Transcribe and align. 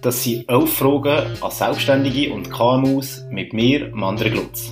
Das 0.00 0.22
sind 0.22 0.48
elf 0.48 0.72
Fragen 0.74 1.26
an 1.40 1.50
Selbstständige 1.50 2.32
und 2.32 2.50
KMUs 2.50 3.24
mit 3.30 3.52
mir, 3.52 3.90
Mandre 3.92 4.30
Glutz. 4.30 4.70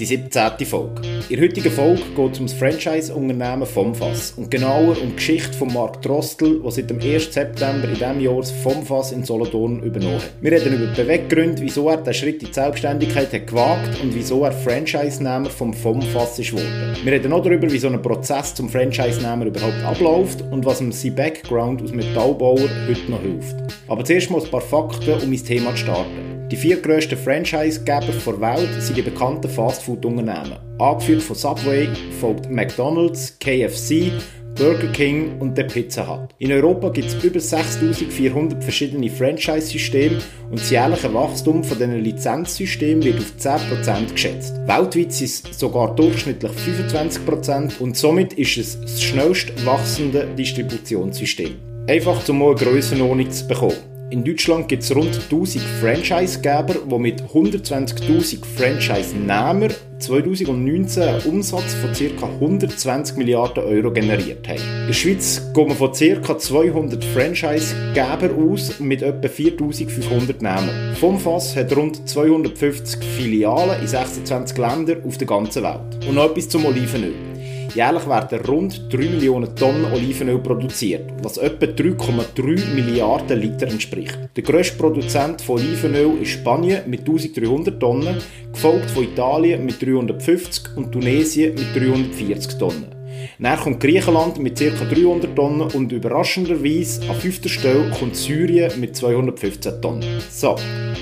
Die 0.00 0.06
17. 0.06 0.66
Folge. 0.66 1.02
In 1.28 1.36
der 1.36 1.44
heutigen 1.44 1.70
Folge 1.70 2.02
geht 2.16 2.32
es 2.32 2.40
um 2.40 2.46
das 2.46 2.54
Franchise-Unternehmen 2.54 3.64
FOMFAS 3.64 4.34
und 4.36 4.50
genauer 4.50 5.00
um 5.00 5.10
die 5.10 5.14
Geschichte 5.14 5.52
von 5.52 5.72
Mark 5.72 6.02
Drostel, 6.02 6.60
der 6.60 6.70
seit 6.72 6.90
dem 6.90 7.00
1. 7.00 7.32
September 7.32 7.86
in 7.86 7.94
diesem 7.94 8.20
Jahr 8.20 8.38
das 8.38 8.50
FOMFAS 8.50 9.12
in 9.12 9.22
Solothurn 9.22 9.84
übernommen 9.84 10.16
hat. 10.16 10.32
Wir 10.40 10.50
reden 10.50 10.74
über 10.74 10.86
die 10.86 11.00
Beweggründe, 11.00 11.62
wieso 11.62 11.88
er 11.88 11.98
den 11.98 12.12
Schritt 12.12 12.42
in 12.42 12.48
die 12.48 12.52
Selbstständigkeit 12.52 13.32
hat 13.32 13.46
gewagt 13.46 14.02
und 14.02 14.12
wieso 14.12 14.42
er 14.42 14.50
Franchise-Nehmer 14.50 15.48
vom 15.48 15.72
FOMFAS 15.72 16.40
ist 16.40 16.50
geworden. 16.50 16.96
Wir 17.04 17.12
reden 17.12 17.32
auch 17.32 17.44
darüber, 17.44 17.70
wie 17.70 17.78
so 17.78 17.86
ein 17.86 18.02
Prozess 18.02 18.52
zum 18.52 18.68
Franchise-Nehmer 18.68 19.46
überhaupt 19.46 19.80
abläuft 19.84 20.42
und 20.50 20.66
was 20.66 20.80
ihm 20.80 20.90
sein 20.90 21.14
Background 21.14 21.82
als 21.82 21.92
Metallbauer 21.92 22.68
heute 22.88 23.10
noch 23.12 23.22
hilft. 23.22 23.54
Aber 23.86 24.04
zuerst 24.04 24.28
mal 24.28 24.42
ein 24.42 24.50
paar 24.50 24.60
Fakten, 24.60 25.22
um 25.22 25.32
ins 25.32 25.44
Thema 25.44 25.70
zu 25.70 25.76
starten. 25.76 26.43
Die 26.50 26.56
vier 26.56 26.76
grössten 26.76 27.16
Franchise-Geber 27.16 28.12
der 28.26 28.40
Welt 28.40 28.82
sind 28.82 28.98
die 28.98 29.02
bekannten 29.02 29.48
Fastfood-Unternehmen. 29.48 30.58
Angeführt 30.78 31.22
von 31.22 31.36
Subway 31.36 31.88
folgt 32.20 32.50
McDonald's, 32.50 33.38
KFC, 33.38 34.12
Burger 34.54 34.92
King 34.92 35.38
und 35.40 35.56
der 35.56 35.64
Pizza 35.64 36.06
Hut. 36.06 36.34
In 36.38 36.52
Europa 36.52 36.90
gibt 36.90 37.08
es 37.08 37.24
über 37.24 37.40
6400 37.40 38.62
verschiedene 38.62 39.08
Franchise-Systeme 39.08 40.18
und 40.50 40.60
das 40.60 40.70
jährliche 40.70 41.12
Wachstum 41.12 41.64
von 41.64 41.78
diesen 41.78 42.04
Lizenzsystemen 42.04 43.02
wird 43.02 43.18
auf 43.18 43.32
10% 43.38 44.12
geschätzt. 44.12 44.54
Weltweit 44.66 45.12
sind 45.12 45.48
es 45.50 45.58
sogar 45.58 45.94
durchschnittlich 45.96 46.52
25% 46.52 47.80
und 47.80 47.96
somit 47.96 48.34
ist 48.34 48.58
es 48.58 48.80
das 48.80 49.02
schnellst 49.02 49.66
wachsende 49.66 50.28
Distributionssystem. 50.36 51.56
Einfach 51.88 52.22
zum 52.22 52.38
mal 52.38 52.54
Grössenordnung 52.54 53.30
zu 53.30 53.48
bekommen. 53.48 53.93
In 54.10 54.22
Deutschland 54.22 54.68
gibt 54.68 54.82
es 54.82 54.94
rund 54.94 55.14
1000 55.14 55.64
Franchisegeber, 55.80 56.74
die 56.88 56.98
mit 56.98 57.22
120.000 57.22 58.44
Franchise-Nehmern 58.44 59.72
2019 59.98 61.02
einen 61.02 61.22
Umsatz 61.22 61.74
von 61.74 61.90
ca. 61.92 62.26
120 62.26 63.16
Milliarden 63.16 63.64
Euro 63.64 63.90
generiert 63.90 64.46
haben. 64.46 64.58
In 64.58 64.86
der 64.88 64.92
Schweiz 64.92 65.40
geht 65.54 65.66
man 65.66 65.76
von 65.76 65.92
ca. 65.92 66.38
200 66.38 67.02
Franchise-Geber 67.02 68.30
aus 68.36 68.78
mit 68.78 69.00
etwa 69.02 69.26
4500 69.26 70.42
Nehmern. 70.42 70.94
FOMFAS 71.00 71.56
hat 71.56 71.74
rund 71.74 72.06
250 72.06 73.02
Filialen 73.02 73.80
in 73.80 73.86
26 73.86 74.58
Ländern 74.58 75.02
auf 75.04 75.16
der 75.16 75.26
ganzen 75.26 75.62
Welt. 75.62 76.06
Und 76.06 76.14
noch 76.14 76.30
etwas 76.30 76.50
zum 76.50 76.66
Olivenöl. 76.66 77.33
Jährlich 77.74 78.06
werden 78.08 78.38
rund 78.46 78.92
3 78.92 78.98
Millionen 78.98 79.56
Tonnen 79.56 79.92
Olivenöl 79.92 80.38
produziert, 80.38 81.10
was 81.24 81.38
etwa 81.38 81.66
3,3 81.66 82.72
Milliarden 82.72 83.40
Liter 83.40 83.66
entspricht. 83.66 84.16
Der 84.36 84.44
grösste 84.44 84.76
Produzent 84.76 85.42
von 85.42 85.56
Olivenöl 85.56 86.22
ist 86.22 86.30
Spanien 86.30 86.88
mit 86.88 87.00
1300 87.00 87.80
Tonnen, 87.80 88.18
gefolgt 88.52 88.88
von 88.92 89.02
Italien 89.02 89.66
mit 89.66 89.82
350 89.82 90.76
und 90.76 90.92
Tunesien 90.92 91.56
mit 91.56 91.74
340 91.74 92.58
Tonnen. 92.58 92.94
Dann 93.40 93.58
kommt 93.58 93.80
Griechenland 93.80 94.38
mit 94.38 94.56
ca. 94.56 94.70
300 94.70 95.34
Tonnen 95.34 95.62
und 95.72 95.90
überraschenderweise 95.90 97.08
an 97.08 97.16
fünfter 97.16 97.48
Stelle 97.48 97.90
kommt 97.98 98.14
Syrien 98.14 98.78
mit 98.78 98.94
215 98.94 99.82
Tonnen. 99.82 100.20
So, 100.30 100.54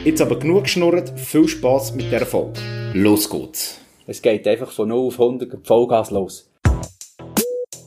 jetzt 0.05 0.23
aber 0.23 0.39
genug 0.39 0.65
geschnurrt, 0.65 1.13
viel 1.21 1.47
Spass 1.49 1.95
mit 1.95 2.07
dieser 2.07 2.25
Folge. 2.25 2.61
Los 2.95 3.29
geht's! 3.29 3.79
Es 4.07 4.23
geht 4.23 4.49
einfach 4.49 4.71
von 4.71 4.89
0 4.89 5.09
auf 5.09 5.21
100 5.21 5.67
Vollgas 5.67 6.11
los. 6.11 6.49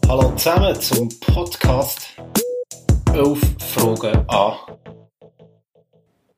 Hallo 0.07 0.31
zusammen 0.35 0.79
zum 0.79 1.09
Podcast 1.19 2.15
11 3.11 3.39
Fragen 3.59 4.29
an. 4.29 4.53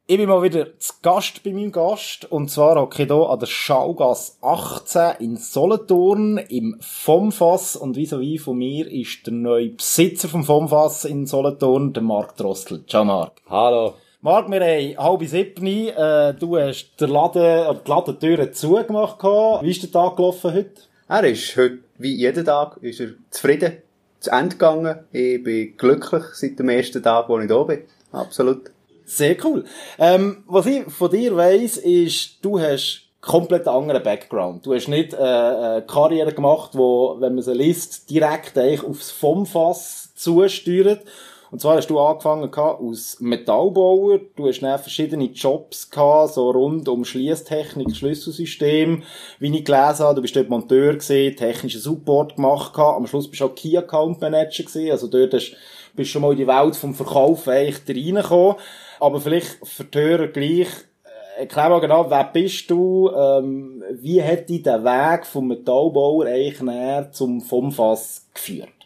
Ich 0.07 0.15
bin 0.15 0.29
mal 0.29 0.41
wieder 0.41 0.79
zu 0.79 0.93
Gast 1.01 1.43
bei 1.43 1.51
meinem 1.51 1.73
Gast. 1.73 2.31
Und 2.31 2.49
zwar 2.49 2.79
hocke 2.79 3.03
ich 3.03 3.09
hier 3.09 3.29
an 3.29 3.39
der 3.39 3.45
Schaugasse 3.45 4.33
18 4.41 5.15
in 5.19 5.35
Solothurn 5.35 6.37
im 6.37 6.77
FOMFAS. 6.79 7.75
Und 7.75 7.97
vis 7.97 8.17
wie 8.17 8.37
von 8.37 8.57
mir 8.57 8.89
ist 8.89 9.27
der 9.27 9.33
neue 9.33 9.71
Besitzer 9.71 10.29
vom 10.29 10.45
FOMFAS 10.45 11.03
in 11.03 11.25
Solothurn, 11.25 11.91
der 11.91 12.03
Marc 12.03 12.37
Drossel. 12.37 12.85
Ciao 12.87 13.03
Marc. 13.03 13.41
Hallo. 13.49 13.95
Marc, 14.21 14.49
wir 14.49 14.61
haben 14.61 14.97
halb 14.97 15.23
sieben. 15.27 15.67
Äh, 15.67 16.33
du 16.35 16.57
hast 16.57 16.95
den 17.01 17.09
Laden, 17.09 17.77
die 17.85 17.89
Ladentüren 17.89 18.53
zugemacht. 18.53 19.21
Wie 19.21 19.71
ist 19.71 19.83
der 19.83 19.91
Tag 19.91 20.15
gelaufen 20.15 20.53
heute? 20.53 20.71
Er 21.09 21.23
ist 21.23 21.55
heute, 21.55 21.79
wie 21.97 22.15
jeden 22.15 22.45
Tag, 22.45 22.77
ist 22.81 22.99
er 22.99 23.09
zufrieden 23.29 23.77
zu 24.19 24.31
Ende 24.31 24.55
gegangen. 24.55 24.99
Ich 25.11 25.43
bin 25.43 25.75
glücklich 25.77 26.23
seit 26.33 26.59
dem 26.59 26.69
ersten 26.69 27.03
Tag, 27.03 27.29
wo 27.29 27.39
ich 27.39 27.47
da 27.47 27.63
bin. 27.63 27.83
Absolut. 28.11 28.71
Sehr 29.05 29.37
cool. 29.45 29.63
Ähm, 29.97 30.43
was 30.47 30.65
ich 30.65 30.85
von 30.85 31.09
dir 31.09 31.35
weiss, 31.35 31.77
ist, 31.77 32.43
du 32.43 32.59
hast 32.59 33.03
komplett 33.21 33.67
anderen 33.67 34.03
Background. 34.03 34.65
Du 34.65 34.73
hast 34.73 34.87
nicht 34.87 35.13
äh, 35.13 35.17
eine 35.17 35.85
Karriere 35.87 36.33
gemacht, 36.33 36.71
wo, 36.73 37.17
wenn 37.19 37.35
man 37.35 37.43
sie 37.43 37.53
liest, 37.53 38.09
direkt 38.09 38.57
eigentlich 38.57 38.83
aufs 38.83 39.11
FOMFAS 39.11 40.13
zusteuert. 40.15 41.01
Und 41.49 41.61
zwar 41.61 41.77
hast 41.77 41.89
du 41.89 41.99
angefangen 41.99 42.53
als 42.53 43.19
Metallbauer, 43.21 44.19
du 44.35 44.47
hast 44.47 44.59
dann 44.59 44.79
verschiedene 44.79 45.25
Jobs 45.25 45.89
gehabt, 45.89 46.33
so 46.33 46.49
rund 46.51 46.89
um 46.89 47.05
Schließtechnik, 47.05 47.95
Schlüsselsystem, 47.95 49.03
wie 49.39 49.57
ich 49.57 49.63
gelesen 49.63 50.05
habe, 50.05 50.15
du 50.15 50.21
bist 50.21 50.35
dort 50.35 50.49
Monteur 50.49 50.95
gewesen, 50.95 51.37
technischen 51.37 51.79
Support 51.79 52.35
gemacht 52.35 52.73
gehabt, 52.73 52.97
am 52.97 53.07
Schluss 53.07 53.29
bist 53.29 53.41
du 53.41 53.45
auch 53.45 53.55
Key 53.55 53.77
Account 53.77 54.19
Manager 54.19 54.63
gewesen, 54.63 54.91
also 54.91 55.07
dort 55.07 55.33
hast, 55.33 55.55
bist 55.95 56.09
du 56.09 56.13
schon 56.13 56.21
mal 56.21 56.31
in 56.31 56.37
die 56.37 56.47
Welt 56.47 56.75
vom 56.75 56.93
Verkauf 56.93 57.47
eigentlich 57.47 57.97
reingekommen, 58.07 58.57
aber 58.99 59.21
vielleicht 59.21 59.65
für 59.65 59.85
die 59.85 59.97
Hörer 59.97 60.27
gleich, 60.27 60.67
äh, 61.37 61.41
erklär 61.41 61.69
mal 61.69 61.79
genau, 61.79 62.09
wer 62.09 62.25
bist 62.25 62.69
du, 62.69 63.09
ähm, 63.09 63.83
wie 63.91 64.21
hat 64.21 64.49
dich 64.49 64.63
der 64.63 64.83
Weg 64.83 65.25
vom 65.25 65.47
Metallbauer 65.47 66.25
eigentlich 66.25 66.61
näher 66.61 67.09
zum 67.13 67.39
FOMFAS 67.39 68.27
geführt? 68.33 68.76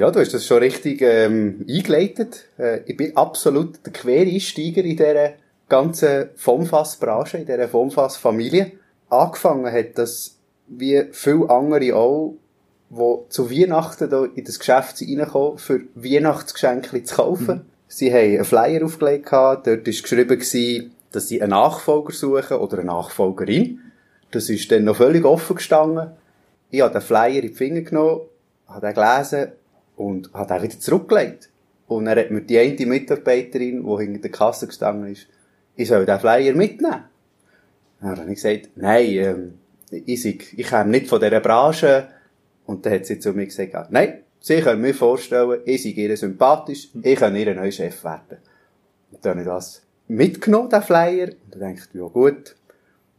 Ja, 0.00 0.10
du 0.10 0.18
hast 0.18 0.32
das 0.32 0.46
schon 0.46 0.60
richtig 0.60 1.02
ähm, 1.02 1.66
eingeleitet. 1.68 2.46
Äh, 2.58 2.80
ich 2.86 2.96
bin 2.96 3.14
absolut 3.18 3.84
der 3.84 3.92
Quereinsteiger 3.92 4.82
in 4.82 4.96
dieser 4.96 5.32
ganzen 5.68 6.30
FOMFAS-Branche, 6.36 7.36
in 7.36 7.44
dieser 7.44 7.68
FOMFAS-Familie. 7.68 8.72
Angefangen 9.10 9.70
hat 9.70 9.98
das, 9.98 10.38
wie 10.68 11.04
viele 11.12 11.50
andere 11.50 11.94
auch, 11.94 12.34
die 12.88 13.28
zu 13.28 13.50
Weihnachten 13.50 14.08
da 14.08 14.24
in 14.24 14.42
das 14.42 14.58
Geschäft 14.58 15.02
reinkommen, 15.02 15.58
für 15.58 15.82
Weihnachtsgeschenke 15.94 17.04
zu 17.04 17.16
kaufen. 17.16 17.56
Mhm. 17.56 17.64
Sie 17.86 18.10
haben 18.10 18.36
einen 18.36 18.44
Flyer 18.46 18.82
aufgelegt, 18.86 19.30
dort 19.30 19.66
war 19.66 19.76
geschrieben, 19.76 20.90
dass 21.12 21.28
sie 21.28 21.42
einen 21.42 21.50
Nachfolger 21.50 22.14
suchen 22.14 22.56
oder 22.56 22.78
eine 22.78 22.86
Nachfolgerin. 22.86 23.80
Das 24.30 24.48
ist 24.48 24.72
dann 24.72 24.84
noch 24.84 24.96
völlig 24.96 25.26
offen 25.26 25.56
gestanden. 25.56 26.12
Ich 26.70 26.80
habe 26.80 26.90
den 26.90 27.02
Flyer 27.02 27.42
in 27.42 27.42
die 27.42 27.48
Finger 27.48 27.82
genommen, 27.82 28.22
habe 28.66 28.86
den 28.86 28.94
gelesen 28.94 29.52
und 30.00 30.32
hat 30.32 30.50
auch 30.50 30.62
wieder 30.62 30.80
zurückgelegt. 30.80 31.50
Und 31.86 32.06
er 32.06 32.20
hat 32.20 32.30
mir 32.30 32.40
die 32.40 32.58
eine 32.58 32.86
Mitarbeiterin, 32.86 33.84
die 33.84 34.02
hinter 34.02 34.20
der 34.20 34.30
Kasse 34.30 34.66
gestanden 34.66 35.12
ist, 35.12 35.26
ich 35.76 35.88
soll 35.88 36.06
den 36.06 36.18
Flyer 36.18 36.54
mitnehmen. 36.54 37.04
Dann 38.00 38.18
habe 38.18 38.30
ich 38.30 38.36
gesagt, 38.36 38.70
nein, 38.76 39.06
ähm, 39.10 39.54
ich, 39.90 40.24
ich 40.24 40.68
komme 40.68 40.90
nicht 40.90 41.08
von 41.08 41.20
dieser 41.20 41.40
Branche. 41.40 42.08
Und 42.64 42.86
dann 42.86 42.94
hat 42.94 43.06
sie 43.06 43.18
zu 43.18 43.34
mir 43.34 43.44
gesagt, 43.44 43.92
nein, 43.92 44.20
sie 44.40 44.62
können 44.62 44.80
mir 44.80 44.94
vorstellen, 44.94 45.60
ich 45.66 45.82
sei 45.82 45.90
ihr 45.90 46.16
sympathisch, 46.16 46.88
ich 47.02 47.18
kann 47.18 47.36
ihr 47.36 47.54
neuer 47.54 47.70
Chef 47.70 48.02
werden. 48.02 48.38
Und 49.10 49.22
dann 49.22 49.32
habe 49.32 49.40
ich 49.40 49.46
das 49.46 49.82
mitgenommen, 50.08 50.70
den 50.70 50.82
Flyer, 50.82 51.28
und 51.28 51.60
dann 51.60 51.74
ich, 51.74 51.80
ja 51.92 52.06
gut, 52.06 52.56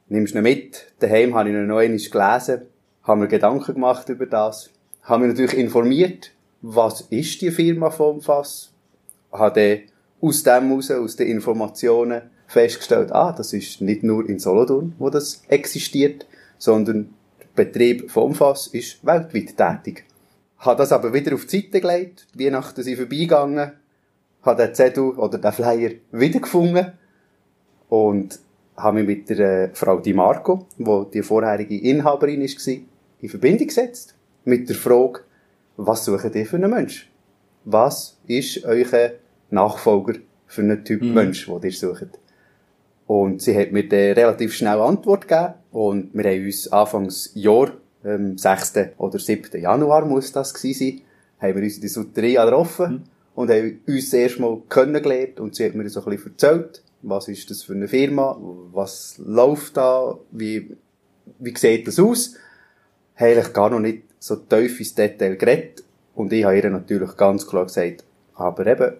nimmst 0.09 0.33
ihn 0.33 0.41
mit. 0.41 0.87
Daheim 0.99 1.35
habe 1.35 1.49
ich 1.49 1.55
ihn 1.55 1.67
noch 1.67 1.77
einmal 1.77 1.97
gelesen, 1.97 2.61
habe 3.03 3.19
mir 3.19 3.27
Gedanken 3.27 3.73
gemacht 3.75 4.09
über 4.09 4.25
das, 4.25 4.71
habe 5.03 5.27
mich 5.27 5.37
natürlich 5.37 5.59
informiert, 5.59 6.31
was 6.61 7.01
ist 7.01 7.41
die 7.41 7.51
Firma 7.51 7.89
vom 7.89 8.21
Fass? 8.21 8.71
Habe 9.31 9.81
aus 10.21 10.43
dem 10.43 10.67
heraus, 10.67 10.91
aus 10.91 11.15
den 11.15 11.27
Informationen 11.27 12.21
festgestellt, 12.47 13.11
ah, 13.11 13.31
das 13.31 13.53
ist 13.53 13.81
nicht 13.81 14.03
nur 14.03 14.27
in 14.27 14.39
Solothurn, 14.39 14.93
wo 14.99 15.09
das 15.09 15.41
existiert, 15.47 16.25
sondern 16.57 17.13
der 17.39 17.63
Betrieb 17.63 18.11
vom 18.11 18.35
Fass 18.35 18.67
ist 18.67 19.05
weltweit 19.05 19.57
tätig. 19.57 20.05
Habe 20.59 20.77
das 20.77 20.91
aber 20.91 21.13
wieder 21.13 21.33
auf 21.33 21.45
die 21.45 21.61
Seite 21.61 21.81
gelegt, 21.81 22.27
Weihnachten 22.35 22.83
sind 22.83 22.97
vorbeigegangen, 22.97 23.71
habe 24.43 24.63
den 24.63 24.75
Zettel 24.75 25.11
oder 25.11 25.37
den 25.37 25.51
Flyer 25.51 25.91
wiedergefunden 26.11 26.93
und 27.89 28.39
habe 28.77 28.97
mich 28.97 29.07
mit 29.07 29.29
der 29.29 29.39
äh, 29.39 29.69
Frau 29.73 29.99
Di 29.99 30.13
Marco, 30.13 30.67
die 30.77 31.05
die 31.13 31.23
vorherige 31.23 31.77
Inhaberin 31.77 32.41
war, 32.41 32.73
in 33.21 33.29
Verbindung 33.29 33.67
gesetzt. 33.67 34.15
Mit 34.43 34.69
der 34.69 34.75
Frage, 34.75 35.21
was 35.77 36.05
sucht 36.05 36.35
ihr 36.35 36.45
für 36.45 36.57
einen 36.57 36.71
Mensch? 36.71 37.09
Was 37.65 38.17
ist 38.27 38.63
euer 38.65 39.11
Nachfolger 39.49 40.19
für 40.47 40.61
einen 40.61 40.83
Typ 40.83 41.01
mhm. 41.01 41.13
Mensch, 41.13 41.45
den 41.45 41.61
ihr 41.63 41.71
sucht? 41.71 42.19
Und 43.07 43.41
sie 43.41 43.57
hat 43.57 43.71
mir 43.71 43.87
dann 43.87 44.13
relativ 44.13 44.53
schnell 44.53 44.79
Antwort 44.79 45.27
gegeben 45.27 45.53
und 45.71 46.13
wir 46.13 46.23
haben 46.23 46.45
uns 46.45 46.71
Anfangs 46.71 47.31
Jahr, 47.33 47.71
ähm, 48.05 48.37
6. 48.37 48.73
oder 48.97 49.19
7. 49.19 49.61
Januar 49.61 50.05
muss 50.05 50.31
das 50.31 50.53
gewesen 50.53 50.79
sein, 50.79 51.01
haben 51.41 51.55
wir 51.55 51.63
uns 51.63 51.75
in 51.75 51.81
die 51.81 51.87
Souteria 51.87 52.45
getroffen 52.45 52.91
mhm. 52.91 53.03
und 53.35 53.49
haben 53.49 53.81
uns 53.85 54.05
das 54.05 54.13
erste 54.13 54.41
Mal 54.41 54.61
kennengelernt 54.69 55.39
und 55.39 55.55
sie 55.55 55.65
hat 55.65 55.75
mir 55.75 55.89
so 55.89 56.03
ein 56.03 56.09
bisschen 56.09 56.31
erzählt, 56.31 56.83
was 57.01 57.27
ist 57.27 57.49
das 57.49 57.63
für 57.63 57.73
eine 57.73 57.87
Firma, 57.87 58.37
was 58.71 59.15
läuft 59.17 59.77
da, 59.77 60.17
wie, 60.31 60.77
wie 61.39 61.57
sieht 61.57 61.87
das 61.87 61.99
aus. 61.99 62.35
Habe 63.15 63.31
eigentlich 63.31 63.53
gar 63.53 63.69
noch 63.69 63.79
nicht 63.79 64.03
so 64.21 64.35
tief 64.35 64.79
ins 64.79 64.95
Detail 64.95 65.35
geredet. 65.35 65.83
Und 66.15 66.31
ich 66.31 66.45
habe 66.45 66.57
ihr 66.57 66.69
natürlich 66.69 67.17
ganz 67.17 67.47
klar 67.47 67.65
gesagt, 67.65 68.03
aber 68.35 68.67
eben, 68.67 68.93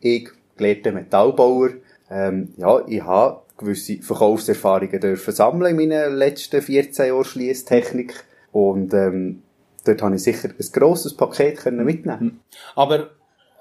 ich 0.00 0.30
gelehrter 0.56 0.92
Metallbauer, 0.92 1.70
ähm, 2.10 2.54
ja, 2.56 2.82
ich 2.86 3.02
habe 3.02 3.42
gewisse 3.56 4.02
Verkaufserfahrungen 4.02 5.00
dürfen 5.00 5.34
sammeln 5.34 5.78
in 5.78 5.88
meinen 5.88 6.16
letzten 6.16 6.62
14 6.62 7.06
Jahren 7.06 7.24
Schließtechnik. 7.24 8.24
Und 8.52 8.94
ähm, 8.94 9.42
dort 9.84 10.02
habe 10.02 10.16
ich 10.16 10.22
sicher 10.22 10.48
ein 10.48 10.72
grosses 10.72 11.14
Paket 11.14 11.58
können 11.58 11.84
mitnehmen. 11.84 12.40
Aber 12.74 13.10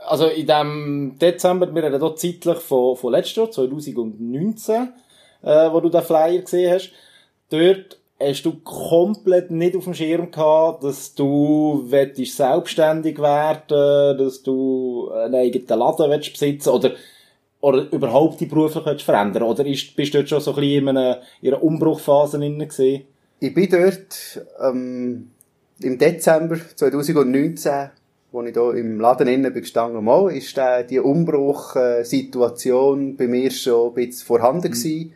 also 0.06 0.28
in 0.28 0.48
dem 0.48 1.16
Dezember, 1.20 1.74
wir 1.74 1.84
reden 1.84 2.00
hier 2.00 2.16
zeitlich 2.16 2.60
von, 2.60 2.96
von 2.96 3.12
letztes 3.12 3.36
Jahr, 3.36 3.52
2019, 3.52 4.90
äh, 5.42 5.72
wo 5.72 5.80
du 5.80 5.90
den 5.90 6.02
Flyer 6.02 6.42
gesehen 6.42 6.74
hast, 6.74 6.92
dort 7.50 8.00
hast 8.28 8.44
du 8.44 8.60
komplett 8.64 9.52
nicht 9.52 9.76
auf 9.76 9.84
dem 9.84 9.94
Schirm 9.94 10.32
gehabt, 10.32 10.84
dass 10.84 11.14
du 11.14 11.84
willst 11.88 12.36
selbstständig 12.36 13.20
werden, 13.20 14.18
dass 14.18 14.44
du 14.44 15.12
einen 15.12 15.36
eigenen 15.36 15.80
Laden 15.80 16.10
willst 16.10 16.32
besitzen 16.32 16.70
oder 16.70 16.92
oder 17.62 17.90
überhaupt 17.94 18.42
die 18.42 18.46
beruflich 18.46 18.86
willst 18.86 19.06
verändern 19.06 19.44
oder 19.44 19.66
ist, 19.66 19.96
bist 19.96 20.14
du 20.14 20.18
dort 20.18 20.30
schon 20.30 20.42
so 20.42 20.52
ein 20.52 20.58
bisschen 20.58 20.88
in 20.90 20.98
einer, 20.98 21.22
in 21.42 21.54
einer 21.54 21.64
Umbruchphase 21.64 22.38
drin 22.38 22.60
gewesen? 22.60 23.04
Ich 23.40 23.54
bin 23.54 23.70
dort 23.70 24.46
ähm, 24.62 25.32
im 25.80 25.98
Dezember 25.98 26.58
2019 26.76 27.92
als 28.34 28.48
ich 28.48 28.54
hier 28.54 28.74
im 28.74 29.00
Laden 29.00 29.28
innen 29.28 29.54
bin 29.54 29.62
gestanden 29.62 30.04
mal, 30.04 30.36
ist 30.36 30.58
äh, 30.58 30.84
die 30.86 31.00
Umbruchsituation 31.00 33.16
bei 33.16 33.28
mir 33.28 33.52
schon 33.52 33.90
ein 33.90 33.94
bisschen 33.94 34.26
vorhanden 34.26 34.70
mhm. 34.70 34.72
gewesen. 34.72 35.14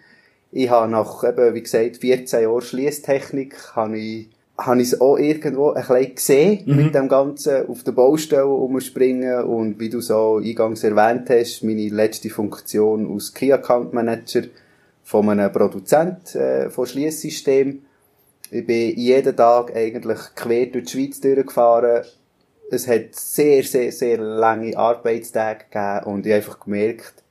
Ich 0.52 0.70
habe 0.70 0.90
nach, 0.90 1.24
eben, 1.24 1.54
wie 1.54 1.62
gesagt, 1.62 1.98
14 1.98 2.44
Jahren 2.44 2.62
Schließtechnik, 2.62 3.76
habe 3.76 3.98
ich, 3.98 4.30
habe 4.58 4.82
ich 4.82 4.94
es 4.94 5.02
auch 5.02 5.18
irgendwo 5.18 5.72
ein 5.72 5.86
bisschen 5.86 6.16
gesehen, 6.16 6.64
mhm. 6.66 6.76
mit 6.76 6.96
dem 6.96 7.10
Ganzen 7.10 7.68
auf 7.68 7.84
der 7.84 7.92
Baustelle 7.92 8.48
umspringen 8.48 9.44
und 9.44 9.80
wie 9.80 9.90
du 9.90 10.02
so 10.02 10.38
eingangs 10.38 10.84
erwähnt 10.84 11.30
hast, 11.30 11.64
meine 11.64 11.90
letzte 11.90 12.30
Funktion 12.30 13.12
als 13.14 13.34
Key 13.34 13.52
Account 13.52 13.94
Manager 13.94 14.44
von 15.04 15.30
einem 15.30 15.52
Produzent 15.52 16.36
äh, 16.36 16.70
von 16.70 16.86
Schließsystem. 16.86 17.82
Ich 18.50 18.66
bin 18.66 18.96
jeden 18.96 19.36
Tag 19.36 19.76
eigentlich 19.76 20.20
quer 20.36 20.68
durch 20.68 20.86
die 20.86 20.92
Schweiz 20.92 21.20
durchgefahren, 21.20 22.04
es 22.70 22.88
hat 22.88 23.16
sehr, 23.16 23.64
sehr, 23.64 23.92
sehr 23.92 24.18
lange 24.18 24.78
Arbeitstage 24.78 25.66
gegeben 25.70 26.06
und 26.06 26.26
ich 26.26 26.34
habe 26.34 26.44
einfach 26.44 26.60
gemerkt, 26.60 27.24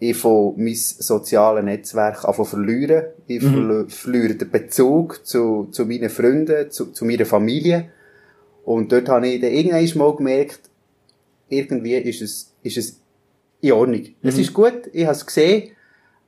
ich 0.00 0.16
von 0.16 0.54
mein 0.56 0.74
soziales 0.74 1.64
Netzwerk 1.64 2.24
einfach 2.24 2.46
verlieren. 2.46 3.06
Ich 3.26 3.42
mhm. 3.42 3.88
verliere 3.88 4.34
den 4.34 4.50
Bezug 4.50 5.26
zu, 5.26 5.68
zu 5.72 5.86
meinen 5.86 6.08
Freunden, 6.08 6.70
zu, 6.70 6.86
zu 6.92 7.04
meiner 7.04 7.26
Familie. 7.26 7.90
Und 8.64 8.92
dort 8.92 9.08
habe 9.08 9.28
ich 9.28 9.40
dann 9.40 9.50
irgendwann 9.50 9.98
mal 9.98 10.16
gemerkt, 10.16 10.60
irgendwie 11.48 11.96
ist 11.96 12.22
es, 12.22 12.54
ist 12.62 12.76
es 12.76 13.00
in 13.60 13.72
Ordnung. 13.72 14.02
Mhm. 14.02 14.28
Es 14.28 14.38
ist 14.38 14.54
gut, 14.54 14.88
ich 14.92 15.04
habe 15.04 15.16
es 15.16 15.26
gesehen, 15.26 15.70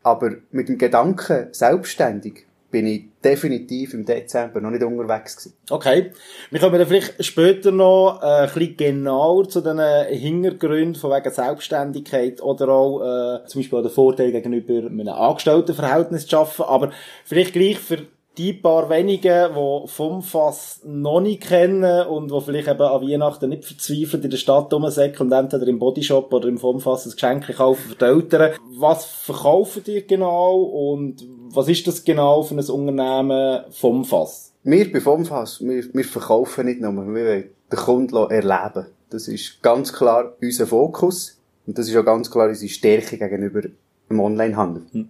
aber 0.03 0.33
mit 0.51 0.69
dem 0.69 0.79
Gedanken, 0.79 1.49
selbstständig, 1.53 2.47
bin 2.71 2.87
ich 2.87 3.03
definitiv 3.23 3.95
im 3.95 4.05
Dezember 4.05 4.61
noch 4.61 4.71
nicht 4.71 4.83
unterwegs 4.83 5.37
gewesen. 5.37 5.57
Okay. 5.69 6.13
Wir 6.51 6.61
kommen 6.61 6.79
dann 6.79 6.87
vielleicht 6.87 7.25
später 7.25 7.71
noch 7.73 8.21
äh, 8.23 8.27
ein 8.27 8.51
bisschen 8.53 8.77
genauer 8.77 9.49
zu 9.49 9.61
den 9.61 9.81
Hintergründen 10.09 10.95
von 10.95 11.11
wegen 11.11 11.31
Selbstständigkeit 11.31 12.41
oder 12.43 12.69
auch 12.69 13.01
äh, 13.01 13.47
zum 13.47 13.61
Beispiel 13.61 13.79
auch 13.79 13.83
den 13.83 13.91
Vorteil 13.91 14.33
gegenüber 14.33 14.87
einem 14.87 15.09
Angestelltenverhältnis 15.09 16.25
zu 16.25 16.31
schaffen. 16.31 16.65
Aber 16.65 16.91
vielleicht 17.25 17.53
gleich 17.53 17.79
für 17.79 18.07
die 18.41 18.55
paar 18.55 18.89
wenigen, 18.89 19.51
die 19.55 19.89
vom 19.89 20.23
Fass 20.23 20.81
noch 20.87 21.21
nicht 21.21 21.43
kennen 21.43 22.07
und 22.07 22.31
die 22.31 22.41
vielleicht 22.41 22.69
eben 22.69 22.81
an 22.81 23.03
Weihnachten 23.03 23.51
nicht 23.51 23.67
verzweifelt 23.67 24.25
in 24.25 24.31
der 24.31 24.39
Stadt 24.39 24.73
rumsäcken 24.73 25.27
und 25.27 25.33
entweder 25.33 25.67
im 25.67 25.79
Bodyshop 25.79 26.33
oder 26.33 26.49
im 26.49 26.57
Vom-Fass 26.57 27.05
ein 27.05 27.13
Geschenk 27.13 27.55
kaufen 27.55 27.91
für 27.91 27.97
die 27.97 28.05
Eltern. 28.05 28.53
Was 28.79 29.05
verkaufen 29.05 29.83
die 29.87 30.07
genau 30.07 30.57
und 30.57 31.23
was 31.51 31.69
ist 31.69 31.87
das 31.87 32.03
genau 32.03 32.43
für 32.43 32.55
ein 32.55 32.65
Unternehmen 32.65 33.65
vom 33.71 34.07
Fass? 34.07 34.55
Wir 34.63 34.91
bei 34.91 35.03
vom 35.03 35.27
Fass, 35.27 35.61
wir, 35.61 35.85
wir 35.93 36.05
verkaufen 36.05 36.65
nicht 36.65 36.81
nur, 36.81 36.93
wir 36.93 37.13
wollen 37.13 37.51
den 37.71 37.79
Kunden 37.79 38.31
erleben. 38.31 38.87
Das 39.11 39.29
ist 39.29 39.63
ganz 39.63 39.93
klar 39.93 40.35
unser 40.41 40.67
Fokus 40.67 41.39
und 41.67 41.77
das 41.77 41.89
ist 41.89 41.97
auch 41.97 42.07
ganz 42.07 42.31
klar 42.31 42.49
unsere 42.49 42.71
Stärke 42.71 43.19
gegenüber 43.19 43.63
dem 44.09 44.21
Onlinehandel. 44.21 44.85
Hm. 44.93 45.09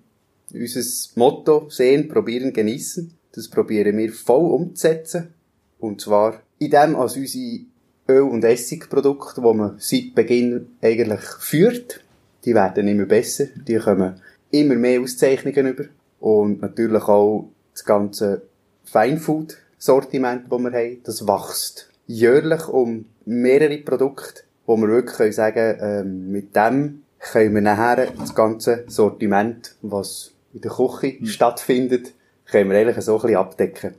Unser 0.53 0.81
Motto, 1.15 1.67
sehen, 1.69 2.09
probieren, 2.09 2.53
genießen, 2.53 3.17
das 3.33 3.49
probieren 3.49 3.97
wir 3.97 4.13
voll 4.13 4.51
umzusetzen. 4.51 5.35
Und 5.79 6.01
zwar 6.01 6.41
in 6.59 6.71
dem 6.71 6.97
als 6.97 7.17
unsere 7.17 7.61
Öl- 8.09 8.23
und 8.23 8.45
Essigprodukte, 8.45 9.41
die 9.41 9.55
man 9.55 9.75
seit 9.79 10.15
Beginn 10.15 10.69
eigentlich 10.83 11.23
führt. 11.39 12.05
Die 12.45 12.55
werden 12.55 12.89
immer 12.89 13.07
besser, 13.07 13.47
die 13.67 13.77
kommen 13.77 14.21
immer 14.51 14.75
mehr 14.75 15.01
Auszeichnungen 15.01 15.67
über. 15.67 15.85
Und 16.19 16.61
natürlich 16.61 17.03
auch 17.05 17.51
das 17.73 17.85
ganze 17.85 18.43
Feinfood-Sortiment, 18.85 20.45
das 20.51 20.61
wir 20.61 20.73
haben, 20.73 21.01
das 21.05 21.27
wächst 21.27 21.89
jährlich 22.07 22.69
um 22.69 23.07
mehrere 23.25 23.79
Produkte, 23.79 24.43
wo 24.67 24.77
wir 24.77 24.89
wirklich 24.89 25.17
können 25.17 25.33
sagen 25.33 25.79
ähm, 25.81 26.33
mit 26.33 26.55
dem 26.57 27.03
können 27.21 27.55
wir 27.55 27.63
nachher 27.63 28.07
das 28.19 28.35
ganze 28.35 28.85
Sortiment, 28.89 29.77
was 29.83 30.33
in 30.53 30.63
der 30.63 30.73
Küche 30.73 31.19
mhm. 31.21 31.27
stattfindet, 31.27 32.15
können 32.51 32.71
wir 32.71 32.79
eigentlich 32.79 33.05
so 33.05 33.17
ein 33.17 33.21
bisschen 33.23 33.37
abdecken. 33.37 33.95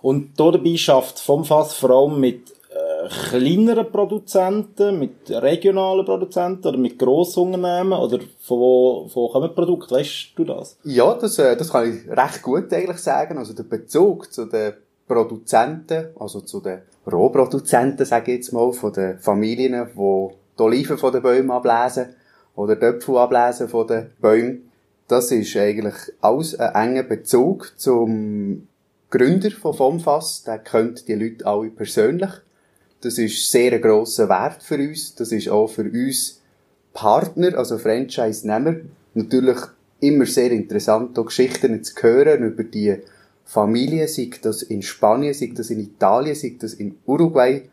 Und 0.00 0.38
dabei 0.38 0.76
schafft 0.76 1.20
vom 1.20 1.44
Fass 1.44 1.74
vor 1.74 1.90
allem 1.90 2.20
mit 2.20 2.52
kleineren 3.08 3.90
Produzenten, 3.90 4.98
mit 4.98 5.30
regionalen 5.30 6.04
Produzenten 6.04 6.68
oder 6.68 6.78
mit 6.78 6.98
Grossunternehmen? 6.98 7.92
Oder 7.92 8.18
von 8.40 8.58
wo, 8.58 9.08
von 9.08 9.22
wo 9.22 9.28
kommen 9.28 9.54
Produkte? 9.54 9.94
Weißt 9.94 10.32
du 10.36 10.44
das? 10.44 10.76
Ja, 10.84 11.14
das, 11.14 11.38
äh, 11.38 11.56
das 11.56 11.70
kann 11.70 11.90
ich 11.90 12.08
recht 12.08 12.42
gut 12.42 12.72
eigentlich 12.72 12.98
sagen. 12.98 13.38
Also 13.38 13.54
der 13.54 13.64
Bezug 13.64 14.32
zu 14.32 14.46
den 14.46 14.74
Produzenten, 15.06 16.08
also 16.18 16.40
zu 16.40 16.60
den 16.60 16.82
Rohproduzenten, 17.10 18.06
sage 18.06 18.32
ich 18.32 18.38
jetzt 18.38 18.52
mal, 18.52 18.72
von 18.72 18.92
den 18.92 19.18
Familien, 19.18 19.72
die 19.72 20.28
die 20.58 20.62
Oliven 20.62 20.98
von 20.98 21.12
den 21.12 21.22
Bäumen 21.22 21.50
ablesen 21.50 22.14
oder 22.54 22.76
die 22.76 22.86
Äpfel 22.86 23.16
ablesen 23.16 23.68
von 23.68 23.86
den 23.86 24.10
Bäumen. 24.20 24.70
Das 25.12 25.30
ist 25.30 25.54
eigentlich 25.58 25.94
alles 26.22 26.58
ein 26.58 26.88
enger 26.88 27.02
Bezug 27.02 27.74
zum 27.76 28.66
Gründer 29.10 29.50
von 29.50 29.74
FOMFAS. 29.74 30.44
Der 30.44 30.56
kennt 30.56 31.06
die 31.06 31.12
Leute 31.12 31.44
alle 31.44 31.68
persönlich. 31.68 32.30
Das 33.02 33.18
ist 33.18 33.50
sehr 33.50 33.74
ein 33.74 33.82
grosser 33.82 34.30
Wert 34.30 34.62
für 34.62 34.78
uns. 34.78 35.14
Das 35.14 35.30
ist 35.30 35.50
auch 35.50 35.66
für 35.66 35.84
uns 35.84 36.40
Partner, 36.94 37.58
also 37.58 37.76
Franchise-Nehmer, 37.76 38.76
natürlich 39.12 39.58
immer 40.00 40.24
sehr 40.24 40.50
interessant, 40.50 41.18
auch 41.18 41.26
Geschichten 41.26 41.84
zu 41.84 41.94
hören 42.00 42.44
über 42.44 42.64
die 42.64 42.96
Familie, 43.44 44.08
sei 44.08 44.30
das 44.40 44.62
in 44.62 44.80
Spanien, 44.80 45.34
sei 45.34 45.52
das 45.54 45.68
in 45.68 45.80
Italien, 45.80 46.36
sei 46.36 46.56
das 46.58 46.72
in 46.72 46.96
Uruguay. 47.04 47.68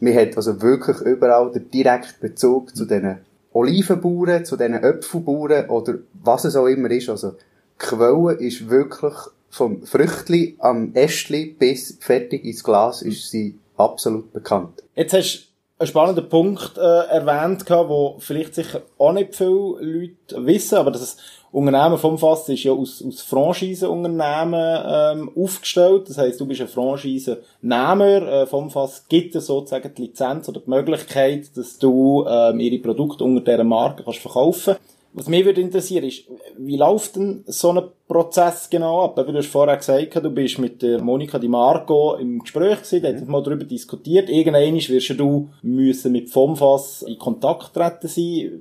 Man 0.00 0.14
hat 0.14 0.36
also 0.36 0.60
wirklich 0.60 1.00
überall 1.00 1.50
den 1.50 1.70
direkten 1.70 2.20
Bezug 2.20 2.76
zu 2.76 2.84
diesen 2.84 3.20
Olivenbauern, 3.54 4.44
zu 4.44 4.56
diesen 4.56 4.74
Äpfelbauern 4.74 5.70
oder 5.70 5.94
was 6.12 6.44
es 6.44 6.56
auch 6.56 6.66
immer 6.66 6.90
ist. 6.90 7.08
Also 7.08 7.36
Quelle 7.78 8.34
ist 8.34 8.68
wirklich 8.68 9.14
vom 9.48 9.82
Früchtli 9.86 10.56
am 10.58 10.92
Ästli 10.94 11.54
bis 11.58 11.96
fertig 12.00 12.44
ins 12.44 12.64
Glas 12.64 13.02
ist 13.02 13.30
sie 13.30 13.58
absolut 13.76 14.32
bekannt. 14.32 14.82
Jetzt 14.96 15.14
hast 15.14 15.53
einen 15.78 15.88
spannenden 15.88 16.28
Punkt 16.28 16.78
äh, 16.78 16.80
erwähnt, 16.80 17.68
wo 17.68 18.16
vielleicht 18.18 18.54
sicher 18.54 18.82
auch 18.98 19.12
nicht 19.12 19.34
viele 19.34 19.50
Leute 19.80 20.46
wissen, 20.46 20.78
aber 20.78 20.92
das 20.92 21.16
Unternehmen 21.50 21.98
vom 21.98 22.18
Fass 22.18 22.48
ist 22.48 22.64
ja 22.64 22.72
aus, 22.72 23.02
aus 23.06 23.20
Franchise-Unternehmen 23.22 24.82
ähm, 24.86 25.30
aufgestellt. 25.36 26.08
Das 26.08 26.18
heißt, 26.18 26.40
du 26.40 26.46
bist 26.46 26.60
ein 26.60 26.68
Franchise-Nehmer. 26.68 28.42
Äh, 28.42 28.46
vom 28.46 28.70
Fass 28.70 29.06
gibt 29.08 29.36
es 29.36 29.46
sozusagen 29.46 29.94
die 29.94 30.02
Lizenz 30.02 30.48
oder 30.48 30.60
die 30.60 30.70
Möglichkeit, 30.70 31.56
dass 31.56 31.78
du 31.78 32.26
ähm, 32.28 32.58
ihre 32.58 32.82
Produkte 32.82 33.22
unter 33.22 33.40
dieser 33.40 33.62
Marke 33.62 34.02
kannst 34.02 34.18
verkaufen 34.18 34.74
kannst. 34.74 34.93
Was 35.16 35.28
mich 35.28 35.44
würde 35.44 35.60
interessieren 35.60 36.02
ist, 36.02 36.24
wie 36.58 36.76
läuft 36.76 37.14
denn 37.14 37.44
so 37.46 37.70
ein 37.70 37.84
Prozess 38.08 38.68
genau 38.68 39.04
ab? 39.04 39.14
Du 39.14 39.32
hast 39.32 39.46
vorher 39.46 39.76
gesagt, 39.76 40.16
du 40.16 40.28
bist 40.28 40.58
mit 40.58 40.82
der 40.82 41.00
Monika 41.00 41.38
Di 41.38 41.46
Marco 41.46 42.16
im 42.16 42.40
Gespräch 42.40 42.82
gewesen, 42.82 43.24
mhm. 43.24 43.30
mal 43.30 43.40
darüber 43.40 43.64
diskutiert. 43.64 44.28
Irgendwann 44.28 44.74
wirst 44.74 45.10
du 45.10 45.50
müssen 45.62 46.10
mit 46.10 46.30
FOMFAS 46.30 47.02
in 47.02 47.16
Kontakt 47.16 47.74
treten 47.74 48.08
sein. 48.08 48.58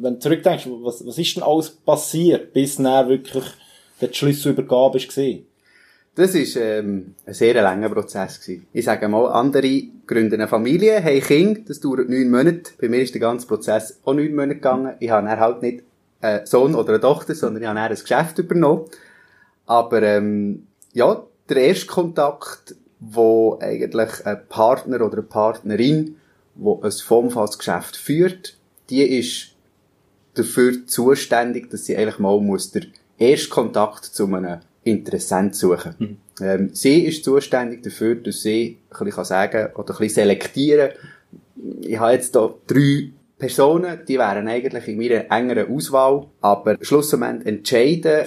Wenn 0.00 0.14
du 0.14 0.18
zurückdenkst, 0.18 0.66
was, 0.82 1.06
was 1.06 1.16
ist 1.16 1.36
denn 1.36 1.44
alles 1.44 1.70
passiert, 1.70 2.52
bis 2.52 2.80
nachher 2.80 3.10
wirklich 3.10 3.44
der 4.00 4.12
Schlüsselübergabe 4.12 4.98
war? 4.98 5.53
Das 6.16 6.34
war 6.34 6.62
ähm, 6.62 7.14
ein 7.26 7.34
sehr 7.34 7.60
langer 7.60 7.88
Prozess. 7.88 8.40
Gewesen. 8.40 8.66
Ich 8.72 8.84
sage 8.84 9.08
mal, 9.08 9.26
andere 9.32 9.82
gründen 10.06 10.34
eine 10.34 10.48
Familie, 10.48 11.02
haben 11.02 11.20
Kinder, 11.20 11.60
das 11.66 11.80
dauert 11.80 12.08
neun 12.08 12.30
Monate. 12.30 12.72
Bei 12.80 12.88
mir 12.88 13.02
ist 13.02 13.14
der 13.14 13.20
ganze 13.20 13.46
Prozess 13.46 13.98
auch 14.04 14.14
neun 14.14 14.34
Monate 14.34 14.56
gegangen. 14.56 14.94
Ich 15.00 15.10
habe 15.10 15.26
dann 15.26 15.40
halt 15.40 15.62
nicht 15.62 15.82
einen 16.20 16.46
Sohn 16.46 16.74
oder 16.74 16.90
eine 16.90 17.00
Tochter, 17.00 17.34
sondern 17.34 17.62
ich 17.62 17.68
habe 17.68 17.78
dann 17.78 17.90
ein 17.90 17.96
Geschäft 17.96 18.38
übernommen. 18.38 18.84
Aber 19.66 20.02
ähm, 20.02 20.68
ja, 20.92 21.24
der 21.48 21.56
erste 21.56 21.86
Kontakt, 21.86 22.76
wo 23.00 23.58
eigentlich 23.60 24.24
ein 24.24 24.46
Partner 24.48 25.04
oder 25.04 25.14
eine 25.14 25.22
Partnerin, 25.22 26.16
wo 26.54 26.80
ein 26.80 26.92
Formfassgeschäft 26.92 27.96
führt, 27.96 28.56
die 28.88 29.02
ist 29.02 29.54
dafür 30.34 30.86
zuständig, 30.86 31.70
dass 31.70 31.86
sie 31.86 31.96
eigentlich 31.96 32.18
mal 32.18 32.40
muss 32.40 32.70
der 32.70 32.84
erste 33.18 33.48
Kontakt 33.48 34.04
zu 34.04 34.26
einem 34.26 34.60
Interessent 34.84 35.56
suchen. 35.56 35.94
Mhm. 35.98 36.16
Ähm, 36.40 36.70
sie 36.72 37.04
ist 37.04 37.24
zuständig 37.24 37.82
dafür, 37.82 38.16
dass 38.16 38.42
sie 38.42 38.78
ein 38.90 39.04
bisschen 39.04 39.24
sagen 39.24 39.68
oder 39.74 39.94
ein 39.94 39.98
bisschen 39.98 40.14
selektieren. 40.14 40.90
Ich 41.80 41.98
habe 41.98 42.12
jetzt 42.12 42.34
hier 42.34 42.54
drei 42.66 43.10
Personen, 43.38 44.00
die 44.06 44.18
wären 44.18 44.48
eigentlich 44.48 44.88
in 44.88 44.98
meiner 44.98 45.30
engeren 45.30 45.74
Auswahl, 45.74 46.26
aber 46.40 46.76
schlussendlich 46.80 47.46
entscheiden, 47.46 48.26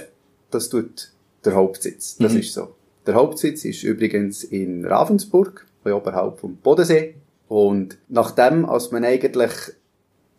das 0.52 0.70
tut 0.70 1.12
der 1.44 1.56
Hauptsitz. 1.56 2.18
Das 2.18 2.34
mhm. 2.34 2.40
ist 2.40 2.54
so. 2.54 2.76
Der 3.06 3.16
Hauptsitz 3.16 3.64
ist 3.64 3.84
übrigens 3.84 4.44
in 4.44 4.86
Ravensburg, 4.86 5.66
oberhalb 5.86 6.40
vom 6.40 6.58
Bodensee. 6.58 7.16
Und 7.48 7.98
nachdem, 8.10 8.66
als 8.66 8.92
man 8.92 9.06
eigentlich 9.06 9.52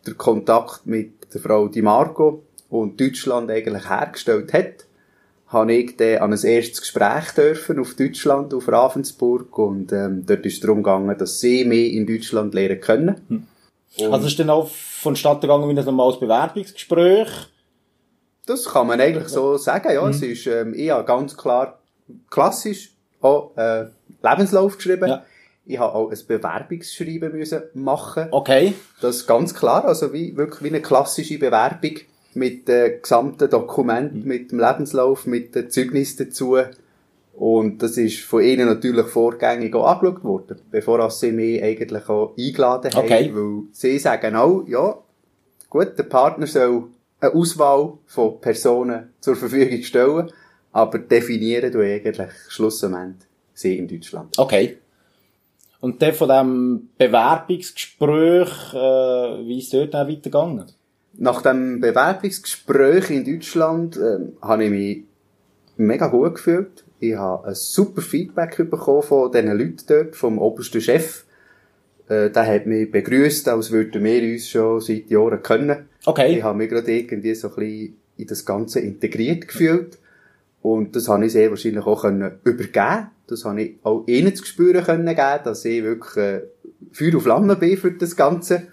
der 0.07 0.15
Kontakt 0.15 0.87
mit 0.87 1.33
der 1.33 1.41
Frau 1.41 1.69
Di 1.69 1.81
Marco 1.81 2.43
und 2.69 3.01
Deutschland 3.01 3.51
eigentlich 3.51 3.89
hergestellt 3.89 4.53
hat, 4.53 4.85
habe 5.49 5.73
ich 5.73 5.97
dann 5.97 6.19
an 6.19 6.33
ein 6.33 6.45
erstes 6.45 6.81
Gespräch 6.81 7.33
dürfen 7.33 7.79
auf 7.79 7.95
Deutschland, 7.95 8.53
auf 8.53 8.69
Ravensburg 8.69 9.57
und 9.59 9.93
ähm, 9.93 10.25
dort 10.27 10.45
ist 10.45 10.55
es 10.55 10.61
darum 10.61 10.83
gegangen, 10.83 11.17
dass 11.17 11.41
sie 11.41 11.65
mich 11.65 11.95
in 11.95 12.07
Deutschland 12.07 12.55
lernen 12.55 12.81
können. 12.81 13.21
Hm. 13.29 14.13
Also 14.13 14.27
ist 14.27 14.39
dann 14.39 14.51
auch 14.51 14.69
vonstatten 14.69 15.43
gegangen 15.43 15.69
wie 15.69 15.79
ein 15.79 15.85
normales 15.85 16.21
Bewerbungsgespräch? 16.21 17.29
Das 18.47 18.65
kann 18.67 18.87
man 18.87 19.01
eigentlich 19.01 19.29
so 19.29 19.57
sagen, 19.57 19.93
ja. 19.93 20.03
Hm. 20.03 20.11
Es 20.11 20.23
ist 20.23 20.47
ähm, 20.47 20.75
eher 20.75 21.03
ganz 21.03 21.37
klar 21.37 21.81
klassisch 22.31 22.93
auch 23.21 23.57
äh, 23.57 23.87
Lebenslauf 24.23 24.77
geschrieben. 24.77 25.09
Ja. 25.09 25.25
Ich 25.65 25.79
habe 25.79 25.95
auch 25.95 26.11
ein 26.11 26.19
Bewerbungsschreiben 26.27 27.33
müssen 27.33 27.63
machen. 27.75 28.29
Okay. 28.31 28.75
Das 29.01 29.17
ist 29.17 29.27
ganz 29.27 29.55
klar, 29.55 29.85
also 29.85 30.13
wie, 30.13 30.37
wirklich 30.37 30.63
wie 30.63 30.69
eine 30.69 30.81
klassische 30.81 31.39
Bewerbung 31.39 31.99
mit 32.35 32.69
den 32.69 33.03
gesamten 33.03 33.51
Dokumenten, 33.51 34.25
mit 34.25 34.53
dem 34.53 34.61
Lebenslauf, 34.61 35.27
mit 35.27 35.55
den 35.55 35.71
Zeugnissen 35.71 36.27
dazu. 36.27 36.57
Und 37.35 37.83
das 37.83 37.97
ist 37.97 38.21
von 38.21 38.43
ihnen 38.43 38.67
natürlich 38.67 39.07
vorgängig 39.07 39.75
auch 39.75 39.87
angeschaut 39.87 40.25
worden, 40.25 40.61
bevor 40.71 41.09
sie 41.11 41.33
mich 41.33 41.63
eigentlich 41.63 42.09
auch 42.09 42.35
eingeladen 42.37 42.93
haben. 42.93 43.05
Okay. 43.05 43.31
Weil 43.33 43.63
sie 43.73 43.99
sagen 43.99 44.35
auch, 44.35 44.65
ja, 44.67 44.99
gut, 45.71 45.97
der 45.97 46.03
Partner 46.05 46.47
soll 46.47 46.85
eine 47.21 47.35
Auswahl 47.35 47.95
von 48.07 48.41
Personen 48.41 49.11
zur 49.21 49.37
Verfügung 49.37 49.83
stellen, 49.83 50.33
aber 50.73 50.99
definieren 50.99 51.73
du 51.73 51.81
eigentlich 51.81 52.31
schlussendlich 52.49 53.29
sie 53.55 53.79
in 53.79 53.89
Deutschland. 53.89 54.39
Okay. 54.39 54.79
Und 55.81 56.03
dann 56.03 56.13
von 56.13 56.29
diesem 56.29 56.89
Bewerbungsgespräch, 56.99 58.75
äh, 58.75 59.47
wie 59.47 59.59
ist 59.59 59.67
es 59.67 59.71
dort 59.71 59.95
dann 59.95 60.09
weitergegangen? 60.09 60.67
Nach 61.21 61.43
dem 61.43 61.81
Bewerbungsgespräch 61.81 63.11
in 63.11 63.25
Deutschland 63.25 63.97
äh, 63.97 64.19
habe 64.41 64.65
ich 64.65 64.71
mich 64.71 65.05
mega 65.77 66.07
gut 66.07 66.37
gefühlt. 66.37 66.85
Ich 67.01 67.17
habe 67.17 67.49
ein 67.49 67.55
super 67.57 68.03
Feedback 68.03 68.57
bekommen 68.71 69.03
von 69.03 69.33
diesen 69.33 69.59
Leuten 69.59 69.83
dort, 69.89 70.15
vom 70.15 70.39
obersten 70.39 70.81
Chef. 70.81 71.25
Äh, 72.09 72.31
der 72.31 72.47
hat 72.47 72.67
mich 72.67 72.91
begrüßt, 72.93 73.49
als 73.49 73.73
würden 73.73 74.05
wir 74.05 74.23
uns 74.23 74.49
schon 74.49 74.81
seit 74.81 75.11
Jahren 75.11 75.43
kennen. 75.43 75.89
Okay. 76.07 76.37
Ich 76.37 76.43
habe 76.45 76.57
mich 76.57 76.71
gerade 76.71 76.93
irgendwie 76.93 77.35
so 77.35 77.49
ein 77.49 77.55
bisschen 77.57 77.97
in 78.17 78.27
das 78.29 78.47
Ganze 78.47 78.79
integriert 78.79 79.49
gefühlt. 79.49 79.99
Und 80.63 80.95
das 80.95 81.09
habe 81.09 81.27
ich 81.27 81.33
sehr 81.33 81.51
wahrscheinlich 81.51 81.85
auch 81.85 82.03
können 82.03 82.39
übergeben. 82.45 83.09
Das 83.27 83.45
habe 83.45 83.61
ich 83.61 83.75
auch 83.83 84.05
ihnen 84.07 84.37
zu 84.37 84.45
spüren 84.45 84.85
können 84.85 85.07
geben, 85.07 85.41
dass 85.45 85.65
ich 85.65 85.83
wirklich 85.83 86.17
äh, 86.17 86.43
Feuer 86.93 87.15
und 87.15 87.23
Flamme 87.23 87.57
bin 87.57 87.77
für 87.77 87.91
das 87.91 88.15
Ganze. 88.15 88.69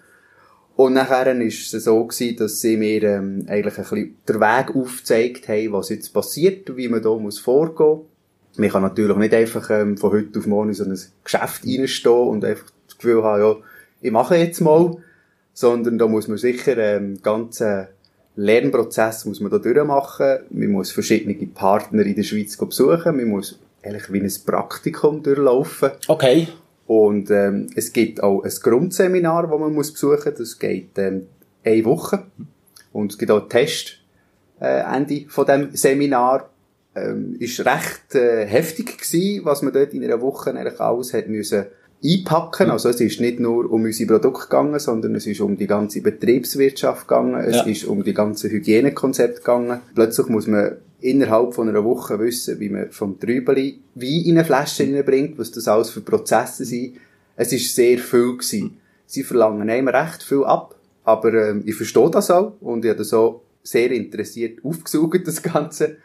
Und 0.75 0.93
nachher 0.93 1.39
ist 1.39 1.73
es 1.73 1.85
so 1.85 2.03
gewesen, 2.05 2.37
dass 2.37 2.59
sie 2.59 2.75
mir 2.75 3.03
ähm, 3.03 3.45
eigentlich 3.47 3.77
ein 3.77 3.83
bisschen 3.83 4.17
den 4.27 4.39
Weg 4.41 4.75
aufgezeigt 4.75 5.47
haben, 5.47 5.71
was 5.71 5.89
jetzt 5.89 6.13
passiert, 6.13 6.75
wie 6.75 6.89
man 6.89 7.01
da 7.01 7.15
muss 7.15 7.39
vorgehen. 7.39 8.01
Man 8.57 8.69
kann 8.69 8.81
natürlich 8.81 9.17
nicht 9.17 9.33
einfach 9.33 9.69
ähm, 9.69 9.97
von 9.97 10.11
heute 10.11 10.39
auf 10.39 10.47
morgen 10.47 10.69
in 10.69 10.75
so 10.75 10.83
ein 10.83 10.99
Geschäft 11.23 11.65
reinstehen 11.65 12.27
und 12.27 12.43
einfach 12.43 12.69
das 12.87 12.97
Gefühl 12.97 13.23
haben, 13.23 13.41
ja, 13.41 13.55
ich 14.01 14.11
mache 14.11 14.35
jetzt 14.35 14.61
mal, 14.61 14.97
sondern 15.53 15.97
da 15.97 16.07
muss 16.07 16.27
man 16.27 16.37
sicher 16.37 16.77
ähm, 16.77 17.21
ganzen 17.21 17.87
Lernprozess 18.35 19.25
muss 19.25 19.39
man 19.39 19.51
da 19.51 19.59
durchmachen. 19.59 20.39
Man 20.49 20.71
muss 20.71 20.91
verschiedene 20.91 21.35
Partner 21.47 22.05
in 22.05 22.15
der 22.15 22.23
Schweiz 22.23 22.57
besuchen. 22.57 23.15
Man 23.15 23.29
muss 23.29 23.57
eigentlich 23.81 24.11
wie 24.11 24.21
ein 24.21 24.33
Praktikum 24.45 25.23
durchlaufen. 25.23 25.91
Okay. 26.07 26.47
Und 26.87 27.31
ähm, 27.31 27.67
es 27.75 27.93
gibt 27.93 28.21
auch 28.21 28.43
ein 28.43 28.51
Grundseminar, 28.61 29.47
das 29.47 29.59
man 29.59 29.73
muss 29.73 29.91
besuchen 29.91 30.31
muss. 30.31 30.37
Das 30.37 30.59
geht 30.59 30.97
ähm, 30.97 31.27
eine 31.63 31.85
Woche. 31.85 32.25
Und 32.93 33.11
es 33.11 33.17
gibt 33.17 33.31
auch 33.31 33.41
einen 33.41 33.49
Test 33.49 33.99
äh, 34.61 34.81
Ende 34.81 35.25
von 35.27 35.45
dem 35.45 35.75
Seminar. 35.75 36.49
Ähm, 36.95 37.35
ist 37.39 37.59
recht 37.65 38.15
äh, 38.15 38.45
heftig 38.45 38.97
gewesen, 38.97 39.43
was 39.43 39.61
man 39.61 39.73
dort 39.73 39.93
in 39.93 40.03
einer 40.03 40.21
Woche 40.21 40.51
eigentlich 40.51 40.79
alles 40.79 41.13
hat 41.13 41.27
müssen 41.27 41.65
einpacken. 42.03 42.69
Also 42.69 42.89
es 42.89 43.01
ist 43.01 43.19
nicht 43.19 43.39
nur 43.39 43.69
um 43.69 43.83
unsere 43.83 44.07
Produkte 44.07 44.43
gegangen, 44.43 44.79
sondern 44.79 45.15
es 45.15 45.27
ist 45.27 45.41
um 45.41 45.57
die 45.57 45.67
ganze 45.67 46.01
Betriebswirtschaft 46.01 47.07
gegangen, 47.07 47.35
es 47.35 47.57
ja. 47.57 47.63
ist 47.63 47.85
um 47.85 48.03
die 48.03 48.13
ganze 48.13 48.49
Hygienekonzept 48.49 49.39
gegangen. 49.39 49.81
Plötzlich 49.93 50.27
muss 50.27 50.47
man 50.47 50.77
innerhalb 51.01 51.53
von 51.53 51.69
einer 51.69 51.83
Woche 51.83 52.19
wissen, 52.19 52.59
wie 52.59 52.69
man 52.69 52.91
vom 52.91 53.19
Trübeli 53.19 53.79
Wein 53.95 54.23
in 54.25 54.37
eine 54.37 54.45
Flasche 54.45 54.83
hineinbringt, 54.83 55.37
was 55.37 55.51
das 55.51 55.67
alles 55.67 55.89
für 55.89 56.01
Prozesse 56.01 56.65
sind. 56.65 56.97
Es 57.35 57.51
ist 57.51 57.75
sehr 57.75 57.97
viel 57.97 58.37
gewesen. 58.37 58.77
Sie 59.05 59.23
verlangen 59.23 59.69
einem 59.69 59.87
recht 59.87 60.23
viel 60.23 60.43
ab, 60.43 60.75
aber 61.03 61.33
ähm, 61.33 61.63
ich 61.65 61.75
verstehe 61.75 62.09
das 62.09 62.31
auch 62.31 62.53
und 62.61 62.83
ich 62.83 62.89
habe 62.89 62.99
das 62.99 63.13
auch 63.13 63.41
sehr 63.61 63.91
interessiert 63.91 64.59
aufgesucht, 64.63 65.27
das 65.27 65.41
Ganze, 65.41 65.97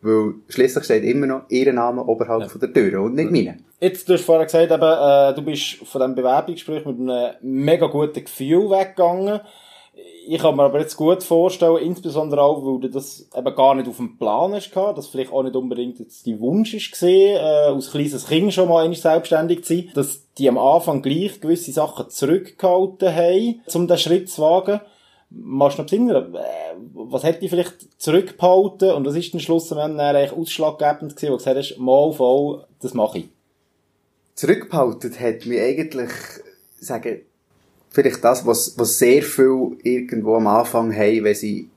weil 0.00 0.34
schließlich 0.48 0.84
steht 0.84 1.04
immer 1.04 1.26
noch 1.26 1.42
ihr 1.48 1.72
Name 1.72 2.04
oberhalb 2.04 2.42
ja. 2.42 2.48
von 2.48 2.60
der 2.60 2.72
Tür 2.72 3.02
und 3.02 3.14
nicht 3.14 3.30
meine. 3.30 3.58
Jetzt, 3.80 4.08
du 4.08 4.14
hast 4.14 4.24
vorher 4.24 4.46
gesagt, 4.46 4.70
eben, 4.70 4.82
äh, 4.82 5.34
du 5.34 5.42
bist 5.42 5.86
von 5.86 6.00
diesem 6.00 6.14
Bewerbungsgespräch 6.14 6.86
mit 6.86 6.98
einem 6.98 7.34
mega 7.42 7.86
guten 7.86 8.24
Gefühl 8.24 8.70
weggegangen 8.70 9.40
ich 10.26 10.40
kann 10.40 10.56
mir 10.56 10.64
aber 10.64 10.80
jetzt 10.80 10.96
gut 10.96 11.22
vorstellen, 11.22 11.78
insbesondere 11.78 12.42
auch, 12.42 12.64
weil 12.64 12.80
du 12.80 12.88
das 12.88 13.28
eben 13.34 13.54
gar 13.54 13.74
nicht 13.74 13.88
auf 13.88 13.96
dem 13.96 14.18
Plan 14.18 14.52
gehabt, 14.52 14.98
dass 14.98 15.06
vielleicht 15.06 15.32
auch 15.32 15.42
nicht 15.42 15.54
unbedingt 15.54 15.98
jetzt 15.98 16.26
die 16.26 16.40
Wunsch 16.40 16.74
ist 16.74 16.90
gesehen, 16.90 17.36
äh, 17.36 17.68
als 17.68 17.90
kleines 17.90 18.26
Kind 18.26 18.52
schon 18.52 18.68
mal 18.68 18.92
selbstständig 18.94 19.64
zu 19.64 19.74
sein, 19.74 19.90
dass 19.94 20.22
die 20.38 20.48
am 20.48 20.58
Anfang 20.58 21.02
gleich 21.02 21.40
gewisse 21.40 21.72
Sachen 21.72 22.10
zurückgehalten 22.10 23.14
haben, 23.14 23.62
um 23.72 23.86
den 23.86 23.98
Schritt 23.98 24.28
zu 24.28 24.42
wagen. 24.42 24.80
Machst 25.30 25.78
du 25.78 25.82
noch 25.82 25.90
besinnen, 25.90 26.34
äh, 26.34 26.40
was 26.94 27.22
hätte 27.22 27.40
die 27.40 27.48
vielleicht 27.48 28.00
zurückgehalten 28.00 28.92
und 28.92 29.06
was 29.06 29.14
ist 29.14 29.32
denn 29.32 29.40
schlussendlich 29.40 30.00
eigentlich 30.00 30.32
ausschlaggebend 30.32 31.16
gewesen, 31.16 31.28
wo 31.28 31.36
du 31.36 31.38
gesagt 31.38 31.56
hast, 31.56 31.78
mal 31.78 32.12
voll, 32.12 32.64
das 32.80 32.94
mache 32.94 33.18
ich? 33.18 33.28
Zurückgehalten 34.34 35.18
hat 35.18 35.46
mich 35.46 35.60
eigentlich, 35.60 36.10
sagen, 36.78 37.22
vielleicht 37.96 38.22
das, 38.22 38.44
was, 38.44 38.78
was 38.78 38.98
sehr 38.98 39.22
viel 39.22 39.78
irgendwo 39.82 40.36
am 40.36 40.46
Anfang 40.46 40.94
haben, 40.94 41.24
wenn 41.24 41.34
sie 41.34 41.70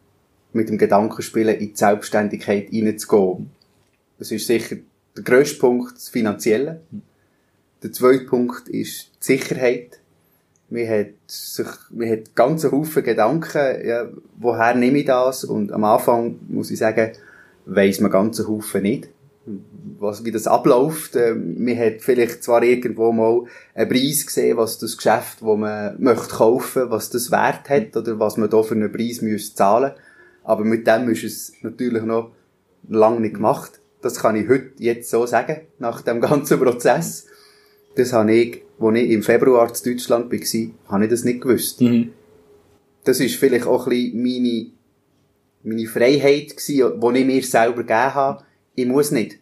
mit 0.52 0.68
dem 0.68 0.78
Gedanken 0.78 1.22
spielen, 1.22 1.56
in 1.56 1.70
die 1.70 1.76
Selbstständigkeit 1.78 2.68
reinzugehen. 2.74 3.50
Das 4.18 4.30
ist 4.30 4.46
sicher 4.46 4.76
der 5.16 5.24
grösste 5.24 5.60
Punkt, 5.60 5.96
das 5.96 6.10
Finanzielle. 6.10 6.82
Der 7.82 7.94
zweite 7.94 8.26
Punkt 8.26 8.68
ist 8.68 9.12
die 9.22 9.26
Sicherheit. 9.38 10.02
Man 10.70 10.90
hat 10.90 11.14
sich, 11.28 11.68
man 11.90 12.10
hat 12.10 12.36
ganz 12.36 12.66
Haufen 12.66 13.04
Gedanken, 13.04 13.88
ja, 13.88 14.10
woher 14.38 14.76
nehme 14.76 15.00
ich 15.00 15.06
das? 15.06 15.46
Und 15.46 15.72
am 15.72 15.86
Anfang, 15.86 16.38
muss 16.50 16.70
ich 16.70 16.80
sagen, 16.80 17.14
weiss 17.66 18.02
man 18.02 18.12
ganz 18.12 18.46
Haufen 18.46 18.82
nicht 18.82 19.08
was, 20.00 20.26
wie 20.26 20.32
das 20.32 20.48
abläuft. 20.48 21.16
Ähm, 21.16 21.64
man 21.64 21.78
hat 21.78 22.02
vielleicht 22.02 22.44
zwar 22.44 22.64
irgendwo 22.64 23.12
mal 23.12 23.44
einen 23.74 23.90
Preis 23.90 24.26
gesehen, 24.26 24.58
was 24.58 24.78
das 24.78 24.98
Geschäft, 24.98 25.42
wo 25.42 25.56
man 25.56 26.02
möchte 26.02 26.36
kaufen, 26.36 26.90
was 26.90 27.10
das 27.10 27.32
wert 27.32 27.70
hat 27.70 27.96
oder 27.96 28.20
was 28.20 28.38
man 28.38 28.50
da 28.50 28.62
für 28.64 28.76
einen 28.76 28.92
Preis 28.92 29.22
müsste 29.22 29.56
zahlen. 29.56 29.94
Aber 30.44 30.64
mit 30.64 30.88
dem 30.88 31.10
ist 31.10 31.24
es 31.24 31.54
natürlich 31.62 32.04
noch 32.04 32.32
lange 32.88 33.22
nicht 33.22 33.36
gemacht. 33.36 33.80
Das 34.02 34.20
kann 34.20 34.36
ich 34.36 34.48
heute 34.48 34.72
jetzt 34.78 35.10
so 35.10 35.26
sagen, 35.26 35.62
nach 35.78 36.02
dem 36.02 36.22
ganzen 36.22 36.60
Prozess. 36.60 37.28
Das 37.96 38.14
habe 38.14 38.34
ich, 38.34 38.64
als 38.80 38.98
ich 38.98 39.10
im 39.12 39.24
Februar 39.24 39.74
zu 39.74 39.92
Deutschland 39.92 40.32
war, 40.32 40.92
habe 40.92 41.04
ich 41.04 41.10
das 41.10 41.24
nicht 41.24 41.42
gewusst. 41.42 41.82
Mhm. 41.82 42.14
Das 43.04 43.20
ist 43.20 43.36
vielleicht 43.36 43.66
auch 43.66 43.88
ein 43.88 43.90
bisschen 43.90 44.22
meine, 44.22 44.68
meine 45.64 45.88
Freiheit 45.88 46.56
gewesen, 46.56 47.00
die 47.02 47.20
ich 47.20 47.26
mir 47.26 47.44
selber 47.44 47.84
gegeben 47.84 48.14
habe. 48.14 48.44
Ich 48.82 48.88
muss 48.88 49.12
nicht 49.12 49.40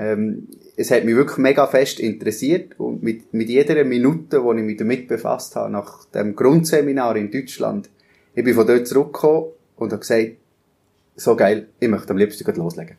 Ähm, 0.00 0.48
es 0.76 0.90
hat 0.90 1.04
mich 1.04 1.14
wirklich 1.14 1.36
mega 1.36 1.66
fest 1.66 2.00
interessiert 2.00 2.80
und 2.80 3.02
mit, 3.02 3.34
mit 3.34 3.50
jeder 3.50 3.84
Minute, 3.84 4.42
wo 4.42 4.54
ich 4.54 4.62
mich 4.62 4.78
damit 4.78 5.08
befasst 5.08 5.56
habe, 5.56 5.70
nach 5.70 6.06
dem 6.06 6.34
Grundseminar 6.34 7.16
in 7.16 7.30
Deutschland, 7.30 7.90
ich 8.34 8.42
bin 8.42 8.54
von 8.54 8.66
dort 8.66 8.88
zurückgekommen 8.88 9.48
und 9.76 9.92
habe 9.92 10.00
gesagt, 10.00 10.36
so 11.16 11.36
geil, 11.36 11.68
ich 11.80 11.88
möchte 11.88 12.10
am 12.10 12.16
liebsten 12.16 12.50
loslegen. 12.56 12.96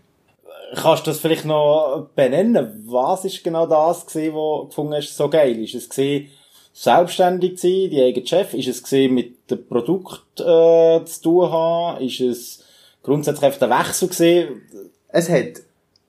Kannst 0.75 1.07
du 1.07 1.11
das 1.11 1.19
vielleicht 1.19 1.45
noch 1.45 2.09
benennen? 2.15 2.83
Was 2.85 3.25
ist 3.25 3.43
genau 3.43 3.65
das 3.65 4.05
gewesen, 4.05 4.33
wo 4.35 4.61
du 4.61 4.67
gefunden 4.67 4.93
hast, 4.93 5.17
so 5.17 5.27
geil? 5.27 5.59
Ist 5.63 5.75
es 5.75 5.89
gewesen, 5.89 6.29
selbstständig 6.71 7.57
zu 7.57 7.67
sein, 7.67 7.89
die 7.89 8.01
eigene 8.01 8.27
Chef? 8.27 8.53
Ist 8.53 8.67
es 8.67 8.83
gewesen, 8.83 9.15
mit 9.15 9.49
dem 9.49 9.65
Produkt 9.67 10.39
äh, 10.39 11.03
zu 11.03 11.21
tun 11.23 11.51
haben? 11.51 12.05
Ist 12.05 12.21
es 12.21 12.63
grundsätzlich 13.01 13.45
einfach 13.45 13.59
der 13.59 13.79
Wechsel 13.79 14.07
gewesen? 14.07 14.61
Es 15.11 15.29
hat, 15.29 15.61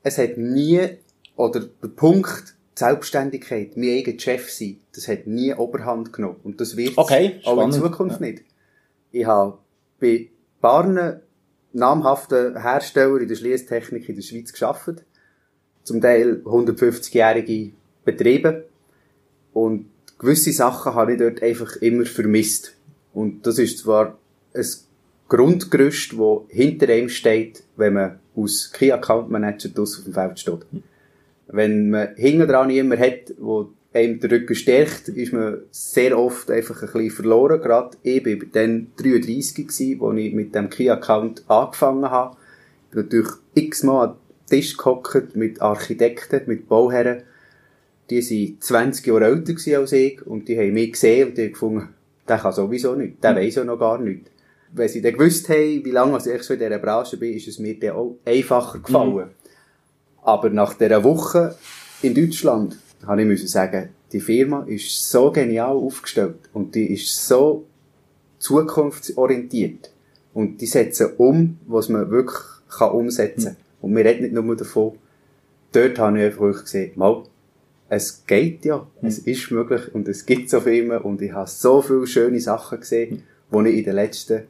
es 0.02 0.18
hat 0.18 0.36
nie, 0.36 0.80
oder 1.36 1.60
der 1.60 1.88
Punkt, 1.88 2.54
die 2.76 2.78
Selbstständigkeit, 2.78 3.76
mein 3.76 3.90
eigener 3.90 4.18
Chef 4.18 4.50
sein, 4.50 4.78
das 4.94 5.08
hat 5.08 5.26
nie 5.26 5.52
Oberhand 5.54 6.12
genommen. 6.12 6.36
Und 6.42 6.60
das 6.60 6.76
wird 6.76 6.96
okay, 6.96 7.40
auch 7.44 7.62
in 7.64 7.72
Zukunft 7.72 8.20
ja. 8.20 8.26
nicht. 8.26 8.44
Ich 9.10 9.26
habe 9.26 9.58
bei 10.00 10.28
Barnen 10.60 11.20
namhaften 11.72 12.60
Hersteller 12.60 13.20
in 13.20 13.28
der 13.28 13.34
Schließtechnik 13.34 14.08
in 14.08 14.16
der 14.16 14.22
Schweiz 14.22 14.52
geschafft. 14.52 15.04
Zum 15.82 16.00
Teil 16.00 16.42
150-jährige 16.44 17.72
Betriebe. 18.04 18.66
Und 19.52 19.86
gewisse 20.18 20.52
Sachen 20.52 20.94
habe 20.94 21.12
ich 21.12 21.18
dort 21.18 21.42
einfach 21.42 21.76
immer 21.76 22.06
vermisst. 22.06 22.76
Und 23.12 23.46
das 23.46 23.58
ist 23.58 23.78
zwar 23.78 24.18
ein 24.54 24.66
Grundgerüst, 25.28 26.16
wo 26.16 26.46
hinter 26.48 26.88
einem 26.88 27.08
steht, 27.08 27.64
wenn 27.76 27.94
man 27.94 28.20
aus 28.36 28.72
Key 28.72 28.92
Account 28.92 29.30
Manager 29.30 29.68
auf 29.80 30.02
dem 30.04 30.12
Feld 30.12 30.38
steht. 30.38 30.66
Wenn 31.48 31.90
man 31.90 32.14
hinten 32.16 32.48
dran 32.48 32.70
jemanden 32.70 33.04
hat, 33.04 33.34
wo 33.38 33.70
einem 33.92 34.20
den 34.20 34.30
Rücken 34.30 34.54
stärkt, 34.54 35.08
ist 35.08 35.32
man 35.32 35.58
sehr 35.70 36.18
oft 36.18 36.50
einfach 36.50 36.82
ein 36.82 36.92
bisschen 36.92 37.10
verloren. 37.10 37.60
Gerade 37.60 37.96
ich 38.02 38.24
war 38.24 38.36
dann 38.52 38.88
33 38.96 39.66
gewesen, 39.66 40.00
wo 40.00 40.12
ich 40.12 40.32
mit 40.32 40.54
dem 40.54 40.70
Key-Account 40.70 41.44
angefangen 41.48 42.10
habe. 42.10 42.36
Ich 42.88 42.94
bin 42.94 43.04
natürlich 43.04 43.32
x-mal 43.54 44.08
an 44.08 44.14
den 44.14 44.58
Tisch 44.58 44.76
gehockt 44.76 45.36
mit 45.36 45.60
Architekten, 45.60 46.42
mit 46.46 46.68
Bauherren. 46.68 47.22
Die 48.10 48.20
waren 48.20 48.60
20 48.60 49.06
Jahre 49.06 49.24
älter 49.26 49.78
als 49.78 49.92
ich 49.92 50.26
und 50.26 50.48
die 50.48 50.58
haben 50.58 50.72
mich 50.72 50.92
gesehen 50.92 51.28
und 51.28 51.38
die 51.38 51.44
haben 51.44 51.52
gefunden, 51.52 51.88
der 52.28 52.38
kann 52.38 52.52
sowieso 52.52 52.94
nicht, 52.94 53.22
der 53.22 53.36
weiss 53.36 53.54
ja 53.54 53.64
noch 53.64 53.78
gar 53.78 53.98
nichts. 53.98 54.30
Wenn 54.74 54.88
sie 54.88 55.02
dann 55.02 55.12
gewusst 55.12 55.48
haben, 55.48 55.84
wie 55.84 55.90
lange 55.90 56.16
ich 56.16 56.42
schon 56.44 56.56
in 56.56 56.60
dieser 56.60 56.78
Branche 56.78 57.16
bin, 57.16 57.34
ist 57.34 57.48
es 57.48 57.58
mir 57.58 57.78
dann 57.78 57.90
auch 57.90 58.16
einfacher 58.24 58.78
gefallen. 58.78 59.14
Mhm. 59.14 59.30
Aber 60.22 60.50
nach 60.50 60.74
dieser 60.74 61.04
Woche 61.04 61.56
in 62.00 62.14
Deutschland 62.14 62.78
habe 63.06 63.22
ich 63.22 63.26
müssen 63.26 63.48
sagen, 63.48 63.90
die 64.12 64.20
Firma 64.20 64.64
ist 64.64 65.10
so 65.10 65.30
genial 65.30 65.74
aufgestellt 65.74 66.36
und 66.52 66.74
die 66.74 66.92
ist 66.92 67.26
so 67.26 67.66
zukunftsorientiert 68.38 69.90
und 70.34 70.60
die 70.60 70.66
setzen 70.66 71.10
um, 71.16 71.58
was 71.66 71.88
man 71.88 72.10
wirklich 72.10 72.38
kann 72.68 72.92
umsetzen 72.92 73.44
kann. 73.44 73.52
Mhm. 73.52 73.84
Und 73.84 73.96
wir 73.96 74.04
reden 74.04 74.22
nicht 74.22 74.34
nur 74.34 74.56
davon, 74.56 74.92
dort 75.72 75.98
habe 75.98 76.18
ich 76.18 76.24
einfach 76.26 76.62
gesehen, 76.62 76.92
mal, 76.96 77.24
es 77.88 78.24
geht 78.26 78.64
ja, 78.64 78.78
mhm. 78.78 79.08
es 79.08 79.18
ist 79.18 79.50
möglich 79.50 79.94
und 79.94 80.08
es 80.08 80.24
gibt 80.24 80.50
so 80.50 80.60
Firmen 80.60 80.98
und 80.98 81.20
ich 81.20 81.32
habe 81.32 81.48
so 81.48 81.82
viele 81.82 82.06
schöne 82.06 82.40
Sachen 82.40 82.80
gesehen, 82.80 83.24
mhm. 83.50 83.64
die 83.64 83.70
ich 83.70 83.78
in 83.78 83.84
den 83.84 83.94
letzten 83.94 84.42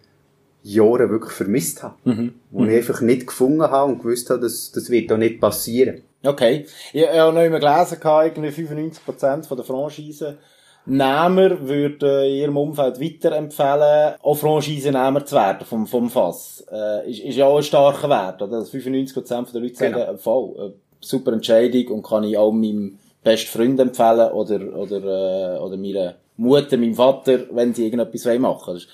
Jahren 0.63 1.11
wirklich 1.11 1.33
vermisst 1.33 1.83
habe. 1.83 1.95
Mhm. 2.05 2.35
Wo 2.51 2.65
ich 2.65 2.71
mhm. 2.71 2.77
einfach 2.77 3.01
nicht 3.01 3.27
gefunden 3.27 3.63
habe 3.63 3.93
und 3.93 3.99
gewusst 3.99 4.31
habe, 4.31 4.41
dass 4.41 4.71
das 4.73 4.91
wird 4.91 5.11
da 5.11 5.17
nicht 5.17 5.41
passieren. 5.41 6.03
Okay. 6.25 6.67
Ich, 6.93 7.09
habe 7.09 7.33
noch 7.33 7.43
immer 7.43 7.59
gelesen, 7.59 7.99
irgendwie 8.03 8.77
95% 8.77 9.55
der 9.55 9.65
Franchise 9.65 10.39
Nehmer 10.85 11.69
würden 11.69 12.25
in 12.25 12.35
ihrem 12.35 12.57
Umfeld 12.57 13.01
weiterempfehlen, 13.01 14.15
auch 14.21 14.35
Franchise-Nehmer 14.35 15.25
zu 15.25 15.37
werden 15.37 15.65
vom, 15.65 15.87
vom 15.87 16.11
Fass. 16.11 16.65
Äh, 16.73 17.09
ist, 17.09 17.21
ist 17.21 17.37
ja 17.37 17.47
auch 17.47 17.59
ein 17.59 17.63
starker 17.63 18.09
Wert, 18.09 18.43
oder? 18.43 18.59
95% 18.63 19.53
der 19.53 19.61
Leute 19.61 19.77
sagen, 19.77 19.95
genau. 19.95 20.17
voll, 20.17 20.55
äh, 20.59 20.73
super 21.01 21.33
Entscheidung 21.33 21.87
und 21.89 22.03
kann 22.03 22.25
ich 22.25 22.37
auch 22.37 22.51
meinem 22.51 22.99
besten 23.23 23.57
Freund 23.57 23.79
empfehlen 23.79 24.33
oder, 24.33 24.77
oder, 24.77 24.97
äh, 24.97 25.59
oder 25.59 25.77
meiner 25.77 26.15
Mutter, 26.37 26.77
meinem 26.77 26.95
Vater, 26.95 27.41
wenn 27.51 27.75
sie 27.75 27.85
irgendetwas 27.85 28.25
machen 28.39 28.67
wollen. 28.67 28.77
Das 28.77 28.85
ist 28.85 28.89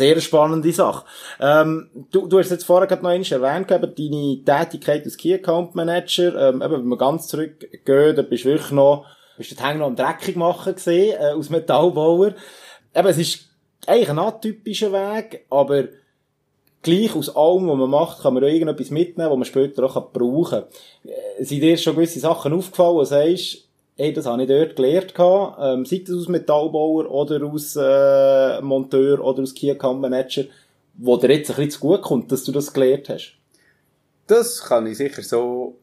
eine 0.00 0.14
sehr 0.14 0.20
spannende 0.20 0.72
Sache. 0.72 1.04
Ähm, 1.40 1.90
du, 2.10 2.26
du 2.26 2.38
hast 2.38 2.50
jetzt 2.50 2.64
vorher 2.64 2.86
gerade 2.86 3.02
noch 3.02 3.10
einmal 3.10 3.30
erwähnt, 3.30 3.70
eben, 3.70 4.44
deine 4.44 4.64
Tätigkeit 4.64 5.04
als 5.04 5.16
Key 5.16 5.34
Account 5.34 5.74
Manager, 5.74 6.48
ähm, 6.48 6.62
eben, 6.62 6.72
wenn 6.72 6.88
wir 6.88 6.96
ganz 6.98 7.26
zurückgehen, 7.26 8.16
da 8.16 8.22
bist 8.22 8.44
du 8.44 8.50
wirklich 8.50 8.70
noch, 8.70 9.06
bist 9.36 9.52
du 9.52 9.62
Hang 9.62 9.78
noch 9.78 9.86
am 9.86 9.96
Dreckig 9.96 10.36
machen 10.36 10.74
gesehen, 10.74 11.16
äh, 11.18 11.34
als 11.36 11.50
Metallbauer. 11.50 12.34
Eben, 12.94 13.08
es 13.08 13.18
ist 13.18 13.48
eigentlich 13.86 14.10
ein 14.10 14.18
atypischer 14.18 14.92
Weg, 14.92 15.44
aber 15.50 15.84
gleich 16.82 17.14
aus 17.16 17.34
allem, 17.34 17.68
was 17.68 17.76
man 17.76 17.90
macht, 17.90 18.22
kann 18.22 18.34
man 18.34 18.44
auch 18.44 18.48
irgendetwas 18.48 18.90
mitnehmen, 18.90 19.30
was 19.30 19.36
man 19.36 19.44
später 19.44 19.84
auch 19.84 20.12
brauchen 20.12 20.60
kann. 20.60 21.10
Äh, 21.38 21.44
sind 21.44 21.60
dir 21.60 21.76
schon 21.76 21.96
gewisse 21.96 22.20
Sachen 22.20 22.52
aufgefallen, 22.52 22.94
wo 22.94 23.00
du 23.00 23.06
sagst, 23.06 23.65
Hey, 23.98 24.12
das 24.12 24.26
habe 24.26 24.42
ich 24.42 24.48
dort 24.48 24.76
gelernt. 24.76 25.14
Ähm, 25.18 25.86
sei 25.86 26.02
das 26.06 26.14
aus 26.14 26.28
Metallbauer 26.28 27.10
oder 27.10 27.42
aus 27.46 27.74
äh, 27.80 28.60
Monteur 28.60 29.24
oder 29.24 29.42
aus 29.42 29.54
Key 29.54 29.70
Account 29.70 30.02
Manager, 30.02 30.44
wo 30.98 31.16
dir 31.16 31.32
jetzt 31.32 31.48
ein 31.48 31.56
bisschen 31.56 31.70
zu 31.70 31.80
gut 31.80 32.02
kommt, 32.02 32.30
dass 32.30 32.44
du 32.44 32.52
das 32.52 32.70
gelernt 32.70 33.08
hast. 33.08 33.38
Das 34.26 34.62
kann 34.62 34.86
ich 34.86 34.98
sicher 34.98 35.22
so 35.22 35.76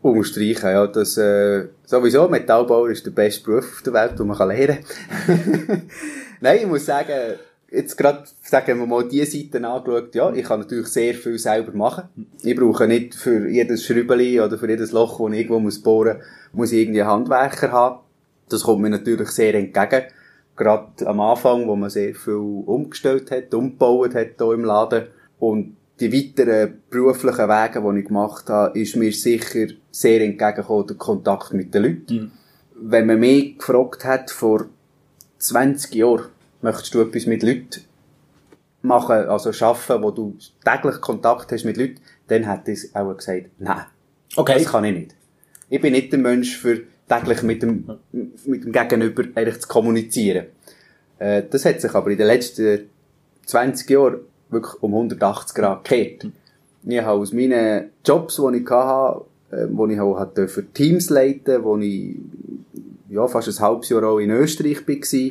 unterstreichen, 0.00 0.70
ja, 0.70 0.86
dass, 0.86 1.16
äh, 1.16 1.66
sowieso 1.84 2.28
Metallbauer 2.28 2.90
ist 2.90 3.04
der 3.04 3.10
beste 3.10 3.42
Beruf 3.42 3.64
auf 3.64 3.82
der 3.82 3.94
Welt, 3.94 4.16
den 4.16 4.28
man 4.28 4.48
lernen 4.48 4.84
kann. 5.26 5.90
Nein, 6.40 6.58
ich 6.60 6.66
muss 6.68 6.86
sagen, 6.86 7.34
jetzt 7.70 7.96
gerade, 7.96 8.24
sagen 8.42 8.78
wir 8.78 8.86
mal, 8.86 9.08
diese 9.08 9.26
Seite 9.26 9.66
angeschaut, 9.66 10.14
ja, 10.14 10.32
ich 10.32 10.44
kann 10.44 10.60
natürlich 10.60 10.88
sehr 10.88 11.14
viel 11.14 11.38
selber 11.38 11.72
machen. 11.72 12.08
Ich 12.42 12.56
brauche 12.56 12.86
nicht 12.86 13.14
für 13.14 13.48
jedes 13.48 13.84
Schrübeli 13.84 14.40
oder 14.40 14.58
für 14.58 14.68
jedes 14.68 14.92
Loch, 14.92 15.18
das 15.18 15.32
ich 15.32 15.40
irgendwo 15.40 15.60
muss 15.60 15.82
bohren 15.82 16.18
muss, 16.52 16.72
ich 16.72 16.82
irgendwie 16.82 17.02
einen 17.02 17.10
Handwerker 17.10 17.72
haben. 17.72 18.00
Das 18.48 18.62
kommt 18.62 18.82
mir 18.82 18.90
natürlich 18.90 19.28
sehr 19.30 19.54
entgegen. 19.54 20.04
Gerade 20.54 21.06
am 21.06 21.20
Anfang, 21.20 21.66
wo 21.66 21.76
man 21.76 21.90
sehr 21.90 22.14
viel 22.14 22.34
umgestellt 22.34 23.30
hat, 23.30 23.52
umgebaut 23.52 24.14
hat 24.14 24.36
hier 24.38 24.52
im 24.52 24.64
Laden. 24.64 25.08
Und 25.38 25.76
die 26.00 26.12
weiteren 26.12 26.82
beruflichen 26.88 27.48
Wege, 27.48 27.82
die 27.82 27.98
ich 28.00 28.06
gemacht 28.06 28.48
habe, 28.48 28.78
ist 28.78 28.96
mir 28.96 29.12
sicher 29.12 29.66
sehr 29.90 30.22
entgegengekommen, 30.22 30.86
der 30.86 30.96
Kontakt 30.96 31.52
mit 31.52 31.74
den 31.74 31.82
Leuten. 31.82 32.14
Mhm. 32.14 32.30
Wenn 32.78 33.06
man 33.06 33.20
mich 33.20 33.58
gefragt 33.58 34.04
hat, 34.04 34.30
vor 34.30 34.66
20 35.38 35.94
Jahren, 35.94 36.26
möchtest 36.66 36.94
du 36.94 37.00
etwas 37.00 37.26
mit 37.26 37.42
Leuten 37.42 37.84
machen, 38.82 39.28
also 39.28 39.52
schaffen, 39.52 40.02
wo 40.02 40.10
du 40.10 40.36
täglich 40.64 41.00
Kontakt 41.00 41.52
hast 41.52 41.64
mit 41.64 41.76
Leuten, 41.76 42.00
dann 42.28 42.44
hätte 42.44 42.72
ich 42.72 42.94
auch 42.94 43.16
gesagt, 43.16 43.46
nein. 43.58 43.84
Okay. 44.34 44.54
Das 44.58 44.72
kann 44.72 44.84
ich 44.84 44.94
nicht. 44.94 45.14
Ich 45.68 45.80
bin 45.80 45.92
nicht 45.92 46.12
der 46.12 46.18
Mensch 46.18 46.56
für 46.56 46.82
täglich 47.08 47.42
mit 47.42 47.62
dem, 47.62 47.88
mit 48.12 48.64
dem 48.64 48.72
Gegenüber 48.72 49.24
eigentlich 49.34 49.60
zu 49.60 49.68
kommunizieren. 49.68 50.46
Äh, 51.18 51.44
das 51.48 51.64
hat 51.64 51.80
sich 51.80 51.94
aber 51.94 52.10
in 52.10 52.18
den 52.18 52.26
letzten 52.26 52.90
20 53.46 53.88
Jahren 53.90 54.20
wirklich 54.50 54.82
um 54.82 54.92
180 54.92 55.54
Grad 55.54 55.84
gekehrt. 55.84 56.26
Ich 56.84 57.00
habe 57.00 57.20
aus 57.20 57.32
meinen 57.32 57.90
Jobs, 58.04 58.36
die 58.36 58.58
ich 58.58 58.70
hatte, 58.70 59.24
äh, 59.50 59.66
wo 59.70 59.86
ich 59.86 60.00
auch 60.00 60.32
für 60.34 60.72
Teams 60.72 61.10
leiten, 61.10 61.62
wo 61.64 61.76
ich 61.78 62.16
ja, 63.08 63.26
fast 63.28 63.48
ein 63.48 63.60
halbes 63.60 63.88
Jahr 63.88 64.04
auch 64.04 64.18
in 64.18 64.30
Österreich 64.30 64.86
war, 64.86 65.30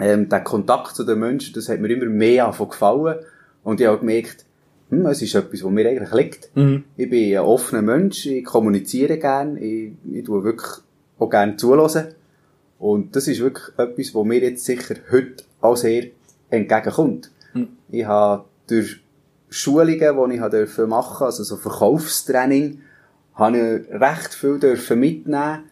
ähm, 0.00 0.28
der 0.28 0.40
Kontakt 0.40 0.96
zu 0.96 1.04
den 1.04 1.18
Menschen, 1.18 1.54
das 1.54 1.68
hat 1.68 1.80
mir 1.80 1.90
immer 1.90 2.06
mehr 2.06 2.46
davon 2.46 2.70
gefallen. 2.70 3.18
Und 3.62 3.80
ich 3.80 3.86
habe 3.86 3.98
gemerkt, 3.98 4.46
hm, 4.88 5.06
es 5.06 5.22
ist 5.22 5.34
etwas, 5.34 5.62
was 5.62 5.70
mir 5.70 5.88
eigentlich 5.88 6.12
liegt. 6.12 6.56
Mhm. 6.56 6.84
Ich 6.96 7.08
bin 7.08 7.36
ein 7.36 7.44
offener 7.44 7.82
Mensch, 7.82 8.26
ich 8.26 8.44
kommuniziere 8.44 9.18
gern, 9.18 9.56
ich, 9.56 9.92
ich 10.10 10.24
tue 10.24 10.42
wirklich 10.42 10.70
auch 11.18 11.30
gerne 11.30 11.56
zulassen. 11.56 12.08
Und 12.78 13.14
das 13.14 13.28
ist 13.28 13.40
wirklich 13.40 13.68
etwas, 13.76 14.14
was 14.14 14.24
mir 14.24 14.40
jetzt 14.40 14.64
sicher 14.64 14.96
heute 15.12 15.44
auch 15.60 15.76
sehr 15.76 16.06
entgegenkommt. 16.48 17.30
Mhm. 17.52 17.68
Ich 17.90 18.04
habe 18.04 18.46
durch 18.66 19.00
Schulungen, 19.50 19.98
die 19.98 20.34
ich 20.34 20.40
machen 20.40 20.50
durfte, 20.50 20.88
also 21.24 21.42
so 21.42 21.56
Verkaufstraining, 21.56 22.80
habe 23.34 23.84
ich 23.90 24.00
recht 24.00 24.34
viel 24.34 24.58
dürfen 24.58 25.00
mitnehmen, 25.00 25.64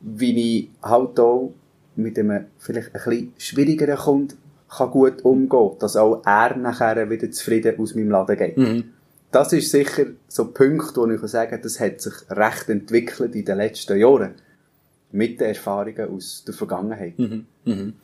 wie 0.00 0.58
ich 0.58 0.70
halt 0.82 1.18
auch 1.20 1.52
mit 1.96 2.18
einem 2.18 2.46
vielleicht 2.58 2.88
ein 2.88 2.92
bisschen 2.92 3.32
schwierigeren 3.38 3.96
Kunden 3.96 4.38
kann 4.68 4.90
gut 4.90 5.24
umgehen 5.24 5.70
dass 5.78 5.96
auch 5.96 6.22
er 6.24 6.56
nachher 6.56 7.08
wieder 7.08 7.30
zufrieden 7.30 7.78
aus 7.78 7.94
meinem 7.94 8.10
Laden 8.10 8.36
geht. 8.36 8.56
Mhm. 8.56 8.84
Das 9.30 9.52
ist 9.52 9.70
sicher 9.70 10.06
so 10.28 10.44
ein 10.44 10.54
Punkt, 10.54 10.96
wo 10.96 11.06
ich 11.06 11.20
sagen 11.22 11.50
kann, 11.50 11.62
das 11.62 11.80
hat 11.80 12.00
sich 12.00 12.14
recht 12.30 12.68
entwickelt 12.68 13.34
in 13.34 13.44
den 13.44 13.56
letzten 13.58 13.98
Jahren. 13.98 14.34
Mit 15.10 15.40
den 15.40 15.48
Erfahrungen 15.48 16.08
aus 16.08 16.44
der 16.46 16.54
Vergangenheit. 16.54 17.18
Mhm. 17.18 17.46
Mhm. 17.64 17.94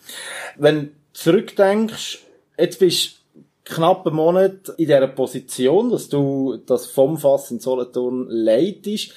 Wenn 0.59 0.81
du 0.81 0.91
zurückdenkst, 1.13 2.25
jetzt 2.59 2.79
bist 2.79 3.23
du 3.35 3.75
knapp 3.75 4.07
einen 4.07 4.17
Monat 4.17 4.71
in 4.71 4.87
dieser 4.87 5.09
Position, 5.09 5.91
dass 5.91 6.09
du 6.09 6.59
das 6.67 6.87
vom 6.87 7.17
Fass 7.17 7.51
in 7.51 7.61
Solothurn 7.61 8.27
leitest. 8.29 9.13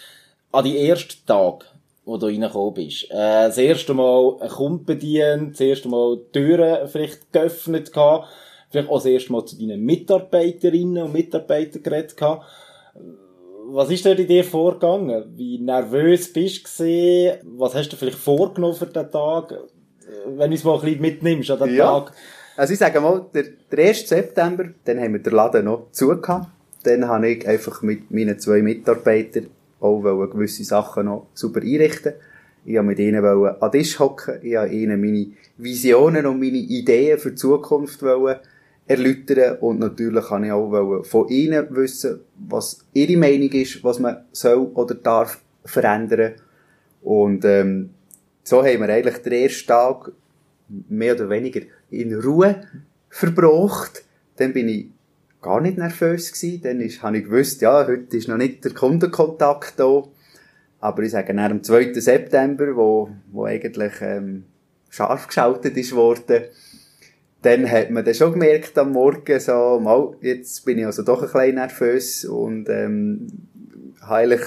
an 0.53 0.63
die 0.63 0.77
ersten 0.77 1.25
Tag, 1.25 1.65
wo 2.05 2.17
du 2.17 2.25
reingekommen 2.27 2.73
bist. 2.73 3.05
Äh, 3.05 3.47
das 3.47 3.57
erste 3.57 3.93
Mal 3.93 4.37
ein 4.41 4.49
Kunden 4.49 4.85
bedient, 4.85 5.53
das 5.53 5.61
erste 5.61 5.89
Mal 5.89 6.19
Türen 6.31 6.87
vielleicht 6.87 7.31
geöffnet 7.31 7.93
gehabt, 7.93 8.27
vielleicht 8.69 8.89
auch 8.89 8.97
das 8.97 9.05
erste 9.05 9.31
Mal 9.31 9.45
zu 9.45 9.57
deinen 9.57 9.81
Mitarbeiterinnen 9.81 11.03
und 11.03 11.13
Mitarbeitern 11.13 11.83
geredet 11.83 12.17
gehabt. 12.17 12.45
Was 13.65 13.89
ist 13.89 14.05
dort 14.05 14.19
in 14.19 14.27
dir 14.27 14.43
vorgegangen? 14.43 15.23
Wie 15.35 15.57
nervös 15.57 16.31
bist 16.33 16.65
du 16.79 16.83
gewesen? 16.83 17.39
Was 17.57 17.73
hast 17.75 17.89
du 17.89 17.95
vielleicht 17.95 18.17
vorgenommen 18.17 18.75
für 18.75 18.85
den 18.87 19.09
Tag? 19.09 19.53
Wenn 20.27 20.51
du 20.51 20.55
es 20.55 20.63
mal 20.65 20.75
ein 20.75 20.81
bisschen 20.81 21.01
mitnimmst 21.01 21.51
an 21.51 21.59
den 21.59 21.75
Ja. 21.75 21.99
Tag. 21.99 22.13
Also 22.57 22.73
ich 22.73 22.79
sage 22.79 22.99
mal, 22.99 23.25
der, 23.33 23.45
der 23.71 23.87
1. 23.87 24.07
September, 24.09 24.65
dann 24.83 24.99
haben 24.99 25.13
wir 25.13 25.21
den 25.21 25.33
Laden 25.33 25.65
noch 25.65 25.87
zugehabt. 25.91 26.47
Dann 26.83 27.07
habe 27.07 27.29
ich 27.29 27.47
einfach 27.47 27.81
mit 27.81 28.11
meinen 28.11 28.37
zwei 28.37 28.61
Mitarbeitern 28.61 29.47
auch 29.83 30.03
wollen 30.03 30.29
gewisse 30.29 30.63
Sachen 30.63 31.05
noch 31.05 31.27
super 31.33 31.61
einrichten. 31.61 32.13
Ich 32.65 32.75
wollte 32.75 32.87
mit 32.87 32.99
ihnen 32.99 33.21
wollen 33.21 33.55
an 33.59 33.71
den 33.71 33.81
Tisch 33.81 33.99
hocken. 33.99 34.39
Ich 34.41 34.55
wollte 34.55 34.73
ihnen 34.73 35.01
meine 35.01 35.27
Visionen 35.57 36.25
und 36.25 36.39
meine 36.39 36.57
Ideen 36.57 37.19
für 37.19 37.31
die 37.31 37.35
Zukunft 37.35 38.01
wollen 38.01 38.37
erläutern. 38.87 39.57
Und 39.59 39.79
natürlich 39.79 40.25
kann 40.25 40.45
ich 40.45 40.51
auch 40.51 40.71
wollen 40.71 41.03
von 41.03 41.27
ihnen 41.27 41.67
wissen, 41.71 42.21
was 42.47 42.85
ihre 42.93 43.17
Meinung 43.17 43.49
ist, 43.51 43.83
was 43.83 43.99
man 43.99 44.23
soll 44.31 44.71
oder 44.73 44.95
darf 44.95 45.41
verändern. 45.65 46.33
Und 47.01 47.43
ähm, 47.43 47.89
so 48.43 48.63
haben 48.63 48.79
wir 48.79 48.89
eigentlich 48.89 49.17
den 49.17 49.33
ersten 49.33 49.67
Tag 49.67 50.11
mehr 50.89 51.15
oder 51.15 51.29
weniger 51.29 51.61
in 51.91 52.13
Ruhe 52.19 52.61
verbracht. 53.09 54.03
Dann 54.37 54.53
bin 54.53 54.69
ich 54.69 54.87
gar 55.43 55.61
nicht 55.61 55.77
nervös 55.77 56.31
gewesen. 56.31 56.61
Dann 56.63 56.81
ist, 56.81 57.03
habe 57.03 57.19
ich 57.19 57.25
gewusst, 57.25 57.61
ja, 57.61 57.85
heute 57.85 58.17
ist 58.17 58.27
noch 58.27 58.37
nicht 58.37 58.63
der 58.65 58.73
Kundenkontakt 58.73 59.73
da. 59.77 60.03
Aber 60.79 61.03
ich 61.03 61.11
sage, 61.11 61.33
nach 61.33 61.49
dem 61.49 61.63
2. 61.63 61.93
September, 61.93 62.75
wo, 62.75 63.09
wo 63.31 63.45
eigentlich, 63.45 63.93
ähm, 64.01 64.45
scharf 64.89 65.27
geschaltet 65.27 65.77
ist 65.77 65.93
worden, 65.93 66.45
dann 67.43 67.69
hat 67.69 67.91
man 67.91 68.03
dann 68.03 68.13
schon 68.13 68.33
gemerkt 68.33 68.77
am 68.77 68.91
Morgen 68.93 69.39
so, 69.39 69.79
mal, 69.79 70.15
jetzt 70.21 70.65
bin 70.65 70.79
ich 70.79 70.85
also 70.85 71.03
doch 71.03 71.21
ein 71.21 71.31
bisschen 71.31 71.55
nervös 71.55 72.25
und, 72.25 72.69
ähm, 72.69 73.27
habe 74.01 74.15
eigentlich 74.15 74.41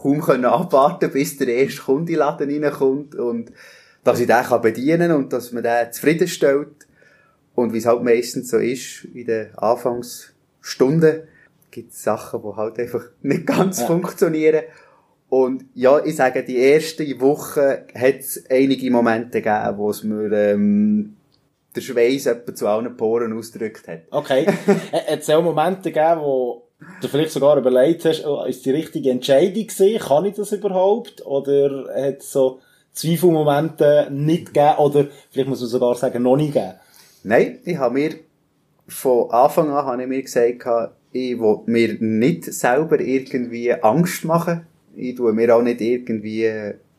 kaum 0.00 0.20
können 0.20 0.44
abwarten, 0.44 1.10
bis 1.10 1.36
der 1.36 1.48
erste 1.48 1.82
Kunde 1.82 2.12
in 2.12 2.18
den 2.18 2.18
Laden 2.18 2.64
reinkommt 2.64 3.14
und, 3.14 3.52
dass 4.04 4.20
ich 4.20 4.26
den 4.26 4.42
kann 4.42 4.62
bedienen 4.62 5.12
und 5.12 5.32
dass 5.32 5.52
man 5.52 5.62
den 5.62 5.92
zufriedenstellt. 5.92 6.86
Und 7.54 7.72
wie 7.72 7.78
es 7.78 7.86
halt 7.86 8.02
meistens 8.02 8.50
so 8.50 8.58
ist, 8.58 9.04
in 9.12 9.26
den 9.26 9.54
Anfangsstunden, 10.68 11.22
gibt 11.70 11.92
es 11.92 12.02
Sachen, 12.02 12.42
die 12.42 12.56
halt 12.56 12.78
einfach 12.78 13.02
nicht 13.22 13.46
ganz 13.46 13.80
Ja. 13.80 13.86
funktionieren. 13.86 14.62
Und 15.28 15.64
ja, 15.74 16.02
ich 16.04 16.16
sage, 16.16 16.42
die 16.42 16.56
erste 16.56 17.04
Woche 17.20 17.84
hat 17.94 18.18
es 18.20 18.44
einige 18.50 18.90
Momente 18.90 19.42
gegeben, 19.42 19.76
wo 19.76 19.90
es 19.90 20.02
mir 20.02 20.32
ähm, 20.32 21.16
der 21.76 21.82
Schweiß 21.82 22.26
etwa 22.26 22.54
zu 22.54 22.66
allen 22.66 22.96
Poren 22.96 23.36
ausgedrückt 23.36 23.86
hat. 23.88 24.00
Okay. 24.10 24.46
Äh, 24.92 25.12
Hat 25.12 25.20
es 25.20 25.28
auch 25.30 25.42
Momente 25.42 25.92
gegeben, 25.92 26.20
wo 26.22 26.62
du 27.02 27.08
vielleicht 27.08 27.32
sogar 27.32 27.58
überlegt 27.58 28.06
hast, 28.06 28.24
oh, 28.24 28.44
ist 28.44 28.64
die 28.64 28.70
richtige 28.70 29.10
Entscheidung 29.10 29.66
gewesen? 29.66 29.98
Kann 29.98 30.24
ich 30.24 30.34
das 30.34 30.52
überhaupt? 30.52 31.24
Oder 31.26 31.88
hat 31.94 32.20
es 32.20 32.32
so 32.32 32.60
Zweifelmomente 32.92 34.08
nicht 34.10 34.46
gegeben? 34.54 34.78
Oder 34.78 35.08
vielleicht 35.30 35.48
muss 35.50 35.60
man 35.60 35.68
sogar 35.68 35.94
sagen, 35.94 36.22
noch 36.22 36.36
nicht 36.36 36.54
gegeben? 36.54 36.74
Nein, 37.22 37.58
ich 37.66 37.76
habe 37.76 37.94
mir 37.94 38.14
von 38.88 39.30
Anfang 39.30 39.68
an 39.70 39.86
habe 39.86 40.02
ich 40.02 40.08
mir 40.08 40.22
gesagt, 40.22 40.66
ich 41.12 41.38
will 41.38 41.60
mir 41.66 41.96
nicht 42.00 42.44
selber 42.44 43.00
irgendwie 43.00 43.72
Angst 43.72 44.24
machen. 44.24 44.66
Ich 44.96 45.14
tue 45.14 45.32
mir 45.32 45.54
auch 45.54 45.62
nicht 45.62 45.80
irgendwie 45.80 46.50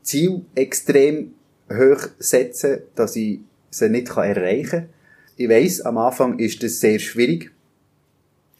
Ziel 0.01 0.45
extrem 0.55 1.33
hoch 1.71 2.07
setzen, 2.19 2.79
dass 2.95 3.15
ich 3.15 3.39
sie 3.69 3.89
nicht 3.89 4.09
erreichen 4.09 4.69
kann. 4.69 4.89
Ich 5.37 5.49
weiss, 5.49 5.81
am 5.81 5.97
Anfang 5.97 6.39
ist 6.39 6.63
das 6.63 6.79
sehr 6.79 6.99
schwierig. 6.99 7.51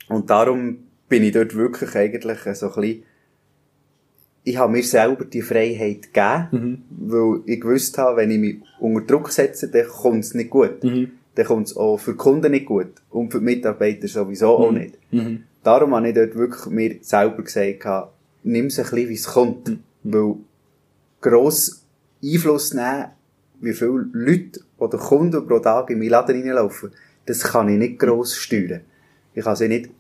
Und 0.08 0.30
darum 0.30 0.80
bin 1.08 1.24
ich 1.24 1.32
dort 1.32 1.56
wirklich 1.56 1.96
eigentlich 1.96 2.39
so 2.56 2.68
ein 2.74 2.82
bisschen, 2.82 3.04
ich 4.44 4.58
habe 4.58 4.72
mir 4.72 4.84
selber 4.84 5.26
die 5.26 5.42
Freiheit 5.42 6.13
gegeben, 6.13 6.86
weil 6.89 7.42
ich 7.46 7.60
gewusst 7.62 7.98
habe, 7.98 8.18
wenn 8.18 8.32
ich 8.32 8.39
mich 8.39 8.58
unter 8.80 9.02
Druck 9.02 9.32
setze, 9.32 9.68
dann 9.68 9.88
kommt 9.88 10.24
es 10.24 10.34
nicht 10.34 10.50
gut. 10.50 10.82
Dann 11.39 11.47
kommt 11.47 11.67
es 11.67 11.78
auch 11.78 11.95
für 11.95 12.12
die 12.12 12.17
Kunden 12.17 12.52
nicht 12.52 12.65
gut. 12.65 12.91
Und 13.10 13.32
für 13.32 13.39
die 13.39 13.45
Mitarbeiter 13.45 14.10
sowieso 14.10 14.58
auch 14.58 14.73
nicht. 14.73 14.97
Darum 15.63 15.95
habe 15.95 16.10
ich 16.10 16.13
dort 16.13 16.36
wirklich 16.36 16.65
mir 16.65 16.97
selber 16.99 17.43
gesagt, 17.43 18.12
nimm 18.43 18.65
es 18.65 18.78
ein 18.78 18.84
bisschen, 18.84 19.08
wie 19.08 19.13
es 19.13 19.25
kommt. 19.25 19.71
Weil 20.04 20.36
gross 21.21 21.86
Einfluss 22.21 22.73
nehmen, 22.73 23.06
wie 23.62 23.71
viele 23.71 24.10
Leute 24.12 24.60
oder 24.80 24.97
Kunden 24.97 25.47
pro 25.47 25.60
Tag 25.60 25.89
in 25.91 25.99
meinen 25.99 26.10
Laden 26.10 26.41
reinlaufen, 26.41 26.91
das 27.25 27.41
kann 27.41 27.69
ich 27.69 27.78
nicht 27.78 27.99
gross 27.99 28.36
steuern. 28.36 28.82
Ich 29.34 29.45
kann 29.45 29.56
sie 29.56 29.69
nicht 29.69 29.91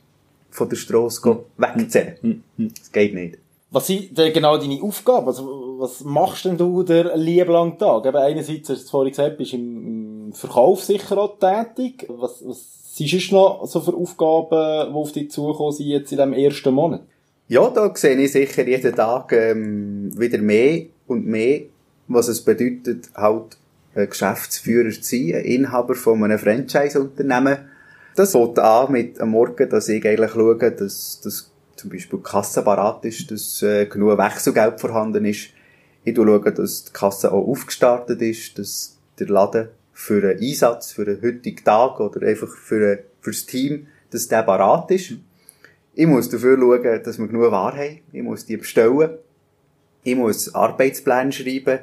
von 0.49 0.67
der 0.67 0.75
Strasse 0.75 1.21
gehen 1.21 1.37
wegzählen. 1.55 2.43
Das 2.57 2.91
geht 2.91 3.13
nicht. 3.13 3.37
Was 3.71 3.85
sind 3.87 4.17
denn 4.17 4.33
genau 4.33 4.57
deine 4.57 4.81
Aufgaben? 4.81 5.27
Also, 5.27 5.75
was 5.77 6.03
machst 6.03 6.45
denn 6.45 6.57
du 6.57 6.81
der 6.81 7.15
lieben 7.15 7.51
langen 7.51 7.77
Tag? 7.77 8.03
Eben 8.05 8.17
einerseits, 8.17 8.67
hast 8.67 8.81
du 8.81 8.83
es 8.83 8.89
vorhin 8.89 9.11
gesagt, 9.11 9.37
bist 9.37 9.53
im 9.53 9.98
Verkauf 10.33 10.83
sicher 10.83 11.17
auch 11.17 11.37
tätig. 11.39 12.05
Was, 12.09 12.43
was 12.45 12.95
sind 12.95 13.09
sonst 13.09 13.31
noch 13.31 13.65
so 13.65 13.81
für 13.81 13.93
Aufgaben, 13.93 14.91
die 14.91 14.95
auf 14.95 15.11
dich 15.11 15.31
zukommen 15.31 15.71
sind 15.71 15.87
jetzt 15.87 16.11
in 16.11 16.17
diesem 16.17 16.33
ersten 16.33 16.73
Monat? 16.73 17.01
Ja, 17.47 17.69
da 17.69 17.91
sehe 17.95 18.15
ich 18.15 18.31
sicher 18.31 18.67
jeden 18.67 18.95
Tag 18.95 19.31
ähm, 19.31 20.11
wieder 20.19 20.37
mehr 20.37 20.85
und 21.07 21.25
mehr, 21.25 21.61
was 22.07 22.27
es 22.27 22.41
bedeutet, 22.41 23.09
halt 23.15 23.57
ein 23.95 24.09
Geschäftsführer 24.09 24.91
zu 24.91 25.01
sein, 25.01 25.35
ein 25.35 25.45
Inhaber 25.45 25.95
von 25.95 26.23
einem 26.23 26.37
Franchise-Unternehmen. 26.37 27.57
Das 28.15 28.33
fängt 28.33 28.59
an 28.59 28.91
mit 28.91 29.19
am 29.19 29.29
Morgen, 29.29 29.67
dass 29.69 29.89
ich 29.89 30.05
eigentlich 30.05 30.31
schaue, 30.31 30.71
dass, 30.71 31.21
dass 31.23 31.51
zum 31.75 31.89
Beispiel 31.89 32.19
die 32.19 32.23
Kasse 32.29 32.61
parat 32.61 33.05
ist, 33.05 33.31
dass 33.31 33.61
äh, 33.63 33.85
genug 33.85 34.17
Wechselgeld 34.17 34.79
vorhanden 34.79 35.25
ist. 35.25 35.49
Ich 36.03 36.15
schaue, 36.15 36.51
dass 36.51 36.85
die 36.85 36.91
Kasse 36.91 37.31
auch 37.31 37.47
aufgestartet 37.47 38.21
ist, 38.21 38.59
dass 38.59 38.97
der 39.17 39.27
Laden 39.27 39.69
für 39.99 40.23
einen 40.23 40.39
Einsatz, 40.39 40.93
für 40.93 41.01
einen 41.01 41.21
heutigen 41.21 41.61
Tag 41.61 41.99
oder 41.99 42.25
einfach 42.25 42.47
für, 42.47 43.03
für 43.19 43.31
das 43.31 43.45
Team, 43.45 43.87
dass 44.11 44.29
der 44.29 44.43
parat 44.43 44.89
ist. 44.91 45.15
Ich 45.93 46.07
muss 46.07 46.29
dafür 46.29 46.57
schauen, 46.57 47.03
dass 47.03 47.19
wir 47.19 47.27
genug 47.27 47.51
Ware 47.51 47.77
haben. 47.77 47.99
Ich 48.13 48.23
muss 48.23 48.45
die 48.45 48.55
bestellen. 48.55 49.17
Ich 50.03 50.15
muss 50.15 50.55
Arbeitspläne 50.55 51.33
schreiben. 51.33 51.79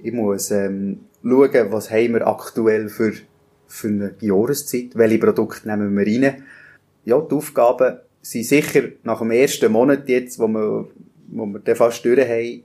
Ich 0.00 0.12
muss 0.12 0.50
ähm, 0.50 1.06
schauen, 1.22 1.70
was 1.70 1.92
haben 1.92 2.14
wir 2.14 2.26
aktuell 2.26 2.88
für, 2.88 3.12
für 3.68 3.88
eine 3.88 4.14
Jahreszeit. 4.18 4.90
Welche 4.94 5.18
Produkte 5.18 5.68
nehmen 5.68 5.96
wir 5.96 6.06
rein. 6.06 6.42
Ja, 7.04 7.20
die 7.20 7.34
Aufgaben 7.36 7.98
sind 8.20 8.46
sicher 8.46 8.82
nach 9.04 9.20
dem 9.20 9.30
ersten 9.30 9.70
Monat 9.70 10.08
jetzt, 10.08 10.40
wo 10.40 10.48
wir, 10.48 10.88
wo 11.28 11.46
wir 11.46 11.60
dann 11.60 11.76
fast 11.76 12.04
durch 12.04 12.18
haben, 12.18 12.64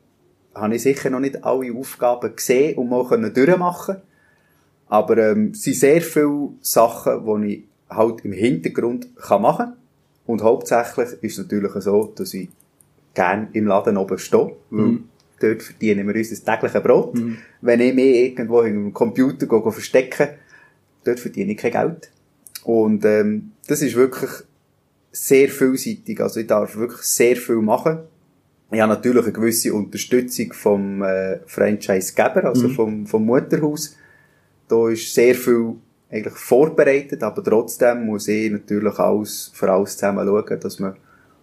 habe 0.56 0.76
ich 0.76 0.82
sicher 0.82 1.12
noch 1.12 1.20
nicht 1.20 1.44
alle 1.44 1.78
Aufgaben 1.78 2.36
gesehen 2.36 2.76
und 2.76 2.90
mal 2.90 3.08
können 3.08 3.32
durchmachen 3.32 3.98
Aber 4.90 5.18
ähm, 5.18 5.52
es 5.54 5.64
sind 5.64 5.76
sehr 5.76 6.02
viele 6.02 6.50
Sachen, 6.62 7.44
die 7.44 7.54
ich 7.54 7.64
halt 7.90 8.26
im 8.26 8.34
Hintergrund 8.34 9.16
kann 9.16 9.42
machen 9.42 9.66
kann. 9.68 9.76
Und 10.26 10.44
hauptsächlich 10.44 11.10
ist 11.22 11.34
es 11.34 11.38
natürlich 11.40 11.72
so, 11.84 12.14
dass 12.16 12.34
ich 12.34 12.50
gerne 13.14 13.48
im 13.54 13.66
Laden 13.68 13.98
oben 13.98 14.18
stehe, 14.18 14.56
weil 14.70 15.00
dort 15.40 15.64
verdienen 15.64 16.08
wir 16.08 16.16
unser 16.16 16.44
tägliches 16.44 16.84
Brot. 16.84 17.18
Wenn 17.62 17.80
ich 17.80 17.94
mich 17.96 18.16
irgendwo 18.16 18.62
im 18.62 18.94
Computer 18.94 19.48
gehe, 19.48 19.72
verstecke, 19.72 20.36
dort 21.04 21.20
verdiene 21.20 21.54
ich 21.54 21.58
kein 21.58 21.72
Geld. 21.72 22.12
Und 22.64 23.06
ähm, 23.06 23.52
das 23.68 23.82
ist 23.82 23.96
wirklich 23.96 24.30
sehr 25.12 25.50
vielseitig. 25.50 26.22
Also 26.22 26.40
ich 26.40 26.48
darf 26.48 26.76
wirklich 26.76 27.02
sehr 27.02 27.36
viel 27.36 27.62
machen. 27.62 28.00
Ich 28.72 28.80
habe 28.80 28.94
natürlich 28.94 29.24
eine 29.24 29.34
gewisse 29.34 29.74
Unterstützung 29.74 30.54
vom 30.54 31.02
äh, 31.02 31.40
Franchise-Geber, 31.48 32.46
also 32.46 32.70
vom, 32.70 33.08
vom 33.08 33.26
Mutterhaus. 33.26 33.96
Da 34.70 34.90
ist 34.90 35.14
sehr 35.14 35.36
viel 35.36 35.76
eigentlich 36.10 36.36
vorbereitet, 36.36 37.22
aber 37.24 37.44
trotzdem 37.44 38.06
muss 38.06 38.28
ich 38.28 38.50
natürlich 38.50 38.98
alles, 38.98 39.52
für 39.54 39.72
alles 39.72 39.98
zusammen 39.98 40.26
schauen, 40.26 40.60
dass 40.60 40.80
man 40.80 40.96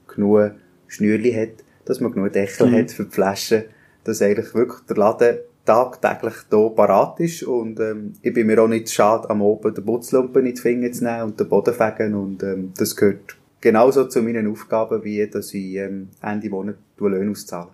genug 0.08 0.52
Schnürli 0.88 1.32
hat, 1.32 1.64
dass 1.84 2.00
man 2.00 2.12
genug 2.12 2.32
Deckel 2.32 2.72
hat 2.72 2.90
für 2.90 3.04
die 3.04 3.10
Flaschen, 3.10 3.64
dass 4.04 4.22
eigentlich 4.22 4.54
wirklich 4.54 4.80
der 4.88 4.96
Laden 4.96 5.36
tagtäglich 5.64 6.34
hier 6.48 6.70
parat 6.70 7.20
ist 7.20 7.42
und 7.42 7.80
ähm, 7.80 8.12
ich 8.22 8.32
bin 8.32 8.46
mir 8.46 8.62
auch 8.62 8.68
nicht 8.68 8.90
schade, 8.90 9.28
am 9.28 9.42
Oben 9.42 9.74
den 9.74 9.84
Putzlumpen 9.84 10.46
in 10.46 10.54
die 10.54 10.60
Finger 10.60 10.92
zu 10.92 11.04
nehmen 11.04 11.22
und 11.22 11.40
den 11.40 11.48
Boden 11.48 11.74
fegen 11.74 12.14
und 12.14 12.42
ähm, 12.44 12.72
das 12.78 12.94
gehört 12.94 13.36
genauso 13.60 14.04
zu 14.04 14.22
meinen 14.22 14.50
Aufgaben, 14.50 15.02
wie 15.02 15.26
dass 15.28 15.52
ich 15.52 15.74
ähm, 15.74 16.08
Ende 16.22 16.48
Monat 16.48 16.76
die 16.98 17.04
Löhne 17.04 17.32
auszahle. 17.32 17.68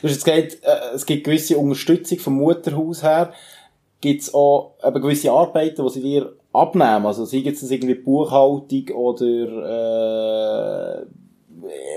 Du 0.00 0.08
hast 0.08 0.14
jetzt 0.14 0.24
gesagt, 0.24 0.58
äh, 0.62 0.94
es 0.94 1.04
gibt 1.04 1.24
gewisse 1.24 1.58
Unterstützung 1.58 2.18
vom 2.20 2.34
Mutterhaus 2.34 3.02
her. 3.02 3.32
Gibt 4.00 4.22
es 4.22 4.34
auch 4.34 4.74
eben 4.84 5.00
gewisse 5.00 5.32
Arbeiten, 5.32 5.82
die 5.82 5.90
sie 5.90 6.02
dir 6.02 6.32
abnehmen? 6.52 7.06
Also 7.06 7.24
sei 7.24 7.38
jetzt 7.38 7.62
das 7.62 7.70
irgendwie 7.70 7.94
Buchhaltung 7.94 8.88
oder 8.94 11.00
äh, 11.00 11.04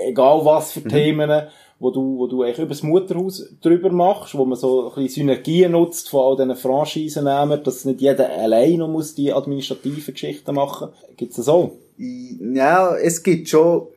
egal 0.08 0.44
was 0.44 0.72
für 0.72 0.80
mhm. 0.80 0.88
Themen, 0.88 1.42
wo 1.78 1.90
du, 1.90 2.18
wo 2.18 2.26
du 2.26 2.42
eigentlich 2.42 2.58
über 2.58 2.68
das 2.68 2.82
Mutterhaus 2.82 3.54
drüber 3.60 3.90
machst, 3.90 4.34
wo 4.34 4.44
man 4.44 4.58
so 4.58 4.88
ein 4.88 4.94
bisschen 4.94 5.26
Synergien 5.26 5.72
nutzt 5.72 6.08
von 6.08 6.24
all 6.24 6.36
diesen 6.36 6.56
Franchise-Nehmern, 6.56 7.62
dass 7.62 7.84
nicht 7.84 8.00
jeder 8.00 8.30
allein 8.30 8.78
noch 8.78 8.88
muss 8.88 9.14
die 9.14 9.32
administrativen 9.32 10.14
Geschichten 10.14 10.54
machen. 10.54 10.88
Gibt's 11.16 11.36
das 11.36 11.48
auch? 11.48 11.72
Ja, 11.98 12.96
es 12.96 13.22
gibt 13.22 13.48
schon 13.48 13.88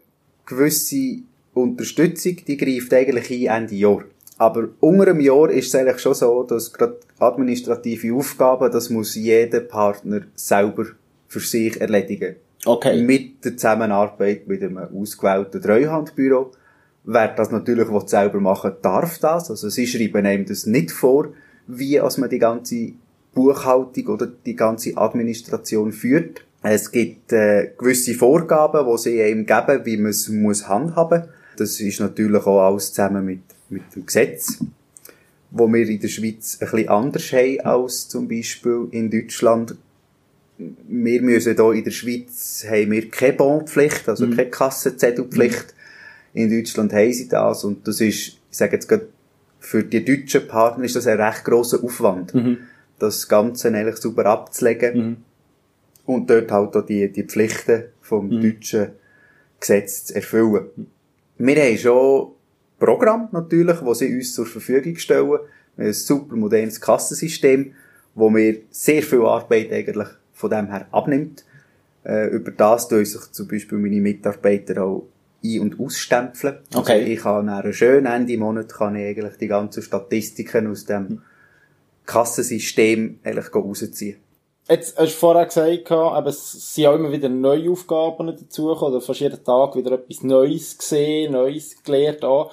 gewisse 0.46 1.20
Unterstützung, 1.54 2.38
die 2.48 2.58
greift 2.58 2.94
eigentlich 2.94 3.50
ein 3.50 3.64
Ende 3.64 3.76
Jahr. 3.76 4.04
Aber 4.42 4.70
unter 4.80 5.12
einem 5.12 5.20
Jahr 5.20 5.52
ist 5.52 5.68
es 5.68 5.76
eigentlich 5.76 6.00
schon 6.00 6.16
so, 6.16 6.42
dass 6.42 6.74
gerade 6.74 6.98
administrative 7.20 8.12
Aufgaben, 8.12 8.72
das 8.72 8.90
muss 8.90 9.14
jeder 9.14 9.60
Partner 9.60 10.22
selber 10.34 10.86
für 11.28 11.42
sich 11.42 11.80
erledigen. 11.80 12.38
Okay. 12.66 13.04
Mit 13.04 13.46
der 13.46 13.56
Zusammenarbeit 13.56 14.48
mit 14.48 14.64
einem 14.64 14.80
ausgewählten 14.80 15.62
Treuhandbüro. 15.62 16.54
Wer 17.04 17.28
das 17.28 17.52
natürlich 17.52 17.88
selber 18.08 18.40
machen 18.40 18.74
darf 18.82 19.20
das. 19.20 19.52
Also 19.52 19.70
sie 19.70 19.86
schreiben 19.86 20.26
einem 20.26 20.46
das 20.46 20.66
nicht 20.66 20.90
vor, 20.90 21.28
wie 21.68 22.00
als 22.00 22.18
man 22.18 22.32
die 22.32 22.40
ganze 22.40 22.94
Buchhaltung 23.36 24.08
oder 24.08 24.26
die 24.26 24.56
ganze 24.56 24.98
Administration 24.98 25.92
führt. 25.92 26.44
Es 26.64 26.92
gibt 26.92 27.32
äh, 27.32 27.74
gewisse 27.78 28.16
Vorgaben, 28.16 28.88
die 28.92 28.98
sie 28.98 29.22
einem 29.22 29.46
geben, 29.46 29.86
wie 29.86 29.98
man 29.98 30.10
es 30.10 30.30
muss 30.30 30.68
handhaben. 30.68 31.26
Das 31.58 31.80
ist 31.80 32.00
natürlich 32.00 32.44
auch 32.48 32.66
alles 32.66 32.92
zusammen 32.92 33.24
mit, 33.24 33.42
mit 33.72 33.96
dem 33.96 34.06
Gesetz, 34.06 34.60
wo 35.50 35.68
wir 35.68 35.88
in 35.88 36.00
der 36.00 36.08
Schweiz 36.08 36.58
ein 36.60 36.70
bisschen 36.70 36.90
anders 36.90 37.32
haben 37.34 37.60
als 37.62 38.08
zum 38.08 38.28
Beispiel 38.28 38.88
in 38.92 39.10
Deutschland 39.10 39.76
wir 40.88 41.22
müssen 41.22 41.56
hier 41.56 41.72
in 41.72 41.84
der 41.84 41.92
Schweiz 41.92 42.66
haben 42.70 42.92
wir 42.92 43.10
keine 43.10 43.34
Bonpflicht, 43.34 44.08
also 44.08 44.28
mhm. 44.28 44.36
keine 44.36 44.50
Kassenzettelpflicht. 44.50 45.74
Mhm. 46.34 46.42
In 46.42 46.50
Deutschland 46.50 46.94
haben 46.94 47.14
sie 47.14 47.28
das 47.28 47.64
und 47.64 47.88
das 47.88 48.00
ist, 48.00 48.28
ich 48.28 48.38
sage 48.52 48.74
jetzt 48.74 48.88
gerade, 48.88 49.08
für 49.60 49.84
die 49.84 50.04
deutschen 50.04 50.48
Partner 50.48 50.86
ist 50.86 50.96
das 50.96 51.08
ein 51.08 51.20
recht 51.20 51.44
grosser 51.44 51.84
Aufwand, 51.84 52.34
mhm. 52.34 52.58
das 53.00 53.28
Ganze 53.28 53.68
eigentlich 53.68 53.98
super 53.98 54.26
abzulegen 54.26 54.98
mhm. 54.98 55.18
und 56.06 56.30
dort 56.30 56.52
halt 56.52 56.76
auch 56.76 56.86
die, 56.86 57.12
die 57.12 57.24
Pflichten 57.24 57.86
vom 58.02 58.28
mhm. 58.28 58.42
deutschen 58.42 58.88
Gesetz 59.60 60.06
zu 60.06 60.16
erfüllen. 60.16 60.66
Wir 61.38 61.56
haben 61.56 61.78
schon 61.78 62.32
Programm 62.82 63.30
natürlich, 63.32 63.80
wo 63.84 63.94
sie 63.94 64.14
uns 64.14 64.34
zur 64.34 64.48
Verfügung 64.48 64.96
stellen. 64.98 65.30
Wir 65.30 65.38
haben 65.38 65.48
ein 65.78 65.94
super 65.94 66.36
modernes 66.36 66.82
Kassensystem, 66.82 67.74
wo 68.16 68.34
wir 68.34 68.62
sehr 68.72 69.04
viel 69.04 69.22
Arbeit 69.22 69.72
eigentlich 69.72 70.08
von 70.34 70.50
dem 70.50 70.68
her 70.68 70.88
abnimmt. 70.92 71.46
Äh, 72.04 72.30
über 72.30 72.50
das 72.50 72.88
tun 72.88 73.06
sich 73.06 73.22
zum 73.32 73.48
Beispiel 73.48 73.78
meine 73.78 74.02
Mitarbeiter 74.02 74.84
auch 74.84 75.08
ein- 75.44 75.60
und 75.60 75.80
ausstempeln. 75.80 76.58
Also 76.70 76.80
okay. 76.80 77.02
Also 77.02 77.06
ich 77.06 77.20
kann 77.20 77.46
nach 77.46 77.64
einem 77.64 77.74
schönen 77.74 78.08
Ende 78.08 78.38
Monat 78.40 78.74
kann 78.74 78.96
ich 78.96 79.06
eigentlich 79.06 79.38
die 79.38 79.48
ganzen 79.48 79.84
Statistiken 79.84 80.66
aus 80.66 80.86
dem 80.86 81.22
Kassensystem 82.08 83.20
eigentlich 83.24 83.54
rausziehen. 83.54 84.18
Jetzt 84.70 84.98
hast 84.98 85.14
du 85.14 85.18
vorher 85.18 85.46
gesagt, 85.46 85.92
aber 85.92 86.30
es 86.30 86.74
sind 86.74 86.86
auch 86.86 86.96
immer 86.96 87.12
wieder 87.12 87.30
neue 87.30 87.72
Aufgaben 87.72 88.28
dazugekommen, 88.28 88.96
oder 88.96 89.02
fast 89.02 89.20
jeden 89.20 89.44
Tag 89.44 89.76
wieder 89.76 89.94
etwas 89.94 90.24
Neues 90.24 90.78
gesehen, 90.78 91.34
Neues 91.34 91.84
gelernt 91.84 92.24
an. 92.24 92.48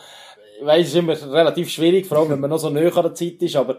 Ich 0.58 0.66
weiss, 0.66 0.88
es 0.88 0.94
ist 0.94 0.98
immer 0.98 1.32
relativ 1.32 1.68
schwierig, 1.70 2.06
vor 2.06 2.18
allem 2.18 2.30
wenn 2.30 2.40
man 2.40 2.50
noch 2.50 2.58
so 2.58 2.70
näher 2.70 2.96
an 2.96 3.02
der 3.04 3.14
Zeit 3.14 3.40
ist, 3.42 3.56
aber 3.56 3.78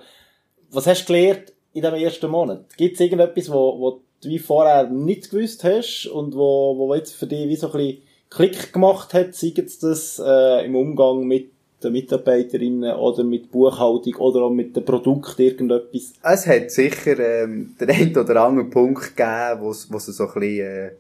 was 0.72 0.88
hast 0.88 1.04
du 1.04 1.14
gelernt 1.14 1.54
in 1.74 1.82
dem 1.82 1.96
ersten 1.96 2.30
Monat? 2.30 2.78
Gibt 2.78 2.96
es 2.96 3.02
irgendetwas, 3.02 3.52
wo, 3.52 3.80
wo 3.80 4.02
du 4.22 4.30
wie 4.30 4.40
vorher 4.40 4.88
nicht 4.90 5.32
gewusst 5.32 5.64
hast 5.64 6.06
und 6.08 6.36
wo, 6.36 6.78
wo 6.78 6.94
jetzt 6.94 7.16
für 7.16 7.28
dich 7.28 7.48
wie 7.50 7.56
so 7.56 7.68
ein 7.68 7.74
bisschen 7.74 8.02
Klick 8.30 8.74
gemacht 8.74 9.14
hat, 9.14 9.34
sei 9.34 9.54
es 9.56 9.80
das 9.80 10.22
äh, 10.24 10.66
im 10.66 10.76
Umgang 10.76 11.24
mit 11.26 11.52
den 11.84 11.94
Mitarbeiterinnen 11.94 12.96
oder 12.96 13.24
mit 13.24 13.52
Buchhaltung 13.52 14.16
oder 14.16 14.42
auch 14.42 14.50
mit 14.50 14.76
dem 14.76 14.84
Produkt 14.84 15.40
irgendetwas? 15.40 16.14
Es 16.22 16.48
hat 16.48 16.72
sicher 16.72 17.20
ähm, 17.20 17.76
den 17.80 17.90
einen 17.90 18.18
oder 18.18 18.44
anderen 18.44 18.70
Punkt 18.70 19.16
gegeben, 19.16 19.62
wo 19.62 19.72
es 19.72 19.84
so 19.88 20.28
ein 20.28 20.34
bisschen 20.34 20.66
äh, 20.66 20.92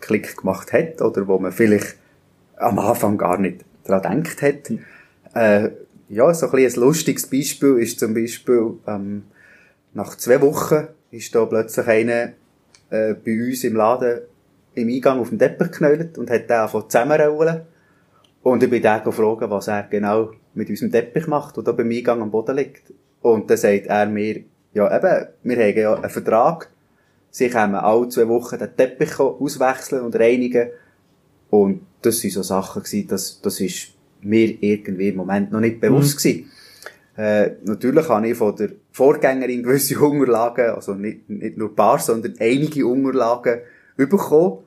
Klick 0.00 0.36
gemacht 0.36 0.72
hat 0.72 1.00
oder 1.00 1.26
wo 1.26 1.38
man 1.38 1.52
vielleicht 1.52 1.96
am 2.56 2.78
Anfang 2.78 3.18
gar 3.18 3.38
nicht 3.38 3.64
daran 3.84 4.22
gedacht 4.22 4.42
hat. 4.42 4.70
Mhm. 4.70 4.84
Äh, 5.34 5.70
ja, 6.08 6.32
so 6.32 6.46
ein, 6.46 6.52
bisschen 6.52 6.82
ein 6.82 6.86
lustiges 6.86 7.26
Beispiel 7.26 7.78
ist 7.78 7.98
zum 7.98 8.14
Beispiel 8.14 8.74
ähm, 8.86 9.24
nach 9.94 10.16
zwei 10.16 10.40
Wochen 10.40 10.88
ist 11.10 11.34
da 11.34 11.44
plötzlich 11.44 11.86
einer 11.86 12.32
äh, 12.90 13.14
bei 13.14 13.44
uns 13.44 13.64
im 13.64 13.76
Laden 13.76 14.20
im 14.74 14.88
Eingang 14.88 15.20
auf 15.20 15.30
dem 15.30 15.38
Teppich 15.38 15.70
geknüllt 15.70 16.18
und 16.18 16.30
hat 16.30 16.48
den 16.48 16.56
angefangen 16.56 16.90
zusammenrollen. 16.90 17.62
Und 18.46 18.62
ich 18.62 18.70
bin 18.70 18.80
dann 18.80 19.02
gefragt, 19.02 19.42
was 19.50 19.66
er 19.66 19.82
genau 19.90 20.30
mit 20.54 20.70
unserem 20.70 20.92
Teppich 20.92 21.26
macht, 21.26 21.56
der 21.56 21.64
da 21.64 21.72
beim 21.72 21.90
Eingang 21.90 22.22
am 22.22 22.30
Boden 22.30 22.54
liegt. 22.54 22.92
Und 23.20 23.50
dann 23.50 23.56
sagt 23.56 23.86
er 23.86 24.06
mir, 24.06 24.44
ja 24.72 24.96
eben, 24.96 25.26
wir 25.42 25.56
haben 25.56 25.76
ja 25.76 25.94
einen 25.94 26.10
Vertrag. 26.10 26.70
Sie 27.28 27.48
können 27.48 27.74
alle 27.74 28.08
zwei 28.08 28.28
Wochen 28.28 28.56
den 28.56 28.76
Teppich 28.76 29.18
auswechseln 29.18 30.04
und 30.04 30.14
reinigen. 30.14 30.68
Und 31.50 31.80
das 32.02 32.20
sind 32.20 32.34
so 32.34 32.42
Sachen 32.44 32.84
gewesen, 32.84 33.08
das, 33.08 33.40
das 33.42 33.58
ist 33.58 33.88
mir 34.20 34.56
irgendwie 34.62 35.08
im 35.08 35.16
Moment 35.16 35.50
noch 35.50 35.58
nicht 35.58 35.80
bewusst 35.80 36.24
mhm. 36.24 36.28
gewesen. 36.28 36.50
Äh, 37.16 37.50
natürlich 37.64 38.08
habe 38.08 38.28
ich 38.28 38.36
von 38.36 38.54
der 38.54 38.70
Vorgängerin 38.92 39.64
gewisse 39.64 39.98
Unterlagen, 39.98 40.70
also 40.70 40.94
nicht, 40.94 41.28
nicht 41.28 41.56
nur 41.56 41.70
ein 41.70 41.74
paar, 41.74 41.98
sondern 41.98 42.36
einige 42.38 42.86
Unterlagen 42.86 43.62
bekommen. 43.96 44.58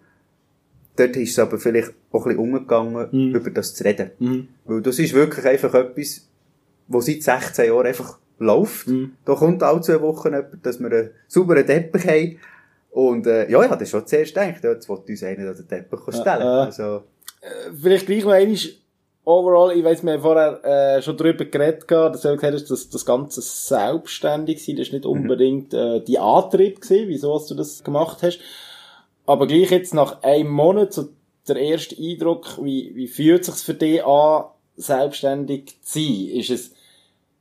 Dort 1.00 1.16
ist 1.16 1.32
es 1.32 1.40
aber 1.40 1.58
vielleicht 1.58 1.94
auch 2.12 2.26
ein 2.26 2.36
bisschen 2.36 2.40
umgegangen, 2.40 3.08
mhm. 3.10 3.36
über 3.36 3.50
das 3.52 3.74
zu 3.74 3.86
reden. 3.86 4.12
Mhm. 4.20 4.48
Weil 4.66 4.82
das 4.82 5.00
ist 5.00 5.14
wirklich 5.14 5.46
einfach 5.46 5.74
etwas, 5.74 6.28
was 6.90 7.06
seit 7.06 7.24
16 7.24 7.68
Jahren 7.68 7.88
einfach 7.88 8.20
läuft. 8.38 8.88
Mhm. 8.88 9.14
Da 9.24 9.36
kommt 9.36 9.64
alle 9.64 9.80
zwei 9.80 10.02
Wochen 10.02 10.28
jemand, 10.28 10.66
dass 10.66 10.80
wir 10.80 10.92
einen 10.92 11.10
sauberen 11.28 11.66
Teppich 11.66 12.06
haben. 12.06 12.38
Und, 12.92 13.28
äh, 13.28 13.50
ja, 13.50 13.64
ich 13.64 13.70
hatte 13.70 13.86
schon 13.86 14.06
zuerst 14.06 14.34
gedacht, 14.34 14.62
jetzt 14.62 14.90
wollte 14.90 15.12
uns 15.12 15.24
einer 15.24 15.54
den 15.54 15.68
Teppich 15.68 16.00
stellen. 16.10 16.42
Äh, 16.42 16.44
äh, 16.44 16.66
also, 16.66 17.04
vielleicht 17.80 18.08
gleich 18.08 18.26
noch 18.26 18.32
einmal, 18.32 18.58
overall, 19.24 19.78
ich 19.78 19.84
weiss, 19.86 20.04
wir 20.04 20.14
haben 20.14 20.22
vorher 20.22 20.66
äh, 20.98 21.02
schon 21.02 21.16
drüber 21.16 21.46
geredet, 21.46 21.88
gehabt, 21.88 22.16
dass 22.16 22.24
du 22.24 22.36
gesagt 22.36 22.56
hast, 22.56 22.72
dass 22.72 22.90
das 22.90 23.06
Ganze 23.06 23.42
selbstständig 23.42 24.66
sein, 24.66 24.76
das 24.76 24.88
ist 24.88 24.94
nicht 24.94 25.06
mhm. 25.06 25.12
unbedingt 25.12 25.74
äh, 25.74 26.02
die 26.02 26.20
Antrieb 26.20 26.82
gewesen, 26.82 27.08
wieso 27.08 27.40
du 27.48 27.56
das 27.56 27.84
gemacht 27.86 28.22
hast. 28.22 28.40
Aber 29.30 29.46
gleich 29.46 29.70
jetzt 29.70 29.94
nach 29.94 30.24
einem 30.24 30.50
Monat, 30.50 30.92
so 30.92 31.10
der 31.48 31.58
erste 31.58 31.96
Eindruck, 31.96 32.58
wie, 32.64 32.96
wie 32.96 33.06
fühlt 33.06 33.48
es 33.48 33.58
sich 33.58 33.64
für 33.64 33.76
dich 33.76 34.04
an, 34.04 34.46
selbstständig 34.76 35.76
zu 35.84 36.00
sein? 36.00 36.30
Ist 36.30 36.50
es 36.50 36.72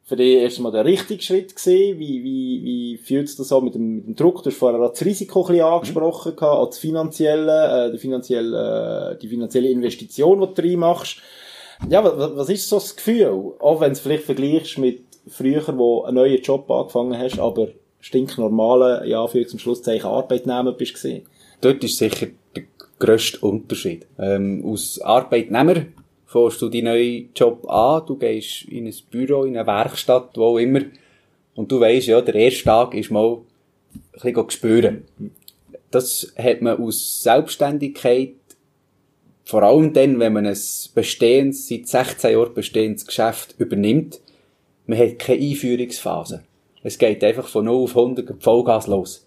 für 0.04 0.16
dich 0.16 0.34
erstmal 0.34 0.70
der 0.70 0.84
richtige 0.84 1.22
Schritt 1.22 1.56
gewesen? 1.56 1.98
Wie, 1.98 2.22
wie, 2.22 2.62
wie 2.62 2.96
fühlt 2.98 3.28
es 3.28 3.36
das 3.36 3.50
an 3.52 3.64
mit 3.64 3.74
dem, 3.74 3.96
mit 3.96 4.06
dem 4.06 4.16
Druck? 4.16 4.42
Du 4.42 4.50
hast 4.50 4.58
vorher 4.58 4.78
das 4.86 5.02
Risiko 5.02 5.40
ein 5.40 5.46
bisschen 5.46 5.64
angesprochen, 5.64 6.32
mhm. 6.32 6.36
gehabt, 6.36 6.58
auch 6.58 6.66
das 6.66 6.78
finanzielle, 6.78 7.86
äh, 7.86 7.90
die 7.90 7.98
finanzielle, 7.98 9.12
äh, 9.14 9.18
die 9.18 9.28
finanzielle 9.28 9.70
Investition, 9.70 10.40
die 10.42 10.54
du 10.54 10.68
reinmachst. 10.68 11.22
Ja, 11.88 12.04
was, 12.04 12.36
was 12.36 12.50
ist 12.50 12.68
so 12.68 12.76
das 12.76 12.96
Gefühl? 12.96 13.54
Auch 13.60 13.80
wenn 13.80 13.88
du 13.88 13.92
es 13.92 14.00
vielleicht 14.00 14.24
vergleichst 14.24 14.76
mit 14.76 15.04
früher, 15.26 15.64
wo 15.78 16.02
einen 16.02 16.16
neuen 16.16 16.42
Job 16.42 16.70
angefangen 16.70 17.18
hast, 17.18 17.38
aber 17.38 17.68
stinknormale, 18.00 19.08
ja, 19.08 19.26
für 19.26 19.46
zum 19.46 19.58
Schlusszeichen 19.58 20.10
Arbeitnehmer 20.10 20.72
bist 20.72 20.92
gesehen. 20.92 21.24
Dort 21.60 21.82
ist 21.84 21.98
sicher 21.98 22.28
der 22.54 22.64
grösste 22.98 23.40
Unterschied. 23.40 24.06
Ähm, 24.18 24.64
aus 24.64 25.00
Arbeitnehmer 25.00 25.86
fährst 26.26 26.62
du 26.62 26.68
deinen 26.68 26.84
neuen 26.84 27.30
Job 27.34 27.68
an, 27.68 28.02
du 28.06 28.16
gehst 28.16 28.64
in 28.64 28.86
ein 28.86 28.94
Büro, 29.10 29.44
in 29.44 29.56
eine 29.56 29.66
Werkstatt, 29.66 30.36
wo 30.36 30.44
auch 30.44 30.58
immer, 30.58 30.82
und 31.54 31.72
du 31.72 31.80
weisst, 31.80 32.06
ja, 32.06 32.20
der 32.20 32.34
erste 32.34 32.64
Tag 32.64 32.94
ist 32.94 33.10
mal 33.10 33.38
ein 34.12 34.20
bisschen 34.22 34.50
spüren. 34.50 35.04
Das 35.90 36.32
hat 36.36 36.62
man 36.62 36.78
aus 36.80 37.22
Selbstständigkeit 37.22 38.34
vor 39.48 39.62
allem 39.62 39.94
dann, 39.94 40.20
wenn 40.20 40.34
man 40.34 40.46
ein 40.46 40.58
bestehendes, 40.94 41.68
seit 41.68 41.88
16 41.88 42.32
Jahren 42.32 42.52
bestehendes 42.52 43.06
Geschäft 43.06 43.54
übernimmt, 43.56 44.20
man 44.86 44.98
hat 44.98 45.18
keine 45.18 45.40
Einführungsphase. 45.40 46.44
Es 46.82 46.98
geht 46.98 47.24
einfach 47.24 47.48
von 47.48 47.64
0 47.64 47.84
auf 47.84 47.96
100 47.96 48.42
Vollgas 48.42 48.86
los. 48.88 49.26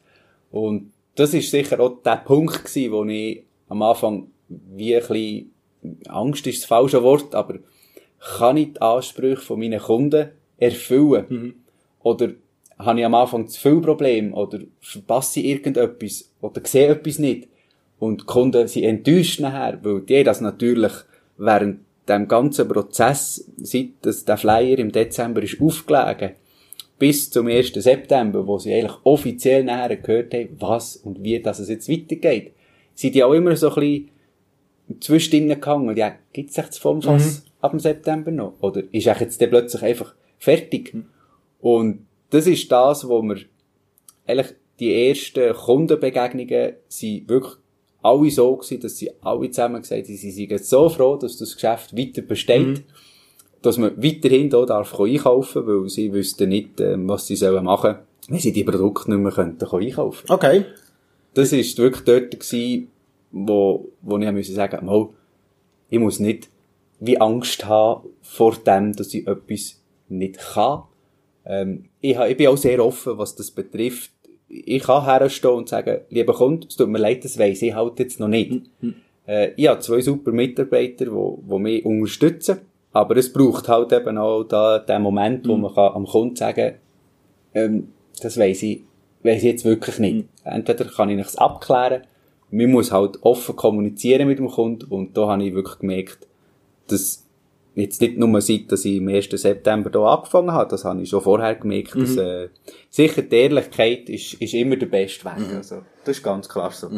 Und 0.51 0.91
das 1.21 1.35
ist 1.35 1.51
sicher 1.51 1.79
auch 1.79 2.01
der 2.03 2.17
Punkt 2.17 2.65
gewesen, 2.65 2.91
wo 2.91 3.05
ich 3.05 3.43
am 3.69 3.81
Anfang 3.83 4.27
wie 4.49 4.95
ein 4.95 5.01
bisschen, 5.01 5.53
Angst 6.07 6.47
ist 6.47 6.61
das 6.61 6.67
falsche 6.67 7.03
Wort, 7.03 7.35
aber 7.35 7.59
kann 8.37 8.57
ich 8.57 8.73
die 8.73 8.81
Ansprüche 8.81 9.41
von 9.41 9.59
meinen 9.59 9.79
Kunden 9.79 10.31
erfüllen? 10.57 11.25
Mhm. 11.29 11.53
Oder 12.01 12.31
habe 12.77 12.99
ich 12.99 13.05
am 13.05 13.13
Anfang 13.13 13.47
zu 13.47 13.59
viel 13.59 13.81
Probleme? 13.81 14.33
Oder 14.33 14.59
verpasse 14.79 15.39
ich 15.39 15.45
irgendetwas? 15.47 16.31
Oder 16.41 16.61
sehe 16.63 16.89
etwas 16.89 17.19
nicht? 17.19 17.47
Und 17.99 18.21
die 18.21 18.25
Kunden 18.25 18.67
sind 18.67 18.83
enttäuscht 18.83 19.39
nachher, 19.39 19.79
weil 19.83 20.01
die 20.01 20.23
das 20.23 20.41
natürlich 20.41 20.93
während 21.37 21.81
dem 22.09 22.27
ganzen 22.27 22.67
Prozess, 22.67 23.47
seit 23.57 24.03
der 24.03 24.37
Flyer 24.37 24.79
im 24.79 24.91
Dezember 24.91 25.43
ist 25.43 25.61
aufgelegen, 25.61 26.31
bis 27.01 27.31
zum 27.31 27.47
1. 27.47 27.73
September, 27.73 28.45
wo 28.45 28.59
sie 28.59 28.75
eigentlich 28.75 28.95
offiziell 29.05 29.63
nachher 29.63 29.97
gehört 29.97 30.35
haben, 30.35 30.49
was 30.59 30.97
und 30.97 31.23
wie 31.23 31.39
das 31.39 31.57
es 31.57 31.67
jetzt 31.67 31.89
weitergeht, 31.89 32.53
sind 32.93 33.15
die 33.15 33.23
auch 33.23 33.33
immer 33.33 33.55
so 33.55 33.69
ein 33.69 33.73
bisschen 33.73 34.09
zwischendrin 34.99 35.59
gehangen. 35.59 35.97
Ja, 35.97 36.13
gibt's 36.31 36.59
echt 36.59 36.69
das 36.69 36.77
Formfass 36.77 37.43
ab 37.59 37.71
dem 37.71 37.79
September 37.79 38.29
noch? 38.29 38.53
Oder 38.61 38.83
ist 38.91 39.07
echt 39.07 39.19
jetzt 39.19 39.41
dann 39.41 39.49
plötzlich 39.49 39.81
einfach 39.81 40.13
fertig? 40.37 40.95
Und 41.59 42.05
das 42.29 42.45
ist 42.45 42.71
das, 42.71 43.09
wo 43.09 43.23
wir 43.23 43.37
eigentlich 44.27 44.53
die 44.79 45.07
ersten 45.07 45.55
Kundenbegegnungen 45.55 46.73
sind 46.87 47.27
wirklich 47.27 47.55
alle 48.03 48.29
so 48.29 48.55
gewesen, 48.57 48.79
dass 48.79 48.97
sie 48.97 49.09
alle 49.21 49.49
zusammen 49.49 49.81
gesagt 49.81 50.07
haben, 50.07 50.15
sie 50.15 50.31
sind 50.31 50.63
so 50.63 50.87
froh, 50.87 51.15
dass 51.15 51.37
das 51.37 51.55
Geschäft 51.55 51.97
weiter 51.97 52.21
besteht, 52.21 52.83
dass 53.61 53.77
man 53.77 53.95
weiterhin 53.97 54.49
hier 54.49 54.65
darf 54.65 54.99
einkaufen 54.99 55.67
weil 55.67 55.89
sie 55.89 56.13
wüssten 56.13 56.49
nicht, 56.49 56.79
ähm, 56.81 57.07
was 57.07 57.27
sie 57.27 57.35
sollen 57.35 57.65
machen, 57.65 57.95
wenn 58.27 58.39
sie 58.39 58.53
die 58.53 58.63
Produkte 58.63 59.11
nicht 59.11 59.21
mehr 59.21 59.31
könnten 59.31 59.65
einkaufen. 59.65 60.31
Okay. 60.31 60.65
Das 61.33 61.53
ist 61.53 61.77
wirklich 61.77 62.03
dort 62.03 62.31
gewesen, 62.31 62.87
wo, 63.31 63.89
wo 64.01 64.17
ich 64.17 64.31
musste 64.31 64.53
sagen, 64.53 64.85
mal, 64.85 65.09
ich 65.89 65.99
muss 65.99 66.19
nicht 66.19 66.49
wie 66.99 67.19
Angst 67.19 67.65
haben 67.65 68.09
vor 68.21 68.55
dem, 68.55 68.93
dass 68.93 69.13
ich 69.13 69.27
etwas 69.27 69.81
nicht 70.07 70.37
kann. 70.37 70.83
Ähm, 71.45 71.85
ich, 71.99 72.17
ich 72.17 72.37
bin 72.37 72.47
auch 72.47 72.57
sehr 72.57 72.83
offen, 72.85 73.17
was 73.17 73.35
das 73.35 73.51
betrifft. 73.51 74.11
Ich 74.47 74.83
kann 74.83 75.05
herstehen 75.05 75.51
und 75.51 75.69
sagen, 75.69 76.01
lieber 76.09 76.33
Kunde, 76.33 76.67
es 76.67 76.75
tut 76.75 76.89
mir 76.89 76.99
leid, 76.99 77.23
das 77.25 77.39
weiss 77.39 77.61
ich 77.61 77.73
halt 77.73 77.97
jetzt 77.99 78.19
noch 78.19 78.27
nicht. 78.27 78.69
Äh, 79.27 79.51
ich 79.55 79.67
habe 79.67 79.79
zwei 79.79 80.01
super 80.01 80.31
Mitarbeiter, 80.31 81.05
die, 81.05 81.49
die 81.49 81.59
mich 81.59 81.85
unterstützen. 81.85 82.59
Aber 82.93 83.15
es 83.17 83.31
braucht 83.31 83.67
halt 83.67 83.93
eben 83.93 84.17
auch 84.17 84.43
da, 84.43 84.79
den 84.79 85.01
Moment, 85.01 85.47
wo 85.47 85.55
man 85.55 85.73
kann 85.73 85.93
am 85.93 86.05
Kunden 86.05 86.35
sagen 86.35 86.75
ähm, 87.53 87.89
das 88.21 88.37
weiss 88.37 88.63
ich, 88.63 88.83
weiss 89.23 89.37
ich 89.37 89.43
jetzt 89.43 89.65
wirklich 89.65 89.99
nicht. 89.99 90.27
Entweder 90.43 90.85
kann 90.85 91.09
ich 91.09 91.25
es 91.25 91.37
abklären, 91.37 92.03
man 92.51 92.71
muss 92.71 92.91
halt 92.91 93.19
offen 93.23 93.55
kommunizieren 93.55 94.27
mit 94.27 94.39
dem 94.39 94.49
Kunden 94.49 94.85
und 94.85 95.15
da 95.15 95.27
habe 95.27 95.43
ich 95.43 95.53
wirklich 95.53 95.79
gemerkt, 95.79 96.27
dass 96.87 97.25
jetzt 97.75 98.01
nicht 98.01 98.17
nur 98.17 98.41
seit, 98.41 98.71
dass 98.71 98.83
ich 98.83 98.99
am 98.99 99.07
1. 99.07 99.29
September 99.29 99.89
hier 99.89 100.01
angefangen 100.01 100.51
habe, 100.51 100.69
das 100.69 100.83
habe 100.83 101.01
ich 101.01 101.09
schon 101.09 101.21
vorher 101.21 101.55
gemerkt, 101.55 101.95
dass 101.95 102.17
äh, 102.17 102.49
sicher 102.89 103.21
die 103.21 103.35
Ehrlichkeit 103.35 104.09
ist, 104.09 104.33
ist 104.33 104.53
immer 104.53 104.75
der 104.75 104.87
beste 104.87 105.23
Weg. 105.25 105.55
Also, 105.55 105.83
das 106.03 106.17
ist 106.17 106.23
ganz 106.23 106.49
klar 106.49 106.71
so. 106.71 106.89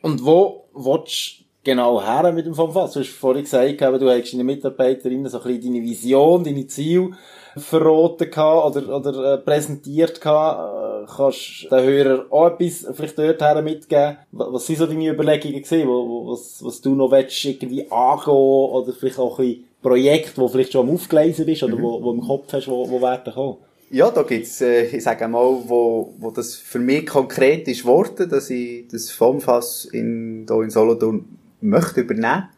Und 0.00 0.24
wo 0.24 0.68
willst 0.74 1.41
genau 1.64 2.02
her 2.02 2.32
mit 2.32 2.46
dem 2.46 2.54
Formfass? 2.54 2.92
Du 2.92 3.00
hast 3.00 3.10
vorhin 3.10 3.44
gesagt, 3.44 3.80
du 3.80 4.08
hast 4.10 4.32
deinen 4.32 4.46
Mitarbeiterinnen 4.46 5.28
so 5.28 5.38
ein 5.40 5.44
bisschen 5.44 5.72
deine 5.74 5.82
Vision, 5.84 6.44
deine 6.44 6.66
Ziele 6.66 7.10
verraten 7.56 8.30
gehabt 8.30 8.76
oder, 8.76 8.96
oder 8.96 9.34
äh, 9.34 9.38
präsentiert 9.38 10.20
gehabt. 10.20 11.08
Äh, 11.08 11.12
Kannst 11.16 11.64
du 11.64 11.68
den 11.76 11.84
Hörern 11.84 12.26
auch 12.30 12.46
etwas 12.58 12.86
vielleicht 12.94 13.18
dort 13.18 13.40
her 13.42 13.60
mitgeben? 13.60 14.16
Wa- 14.30 14.48
Was 14.52 14.66
sind 14.66 14.78
so 14.78 14.86
deine 14.86 15.08
Überlegungen 15.10 15.62
gewesen, 15.62 15.88
was, 15.88 16.64
was 16.64 16.80
du 16.80 16.94
noch 16.94 17.10
willst, 17.10 17.44
irgendwie 17.44 17.90
angehen 17.90 18.32
oder 18.32 18.92
vielleicht 18.92 19.18
auch 19.18 19.38
ein 19.38 19.46
bisschen 19.46 19.64
Projekte, 19.82 20.40
wo 20.40 20.48
vielleicht 20.48 20.72
schon 20.72 20.88
am 20.88 20.94
Aufgleisen 20.94 21.44
bist 21.44 21.62
oder 21.64 21.76
wo, 21.82 22.00
wo 22.02 22.12
im 22.12 22.20
Kopf 22.20 22.52
hast, 22.52 22.68
wo, 22.68 22.88
wo 22.88 23.02
werden 23.02 23.32
kommen? 23.34 23.56
Ja, 23.90 24.10
da 24.10 24.22
gibt's, 24.22 24.60
äh, 24.62 24.84
ich 24.96 25.02
sage 25.02 25.26
mal, 25.28 25.44
wo, 25.66 26.14
wo 26.18 26.30
das 26.30 26.54
für 26.54 26.78
mich 26.78 27.04
konkret 27.06 27.66
ist 27.68 27.84
worden, 27.84 28.30
dass 28.30 28.48
ich 28.48 28.86
das 28.88 29.10
FOMFAS 29.10 29.86
in, 29.86 30.46
da 30.46 30.62
in 30.62 30.70
Solothurn 30.70 31.24
möchte 31.62 32.02
übernehmen. 32.02 32.48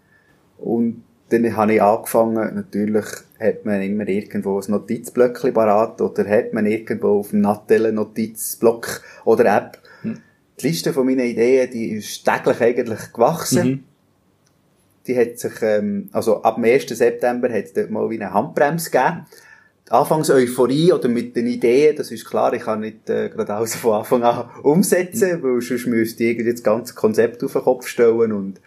Und 0.59 1.03
dann 1.31 1.57
habe 1.57 1.75
ich 1.75 1.83
angefangen, 1.83 2.55
natürlich 2.55 3.07
hat 3.41 3.65
man 3.65 3.83
immer 3.83 4.07
irgendwo 4.07 4.61
ein 4.61 4.71
Notizblöckchen 4.71 5.53
parat 5.53 6.01
oder 6.01 6.29
hat 6.29 6.53
man 6.53 6.67
irgendwo 6.67 7.21
auf 7.21 7.31
dem 7.31 7.41
Nattel 7.41 7.93
Notizblock 7.93 9.03
oder 9.25 9.57
App. 9.57 9.79
Die 10.61 10.69
Liste 10.69 10.93
von 10.93 11.07
meinen 11.07 11.21
Ideen, 11.27 11.71
die 11.71 11.93
ist 11.93 12.25
täglich 12.25 12.61
eigentlich 12.61 13.13
gewachsen. 13.13 13.85
Die 15.07 15.19
hat 15.19 15.39
sich, 15.39 15.53
ähm, 15.63 16.09
also 16.13 16.43
ab 16.43 16.55
dem 16.55 16.65
1. 16.65 16.87
September 16.89 17.49
hat 17.49 17.65
es 17.65 17.73
dort 17.73 17.91
mal 17.91 18.09
wie 18.09 18.21
eine 18.21 18.33
Handbremse 18.33 18.91
gegeben. 18.91 19.27
Anfangs 19.91 20.31
Euphorie 20.31 20.93
oder 20.93 21.09
mit 21.09 21.37
den 21.37 21.47
Ideen, 21.47 21.95
das 21.97 22.11
ist 22.11 22.25
klar, 22.25 22.55
ich 22.55 22.63
kann 22.63 22.81
nicht 22.81 23.11
äh, 23.11 23.29
gerade 23.29 23.53
alles 23.53 23.75
von 23.75 23.99
Anfang 23.99 24.23
an 24.23 24.49
umsetzen, 24.63 25.43
weil 25.43 25.61
sonst 25.61 25.87
müsste 25.87 26.25
ich 26.25 26.31
irgendwie 26.31 26.53
das 26.53 26.63
ganze 26.63 26.95
Konzept 26.95 27.45
auf 27.45 27.53
den 27.53 27.63
Kopf 27.63 27.87
stellen 27.87 28.33
und 28.33 28.61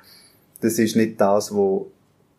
das 0.62 0.80
ist 0.80 0.96
nicht 0.96 1.20
das, 1.20 1.54
wo, 1.54 1.92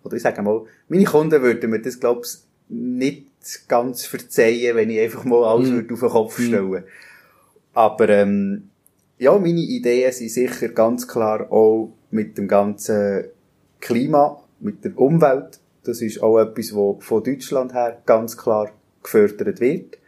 oder 0.04 0.16
ich 0.16 0.22
sage 0.22 0.42
mal, 0.42 0.62
meine 0.88 1.04
Kunden 1.04 1.42
würden 1.42 1.70
mir 1.70 1.80
das, 1.80 2.00
glaube 2.00 2.22
ich, 2.24 2.38
nicht 2.68 3.28
ganz 3.68 4.04
verzeihen, 4.04 4.76
wenn 4.76 4.90
ich 4.90 5.00
einfach 5.00 5.24
mal 5.24 5.44
alles 5.44 5.70
würde 5.70 5.94
auf 5.94 6.00
den 6.00 6.08
Kopf 6.08 6.40
stellen 6.40 6.84
Aber 7.72 8.08
ähm, 8.08 8.70
ja, 9.18 9.38
meine 9.38 9.60
Ideen 9.60 10.12
sind 10.12 10.30
sicher 10.30 10.68
ganz 10.68 11.08
klar 11.08 11.50
auch 11.50 11.92
mit 12.10 12.38
dem 12.38 12.48
ganzen 12.48 13.24
Klima, 13.80 14.42
mit 14.60 14.84
der 14.84 14.98
Umwelt. 14.98 15.60
Das 15.84 16.02
ist 16.02 16.22
auch 16.22 16.38
etwas, 16.38 16.74
was 16.74 17.04
von 17.04 17.24
Deutschland 17.24 17.72
her 17.72 18.02
ganz 18.04 18.36
klar 18.36 18.70
gefördert 19.02 19.60
wird. 19.60 19.98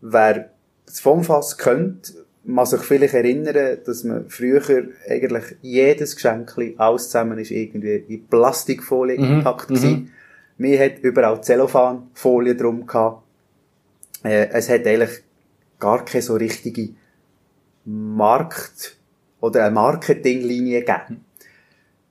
Wer 0.00 0.50
das 0.86 1.00
FOMFAS 1.00 1.58
kennt, 1.58 2.14
man 2.48 2.64
sich 2.64 2.80
vielleicht 2.80 3.12
erinnern, 3.12 3.78
dass 3.84 4.04
man 4.04 4.28
früher 4.30 4.62
eigentlich 5.06 5.44
jedes 5.60 6.14
Geschenkli, 6.16 6.74
alles 6.78 7.04
zusammen 7.04 7.38
ist 7.38 7.50
irgendwie 7.50 7.96
in 8.08 8.26
Plastikfolie 8.26 9.18
gepackt 9.18 9.68
gewesen. 9.68 10.12
Mir 10.56 10.82
hat 10.82 10.98
überall 11.00 11.42
Zellophanfolie 11.42 12.56
drum 12.56 12.86
gehabt. 12.86 13.22
Äh, 14.24 14.48
es 14.52 14.70
hat 14.70 14.86
eigentlich 14.86 15.22
gar 15.78 16.04
keine 16.06 16.22
so 16.22 16.34
richtige 16.36 16.94
Markt- 17.84 18.96
oder 19.40 19.64
eine 19.64 19.74
Marketinglinie 19.74 20.80
gegeben. 20.80 21.24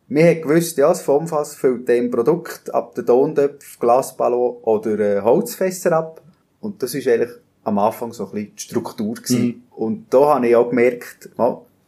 Wir 0.08 0.28
haben 0.28 0.42
gewusst, 0.42 0.78
ja, 0.78 0.90
das 0.90 1.02
Formfass 1.02 1.56
füllt 1.56 1.90
dem 1.90 2.12
Produkt 2.12 2.74
ab 2.74 2.94
den 2.94 3.08
Tontöpf, 3.08 3.80
Glasballon 3.80 4.58
oder 4.62 5.00
äh, 5.00 5.22
Holzfässer 5.22 5.92
ab. 5.94 6.22
Und 6.62 6.84
das 6.84 6.94
ist 6.94 7.08
eigentlich 7.08 7.32
am 7.68 7.80
Anfang 7.80 8.14
so 8.14 8.26
ein 8.26 8.32
bisschen 8.32 8.56
die 8.56 8.62
Struktur 8.62 9.14
gewesen. 9.14 9.64
Und 9.72 10.06
da 10.10 10.36
habe 10.36 10.48
ich 10.48 10.56
auch 10.56 10.70
gemerkt, 10.70 11.30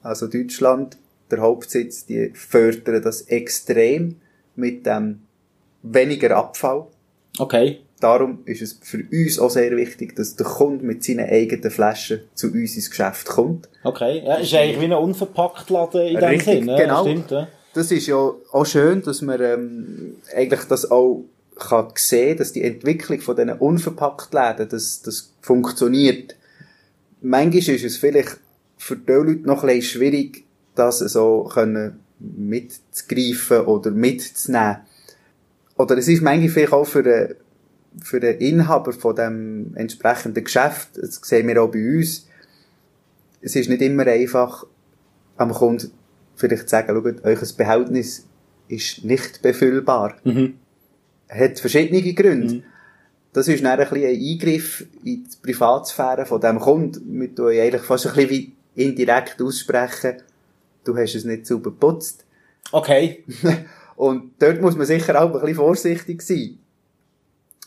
also 0.04 0.28
Deutschland, 0.28 0.98
der 1.32 1.40
Hauptsitz, 1.40 2.06
die 2.06 2.32
fördern 2.34 3.02
das 3.02 3.22
extrem 3.22 4.18
mit 4.56 4.86
dem 4.86 5.22
weniger 5.82 6.36
Abfall. 6.36 6.88
Okay. 7.38 7.80
Darum 8.02 8.40
ist 8.46 8.62
es 8.62 8.80
für 8.82 9.04
uns 9.12 9.40
auch 9.40 9.50
sehr 9.50 9.76
wichtig, 9.76 10.16
dass 10.16 10.36
der 10.36 10.46
Kunde 10.46 10.86
mit 10.86 11.04
seinen 11.04 11.30
eigenen 11.30 11.72
Flaschen 11.72 12.22
zu 12.34 12.48
uns 12.48 12.76
ins 12.76 12.90
Geschäft 12.90 13.28
kommt. 13.28 13.70
Okay. 13.84 14.24
Ja, 14.26 14.36
ist 14.36 14.54
eigentlich 14.54 14.82
wie 14.82 14.86
ein 14.86 14.94
unverpackt 14.94 15.70
Laden 15.70 16.08
in 16.08 16.16
dem 16.16 16.24
Richtig, 16.24 16.60
Sinne. 16.60 16.76
genau. 16.76 17.06
Ja, 17.06 17.12
stimmt, 17.12 17.32
ja. 17.32 17.48
Das 17.74 17.92
ist 17.92 18.08
ja 18.08 18.16
auch 18.52 18.66
schön, 18.66 19.02
dass 19.02 19.22
man 19.22 19.42
ähm, 19.42 20.16
eigentlich 20.36 20.64
das 20.64 20.90
auch 20.90 21.24
kann 21.60 21.90
sehen, 21.96 22.38
dass 22.38 22.54
die 22.54 22.64
Entwicklung 22.64 23.22
von 23.22 23.36
diesen 23.36 23.52
unverpackt 23.52 24.34
Läden, 24.34 24.70
dass 24.70 25.02
das 25.02 25.34
funktioniert. 25.42 26.36
Manchmal 27.22 27.76
ist 27.76 27.84
es 27.84 27.98
vielleicht 27.98 28.40
für 28.78 28.96
die 28.96 29.12
Leute 29.12 29.48
noch 29.48 29.64
ein 29.64 29.68
bisschen 29.68 30.00
schwierig, 30.00 30.46
das 30.76 31.00
so 31.00 31.50
können 31.54 32.00
mitzugreifen 32.20 33.62
oder 33.62 33.92
mitzunehmen. 33.92 34.78
Oder 35.78 35.98
es 35.98 36.08
ist 36.08 36.22
manchmal 36.22 36.50
vielleicht 36.50 36.74
auch 36.74 36.86
für 36.86 37.04
den, 37.04 37.36
für 38.02 38.20
den 38.20 38.38
Inhaber 38.40 38.94
von 38.94 39.16
dem 39.16 39.76
entsprechenden 39.76 40.44
Geschäft, 40.44 40.90
das 40.96 41.22
sehen 41.24 41.48
wir 41.48 41.62
auch 41.62 41.72
bei 41.72 41.98
uns, 41.98 42.28
es 43.42 43.56
ist 43.56 43.70
nicht 43.70 43.82
immer 43.82 44.06
einfach, 44.06 44.66
am 45.38 45.52
Kunden 45.52 45.92
vielleicht 46.36 46.64
zu 46.64 46.70
sagen, 46.70 46.94
schaut, 46.94 47.24
euer 47.24 47.38
Behältnis 47.58 48.26
ist 48.68 49.04
nicht 49.04 49.42
befüllbar. 49.42 50.16
Hat 51.30 51.60
verschiedene 51.60 52.14
Gründe. 52.14 52.64
Das 53.34 53.48
ist 53.48 53.64
dann 53.64 53.80
ein 53.80 53.88
bisschen 53.88 54.10
ein 54.10 54.16
Eingriff 54.16 54.86
in 55.04 55.24
die 55.24 55.38
Privatsphäre 55.42 56.26
von 56.26 56.42
dem 56.42 56.60
Kunden, 56.60 57.12
mit 57.12 57.38
dem 57.38 57.50
ich 57.50 57.62
eigentlich 57.62 57.84
fast 57.84 58.08
ein 58.08 58.14
bisschen 58.14 58.30
wie 58.30 58.52
indirekt 58.76 59.42
aussprechen, 59.42 60.24
du 60.84 60.98
hast 60.98 61.16
es 61.16 61.26
nicht 61.26 61.46
sauber 61.46 61.72
geputzt. 61.72 62.26
Okay. 62.72 63.24
Und 63.96 64.32
dort 64.40 64.62
muss 64.62 64.76
man 64.76 64.86
sicher 64.86 65.22
auch 65.22 65.28
ein 65.28 65.40
bisschen 65.42 65.56
vorsichtig 65.56 66.22
sein. 66.22 66.58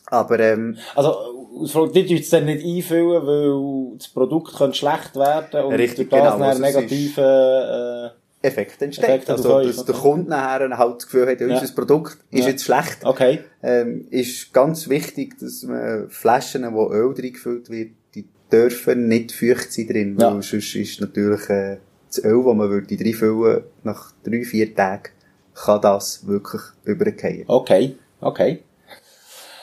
Aber, 0.07 0.41
ähm, 0.41 0.77
Also, 0.95 1.15
Ausfrage, 1.59 1.93
die 1.93 2.07
tun 2.07 2.17
es 2.17 2.31
dann 2.31 2.47
nicht 2.47 2.65
einfüllen, 2.65 3.27
weil 3.27 3.99
das 3.99 4.09
Produkt 4.09 4.57
könnte 4.57 4.77
schlecht 4.77 5.15
werden 5.15 5.65
und 5.65 5.75
Richtig, 5.75 6.11
durch 6.11 6.23
das 6.23 6.35
genau. 6.35 6.49
dann 6.49 6.65
Also 6.65 6.81
negative, 6.81 8.13
Effekt 8.43 8.83
entsteht. 8.83 9.05
Effekt 9.05 9.31
also, 9.31 9.63
dass 9.63 9.85
der. 9.85 9.95
Kunde 9.95 10.31
nachher 10.31 10.77
halt 10.77 10.97
das 10.97 11.05
Gefühl 11.07 11.27
hat, 11.29 11.41
ja, 11.41 11.47
unser 11.47 11.73
Produkt 11.75 12.19
ist 12.31 12.41
Ja. 12.45 12.49
jetzt 12.51 12.65
schlecht. 12.65 12.99
okay. 13.05 13.41
ähm, 13.63 14.07
ist 14.11 14.53
ganz 14.53 14.89
wichtig, 14.89 15.39
dass 15.39 15.63
man 15.63 16.09
Flaschen, 16.11 16.65
wo 16.75 16.91
Öl 16.93 17.15
drin 17.15 17.33
gefüllt 17.33 17.71
wird, 17.71 17.91
die 18.15 18.27
dürfen 18.51 19.09
nicht 19.09 19.33
feucht 19.33 19.73
sein 19.73 19.87
drin, 19.87 20.17
Ja. 20.19 20.35
weil 20.35 20.43
sonst 20.43 20.75
ist 20.75 21.01
natürlich 21.01 21.49
äh, 21.49 21.79
das 22.09 22.25
Öl, 22.25 22.43
das 22.45 22.55
man 22.55 22.69
würde 22.71 22.97
reinfüllen, 22.99 23.63
nach 23.85 24.13
drei, 24.25 24.43
vier 24.45 24.75
Tagen, 24.75 25.11
kann 25.55 25.81
das 25.81 26.27
wirklich 26.27 26.63
übergehen. 26.85 27.45
Okay. 27.47 27.97
Okay. 28.21 28.61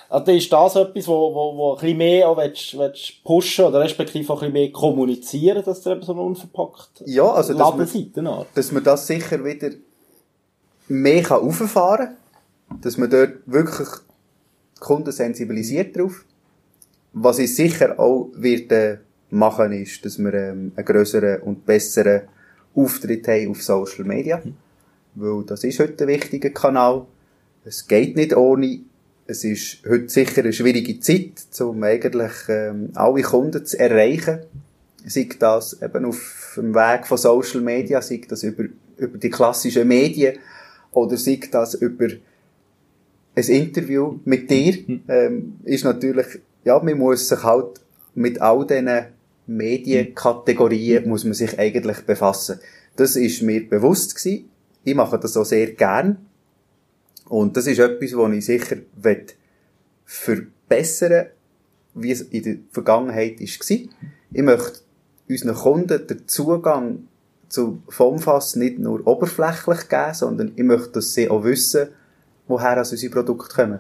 Also, 0.10 0.26
dann 0.26 0.36
ist 0.36 0.52
das 0.52 0.76
etwas, 0.76 1.08
wo, 1.08 1.34
wo, 1.36 1.56
wo 1.56 1.74
ein 1.74 1.80
bisschen 1.80 1.98
mehr 1.98 2.30
auch 2.30 2.38
willst, 2.38 2.78
willst 2.78 3.24
pushen 3.24 3.66
oder 3.66 3.82
respektive 3.82 4.34
auch 4.34 4.42
ein 4.42 4.52
bisschen 4.52 4.54
mehr 4.54 4.72
kommunizieren, 4.72 5.64
dass 5.64 5.86
ihr 5.86 5.92
eben 5.92 6.02
so 6.02 6.14
unverpackt 6.14 7.04
Ja, 7.06 7.32
also 7.32 7.54
dass 7.54 8.14
man, 8.16 8.46
dass 8.56 8.72
man 8.72 8.84
das 8.84 9.06
sicher 9.06 9.46
wieder 9.46 9.70
mehr 10.88 11.22
kann 11.22 11.42
rauffahren 11.42 12.18
kann, 12.70 12.82
dass 12.82 12.98
man 12.98 13.10
dort 13.10 13.34
wirklich 13.46 13.88
die 14.78 14.80
Kunden 14.80 15.12
sensibilisiert 15.12 15.96
drauf. 15.96 16.26
Was 17.14 17.38
ich 17.38 17.56
sicher 17.56 18.00
auch 18.00 18.30
wird 18.34 18.72
äh, 18.72 18.98
machen, 19.30 19.72
ist, 19.74 20.04
dass 20.06 20.18
wir 20.18 20.34
ähm, 20.34 20.72
einen 20.76 20.86
grösseren 20.86 21.42
und 21.42 21.66
besseren 21.66 22.24
Auftritt 22.76 23.28
haben 23.28 23.52
auf 23.52 23.62
Social 23.62 24.06
Media. 24.06 24.42
Weil 25.16 25.44
das 25.44 25.64
ist 25.64 25.80
heute 25.80 26.04
ein 26.04 26.08
wichtiger 26.08 26.50
Kanal. 26.50 27.06
Es 27.64 27.88
geht 27.88 28.16
nicht 28.16 28.36
ohne. 28.36 28.82
Es 29.32 29.44
ist 29.44 29.84
heute 29.88 30.10
sicher 30.10 30.42
eine 30.42 30.52
schwierige 30.52 31.00
Zeit, 31.02 31.34
um 31.60 31.84
eigentlich 31.84 32.32
ähm, 32.48 32.90
alle 32.96 33.22
Kunden 33.22 33.64
zu 33.64 33.80
erreichen. 33.80 34.40
Sei 35.06 35.30
das 35.38 35.80
eben 35.84 36.06
auf 36.06 36.54
dem 36.56 36.74
Weg 36.74 37.06
von 37.06 37.20
Social 37.20 37.62
Media, 37.62 38.02
sei 38.02 38.22
das 38.28 38.42
über, 38.42 38.64
über 38.98 39.18
die 39.20 39.30
klassischen 39.30 39.88
Medien 39.88 40.40
oder 40.94 41.16
sei 41.16 41.40
das 41.52 41.76
über 41.76 42.08
ein 43.36 43.44
Interview 43.44 44.18
mit 44.26 44.50
dir, 44.50 44.80
ähm, 45.08 45.60
ist 45.64 45.84
natürlich, 45.84 46.26
ja, 46.64 46.80
man 46.80 46.98
muss 46.98 47.30
sich 47.30 47.44
halt 47.44 47.82
mit 48.16 48.42
all 48.42 48.66
diesen 48.66 48.90
Medienkategorien 49.46 51.08
muss 51.08 51.24
man 51.24 51.36
sich 51.36 51.60
eigentlich 51.60 51.98
befassen. 52.00 52.60
Das 52.96 53.16
ist 53.16 53.44
mir 53.44 53.70
bewusst 53.70 54.16
gewesen. 54.16 54.50
Ich 54.84 54.96
mache 54.96 55.20
das 55.20 55.38
auch 55.38 55.46
sehr 55.46 55.74
gern. 55.74 56.18
Und 57.30 57.56
das 57.56 57.68
ist 57.68 57.80
etwas, 57.80 58.14
was 58.14 58.34
ich 58.34 58.46
sicher 58.46 58.78
verbessern 60.06 61.28
wie 61.94 62.12
es 62.12 62.22
in 62.22 62.44
der 62.44 62.56
Vergangenheit 62.72 63.40
war. 63.40 63.46
Ich 64.32 64.44
möchte 64.44 64.80
unseren 65.28 65.56
Kunden 65.56 66.08
den 66.08 66.28
Zugang 66.28 67.08
zu 67.48 67.82
FOMFAS 67.90 68.56
nicht 68.56 68.80
nur 68.80 69.06
oberflächlich 69.08 69.90
geben, 69.90 70.14
sondern 70.14 70.52
ich 70.56 70.64
möchte, 70.64 70.92
dass 70.94 71.14
sie 71.14 71.30
auch 71.30 71.44
wissen, 71.44 71.90
woher 72.48 72.78
also 72.78 72.92
unsere 72.92 73.12
Produkte 73.12 73.56
kommen. 73.56 73.80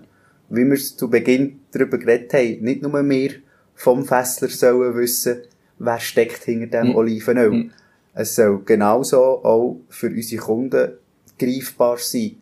Wie 0.49 0.65
wir 0.65 0.73
es 0.73 0.97
zu 0.97 1.09
Beginn 1.09 1.59
darüber 1.71 1.97
geredet 1.99 2.33
haben, 2.33 2.63
nicht 2.63 2.81
nur 2.81 2.93
wir 3.07 3.31
vom 3.75 4.05
Fessler 4.05 4.49
sollen 4.49 4.95
wissen, 4.95 5.41
wer 5.77 5.99
steckt 5.99 6.43
hinter 6.43 6.81
dem 6.81 6.89
Mhm. 6.89 6.95
Olivenöl. 6.95 7.51
Mhm. 7.51 7.71
Es 8.15 8.35
soll 8.35 8.61
genauso 8.65 9.43
auch 9.43 9.79
für 9.89 10.07
unsere 10.07 10.41
Kunden 10.41 10.91
greifbar 11.37 11.97
sein. 11.99 12.37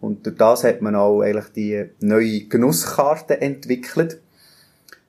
Und 0.00 0.26
durch 0.26 0.36
das 0.36 0.64
hat 0.64 0.82
man 0.82 0.94
auch 0.94 1.22
eigentlich 1.22 1.52
die 1.52 1.90
neue 2.00 2.42
Genusskarte 2.42 3.40
entwickelt. 3.40 4.20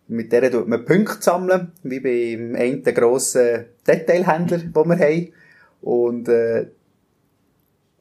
Mit 0.08 0.32
der 0.32 0.50
tut 0.52 0.68
man 0.68 0.86
Punkte 0.86 1.22
sammeln, 1.22 1.74
wie 1.84 2.00
beim 2.00 2.56
einen 2.56 2.84
grossen 2.84 3.66
Detailhändler, 3.86 4.60
den 4.60 4.74
wir 4.74 5.00
haben. 5.00 5.34
Und 5.82 6.30
äh, 6.30 6.68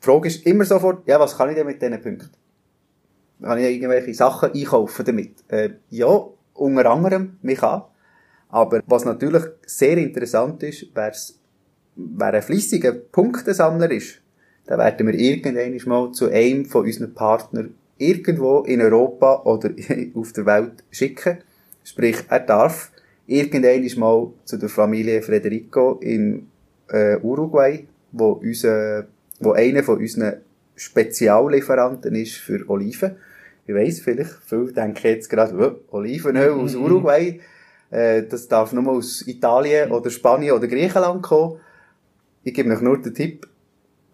die 0.01 0.05
Frage 0.05 0.29
ist 0.29 0.47
immer 0.47 0.65
sofort, 0.65 1.07
ja, 1.09 1.19
was 1.19 1.37
kann 1.37 1.49
ich 1.49 1.57
denn 1.57 1.67
mit 1.67 1.83
diesen 1.83 2.01
Punkten? 2.01 2.31
Kann 3.43 3.59
ich 3.59 3.65
irgendwelche 3.65 4.15
Sachen 4.15 4.53
einkaufen 4.53 5.05
damit? 5.05 5.45
Äh, 5.49 5.71
ja, 5.91 6.27
unter 6.55 6.91
anderem, 6.91 7.39
mich 7.43 7.59
kann. 7.59 7.83
Aber 8.49 8.83
was 8.87 9.05
natürlich 9.05 9.43
sehr 9.67 9.99
interessant 9.99 10.63
ist, 10.63 10.87
wer 10.95 11.13
ein 12.33 12.43
fleissiger 12.43 12.93
Punktesammler 12.93 13.91
ist, 13.91 14.23
dann 14.67 14.79
werden 14.79 15.07
wir 15.07 15.15
irgendwann 15.15 15.79
mal 15.87 16.13
zu 16.13 16.31
einem 16.31 16.65
von 16.65 16.85
unseren 16.85 17.15
Partnern 17.15 17.75
irgendwo 17.99 18.61
in 18.61 18.81
Europa 18.81 19.43
oder 19.45 19.71
auf 20.15 20.33
der 20.33 20.47
Welt 20.47 20.85
schicken. 20.91 21.39
Sprich, 21.85 22.17
er 22.29 22.41
darf 22.41 22.91
irgendwann 23.27 23.99
mal 23.99 24.33
zu 24.45 24.57
der 24.57 24.69
Familie 24.69 25.23
Federico 25.23 25.99
in 26.01 26.49
äh, 26.89 27.17
Uruguay, 27.17 27.87
wo, 28.13 28.33
unser, 28.33 29.07
wo 29.41 29.53
einer 29.53 29.83
von 29.83 29.99
unseren 29.99 30.41
Speziallieferanten 30.75 32.15
ist 32.15 32.35
für 32.35 32.69
Oliven. 32.69 33.17
Ich 33.67 33.75
weiss, 33.75 34.01
vielleicht, 34.01 34.39
viele 34.47 34.73
denken 34.73 35.07
jetzt 35.07 35.29
gerade, 35.29 35.81
oh, 35.91 35.97
Olivenöl 35.97 36.53
aus 36.53 36.75
Uruguay, 36.75 37.41
äh, 37.91 38.23
das 38.23 38.47
darf 38.47 38.73
nur 38.73 38.89
aus 38.89 39.27
Italien 39.27 39.91
oder 39.91 40.11
Spanien 40.11 40.55
oder 40.55 40.69
Griechenland 40.69 41.23
kommen. 41.23 41.61
Ich 42.45 42.55
gebe 42.55 42.73
euch 42.73 42.81
nur 42.81 43.01
den 43.01 43.15
Tipp, 43.15 43.49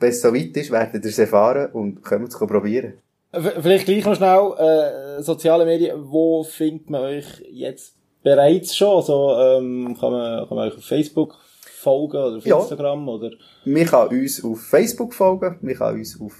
wenn 0.02 0.10
es 0.10 0.20
so 0.20 0.34
weit 0.34 0.56
ist, 0.56 0.70
werdet 0.70 1.04
ihr 1.04 1.10
es 1.10 1.18
erfahren 1.18 1.70
und 1.72 2.02
kommt 2.02 2.28
es 2.28 2.38
probieren. 2.38 2.94
Vielleicht 3.32 3.86
gleich 3.86 4.04
noch 4.04 4.14
schnell, 4.16 4.52
äh, 4.58 5.22
soziale 5.22 5.64
Medien, 5.64 5.98
wo 6.04 6.44
findet 6.44 6.90
man 6.90 7.02
euch 7.02 7.42
jetzt 7.50 7.94
bereits 8.22 8.76
schon? 8.76 8.96
Also, 8.96 9.34
ähm, 9.38 9.96
kann 9.98 10.12
man, 10.12 10.46
kann 10.46 10.56
man 10.56 10.68
euch 10.68 10.76
auf 10.76 10.84
Facebook 10.84 11.36
folgen 11.82 12.16
oder 12.18 12.36
auf 12.36 12.46
Ja. 12.46 12.58
Instagram 12.60 13.08
oder? 13.08 13.30
Man 13.64 13.86
kann 13.86 14.08
uns 14.08 14.44
auf 14.44 14.60
Facebook 14.60 15.14
folgen, 15.14 15.58
man 15.62 15.74
kann 15.74 15.94
uns 15.94 16.20
auf 16.20 16.36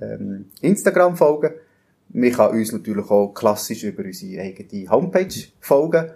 ähm, 0.00 0.46
Instagram 0.60 1.16
folgen, 1.16 1.54
man 2.10 2.30
kann 2.32 2.52
uns 2.52 2.72
natürlich 2.72 3.10
auch 3.10 3.28
klassisch 3.34 3.82
über 3.84 4.04
unsere 4.04 4.42
eigene 4.42 4.90
Homepage 4.90 5.34
folgen. 5.60 6.10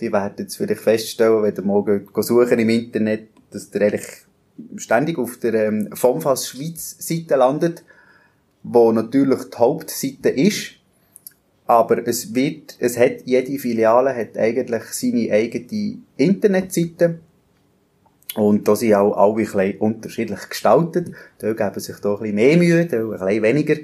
Die 0.00 0.12
werden 0.12 0.34
jetzt 0.38 0.56
vielleicht 0.56 0.80
feststellen, 0.80 1.42
wenn 1.42 1.54
ihr 1.54 1.62
mal 1.62 1.84
geht 1.84 2.08
suchen 2.24 2.58
im 2.58 2.68
Internet, 2.70 3.28
dass 3.50 3.70
ihr 3.74 3.82
eigentlich 3.82 4.06
ständig 4.76 5.18
auf 5.18 5.38
der 5.38 5.54
ähm, 5.54 5.90
FOMFAS 5.92 6.48
Schweiz 6.48 6.96
Seite 6.98 7.36
landet, 7.36 7.84
wo 8.62 8.92
natürlich 8.92 9.50
die 9.50 9.58
Hauptseite 9.58 10.28
ist. 10.30 10.72
Aber 11.66 12.06
es 12.06 12.34
wird, 12.34 12.76
es 12.78 12.96
hat, 12.96 13.22
jede 13.26 13.58
Filiale 13.58 14.14
hat 14.16 14.38
eigentlich 14.38 14.84
seine 14.84 15.30
eigene 15.30 15.98
Internetseite. 16.16 17.18
Und 18.34 18.66
da 18.68 18.76
sind 18.76 18.94
auch 18.94 19.14
alle 19.16 19.32
ein 19.32 19.44
bisschen 19.44 19.78
unterschiedlich 19.78 20.48
gestaltet. 20.48 21.12
Da 21.38 21.52
geben 21.52 21.80
sich 21.80 21.96
da 21.98 22.14
ein 22.14 22.20
bisschen 22.20 22.34
mehr 22.34 22.56
Mühe, 22.56 22.86
da 22.86 22.98
ein 22.98 23.10
bisschen 23.10 23.42
weniger. 23.42 23.76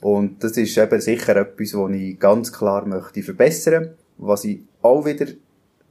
Und 0.00 0.42
das 0.42 0.56
ist 0.56 0.76
eben 0.78 1.00
sicher 1.00 1.36
etwas, 1.36 1.74
was 1.74 1.90
ich 1.92 2.18
ganz 2.18 2.52
klar 2.52 2.86
möchte 2.86 3.22
verbessern. 3.22 3.94
Was 4.16 4.44
ich 4.44 4.60
auch 4.82 5.04
wieder 5.04 5.26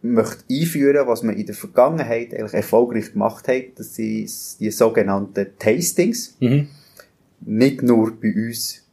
möchte 0.02 0.44
einführen, 0.50 1.08
was 1.08 1.24
wir 1.24 1.34
in 1.34 1.46
der 1.46 1.56
Vergangenheit 1.56 2.34
eigentlich 2.34 2.54
erfolgreich 2.54 3.14
gemacht 3.14 3.48
haben, 3.48 3.72
das 3.76 3.96
sind 3.96 4.30
die 4.60 4.72
sogenannten 4.72 5.48
Tastings. 5.58 6.36
Nicht 7.42 7.84
nur 7.84 8.20
bei 8.20 8.34
uns 8.34 8.84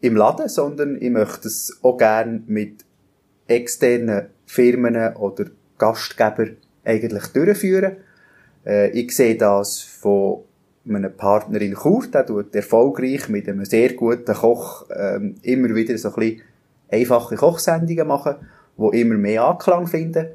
im 0.00 0.16
Laden, 0.16 0.48
sondern 0.48 1.00
ich 1.00 1.10
möchte 1.10 1.48
es 1.48 1.78
auch 1.82 1.96
gerne 1.96 2.42
mit 2.46 2.84
externen 3.46 4.26
Firmen 4.46 5.16
oder 5.16 5.46
Gastgebern 5.78 6.56
eigentlich 6.84 7.26
durchführen. 7.28 7.96
Äh, 8.64 8.90
ich 8.90 9.14
sehe 9.14 9.36
das 9.36 9.80
von 9.80 10.42
einem 10.88 11.12
Partner 11.16 11.60
in 11.60 11.74
Chur, 11.74 12.06
der 12.06 12.26
tut 12.26 12.54
erfolgreich 12.54 13.28
mit 13.28 13.48
einem 13.48 13.64
sehr 13.64 13.94
guten 13.94 14.34
Koch 14.34 14.86
ähm, 14.94 15.34
immer 15.42 15.74
wieder 15.74 15.96
so 15.98 16.08
ein 16.10 16.14
bisschen 16.14 16.42
einfache 16.90 17.36
Kochsendungen 17.36 18.06
machen, 18.06 18.36
die 18.78 19.00
immer 19.00 19.16
mehr 19.16 19.44
Anklang 19.44 19.86
finden. 19.86 20.26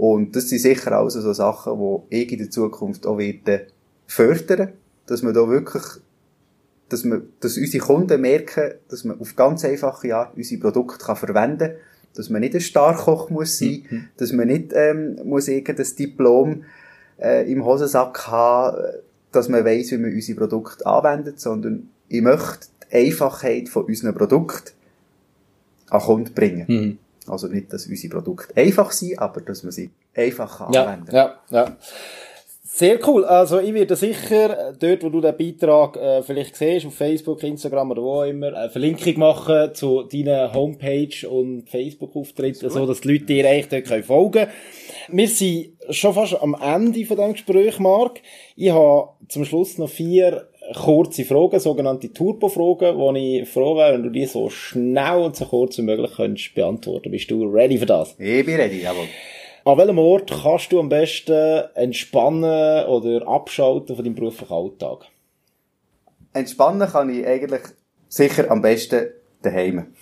Und 0.00 0.34
das 0.34 0.48
sind 0.48 0.60
sicher 0.60 0.92
also 0.92 1.20
so 1.20 1.34
Sachen, 1.34 1.78
die 2.10 2.22
ich 2.22 2.32
in 2.32 2.38
der 2.38 2.48
Zukunft 2.48 3.06
auch 3.06 3.18
werde 3.18 3.66
fördern, 4.06 4.72
dass 5.04 5.22
man 5.22 5.34
da 5.34 5.46
wirklich, 5.46 5.82
dass 6.88 7.04
man, 7.04 7.24
dass 7.40 7.58
unsere 7.58 7.84
Kunden 7.84 8.18
merken, 8.18 8.76
dass 8.88 9.04
man 9.04 9.20
auf 9.20 9.36
ganz 9.36 9.62
einfache 9.62 10.16
Art 10.16 10.34
unsere 10.38 10.58
Produkte 10.58 11.04
kann 11.04 11.16
verwenden 11.16 11.72
kann, 11.72 11.76
dass 12.14 12.30
man 12.30 12.40
nicht 12.40 12.54
ein 12.54 12.62
Starkoch 12.62 13.28
muss 13.28 13.58
sein, 13.58 14.08
dass 14.16 14.32
man 14.32 14.48
nicht 14.48 14.72
ähm, 14.74 15.18
muss 15.22 15.48
irgendein 15.48 15.94
Diplom 15.98 16.64
äh, 17.18 17.52
im 17.52 17.66
Hosensack 17.66 18.26
haben, 18.26 18.82
dass 19.32 19.50
man 19.50 19.66
weiss, 19.66 19.90
wie 19.90 19.98
man 19.98 20.14
unsere 20.14 20.38
Produkte 20.38 20.86
anwendet, 20.86 21.40
sondern 21.40 21.90
ich 22.08 22.22
möchte 22.22 22.68
die 22.90 22.96
Einfachheit 22.96 23.68
von 23.68 23.84
unseren 23.84 24.14
Produkten 24.14 24.70
an 25.90 26.00
den 26.00 26.06
Kunden 26.06 26.34
bringen. 26.34 26.98
Also 27.30 27.48
nicht, 27.48 27.72
dass 27.72 27.86
unsere 27.86 28.14
Produkte 28.14 28.56
einfach 28.56 28.90
sind, 28.90 29.18
aber 29.18 29.40
dass 29.40 29.62
man 29.62 29.72
sie 29.72 29.90
einfach 30.14 30.72
Ja, 30.72 30.84
anwenden 30.84 31.14
ja, 31.14 31.38
ja. 31.50 31.76
Sehr 32.72 32.98
cool. 33.06 33.24
Also 33.24 33.58
ich 33.58 33.74
werde 33.74 33.96
sicher, 33.96 34.70
äh, 34.70 34.72
dort 34.78 35.02
wo 35.02 35.10
du 35.10 35.20
den 35.20 35.36
Beitrag 35.36 35.96
äh, 35.96 36.22
vielleicht 36.22 36.56
siehst, 36.56 36.86
auf 36.86 36.94
Facebook, 36.94 37.42
Instagram 37.42 37.90
oder 37.90 38.02
wo 38.02 38.20
auch 38.20 38.24
immer, 38.24 38.54
eine 38.54 38.70
Verlinkung 38.70 39.18
machen 39.18 39.74
zu 39.74 40.04
deiner 40.04 40.54
Homepage 40.54 41.28
und 41.28 41.68
Facebook-Auftritt, 41.68 42.56
so 42.56 42.86
dass 42.86 43.00
die 43.00 43.12
Leute 43.12 43.24
dir 43.24 43.48
eigentlich 43.48 43.68
dort 43.68 43.84
können 43.86 44.04
folgen 44.04 44.32
können. 44.32 44.50
Wir 45.08 45.28
sind 45.28 45.72
schon 45.90 46.14
fast 46.14 46.40
am 46.40 46.54
Ende 46.54 47.04
von 47.04 47.16
diesem 47.16 47.32
Gespräch, 47.32 47.78
Marc. 47.80 48.20
Ich 48.54 48.70
habe 48.70 49.10
zum 49.28 49.44
Schluss 49.44 49.76
noch 49.76 49.90
vier 49.90 50.48
kurze 50.74 51.24
Fragen, 51.24 51.60
sogenannte 51.60 52.12
Turbo-Fragen, 52.12 52.96
wo 52.96 53.12
ich 53.14 53.48
froh 53.48 53.76
wäre, 53.76 53.94
wenn 53.94 54.02
du 54.02 54.10
die 54.10 54.26
so 54.26 54.48
schnell 54.50 55.18
und 55.18 55.36
so 55.36 55.44
kurz 55.46 55.78
wie 55.78 55.82
möglich 55.82 56.12
könntest 56.16 56.54
beantworten. 56.54 57.10
Bist 57.10 57.30
du 57.30 57.44
ready 57.44 57.78
für 57.78 57.86
das? 57.86 58.14
Ich 58.18 58.44
bin 58.44 58.56
ready, 58.56 58.82
jawohl. 58.82 59.08
An 59.64 59.76
welchem 59.76 59.98
Ort 59.98 60.30
kannst 60.42 60.72
du 60.72 60.80
am 60.80 60.88
besten 60.88 61.64
entspannen 61.74 62.86
oder 62.86 63.26
abschalten 63.28 63.94
von 63.94 64.04
deinem 64.04 64.14
beruflichen 64.14 64.52
Alltag? 64.52 65.06
Entspannen 66.32 66.88
kann 66.88 67.10
ich 67.10 67.26
eigentlich 67.26 67.62
sicher 68.08 68.50
am 68.50 68.62
besten 68.62 69.08
daheim. 69.42 69.94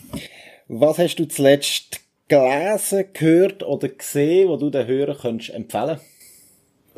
Was 0.68 0.98
hast 0.98 1.16
du 1.16 1.26
zuletzt 1.26 2.00
gelesen, 2.28 3.06
gehört 3.12 3.62
oder 3.62 3.88
gesehen, 3.88 4.48
wo 4.48 4.56
du 4.56 4.70
den 4.70 4.86
Hörern 4.86 5.16
könntest 5.16 5.50
empfehlen 5.50 5.98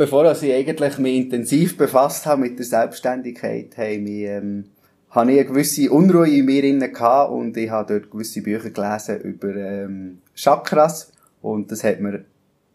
Bevor 0.01 0.33
ich 0.33 0.51
eigentlich 0.51 0.97
mich 0.97 1.15
intensiv 1.15 1.77
befasst 1.77 2.25
habe 2.25 2.41
mit 2.41 2.59
der 2.59 2.65
Selbstständigkeit, 2.65 3.77
haben 3.77 4.05
mich 4.05 4.23
ähm, 4.23 4.65
habe 5.11 5.31
ich 5.31 5.41
eine 5.41 5.47
gewisse 5.47 5.91
Unruhe 5.91 6.27
in 6.27 6.47
mir 6.47 6.65
inne 6.65 6.91
gehabt 6.91 7.31
und 7.31 7.55
ich 7.59 7.69
habe 7.69 7.93
dort 7.93 8.11
gewisse 8.11 8.41
Bücher 8.41 8.71
gelesen 8.71 9.21
über 9.21 9.55
ähm, 9.55 10.23
Chakras 10.35 11.13
und 11.43 11.71
das 11.71 11.85
hat 11.85 12.01
mir 12.01 12.25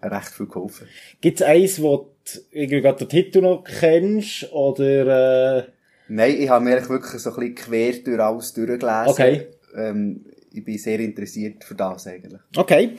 recht 0.03 0.27
viel 0.27 0.45
geholfen. 0.45 0.87
Gibt 1.19 1.41
es 1.41 1.47
eins, 1.47 1.81
wo 1.81 2.11
du 2.31 2.39
irgendwie 2.51 2.81
gerade 2.81 2.99
den 2.99 3.09
Titel 3.09 3.41
noch 3.41 3.63
kennst 3.63 4.53
oder... 4.53 5.57
Äh... 5.57 5.63
Nein, 6.07 6.35
ich 6.37 6.49
habe 6.49 6.63
mir 6.63 6.87
wirklich 6.87 7.19
so 7.23 7.31
ein 7.31 7.37
bisschen 7.37 7.55
quer 7.55 7.93
durch 8.03 8.19
alles 8.19 8.53
durchgelesen. 8.53 9.07
Okay. 9.07 9.47
Ähm, 9.75 10.25
ich 10.53 10.63
bin 10.63 10.77
sehr 10.77 10.99
interessiert 10.99 11.63
für 11.63 11.73
das 11.73 12.05
eigentlich. 12.05 12.39
Okay. 12.55 12.91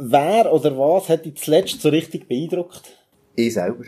Wer 0.00 0.50
oder 0.50 0.74
was 0.78 1.10
hat 1.10 1.26
dich 1.26 1.36
zuletzt 1.36 1.82
so 1.82 1.90
richtig 1.90 2.26
beeindruckt? 2.26 2.97
Ich 3.38 3.54
selber. 3.54 3.84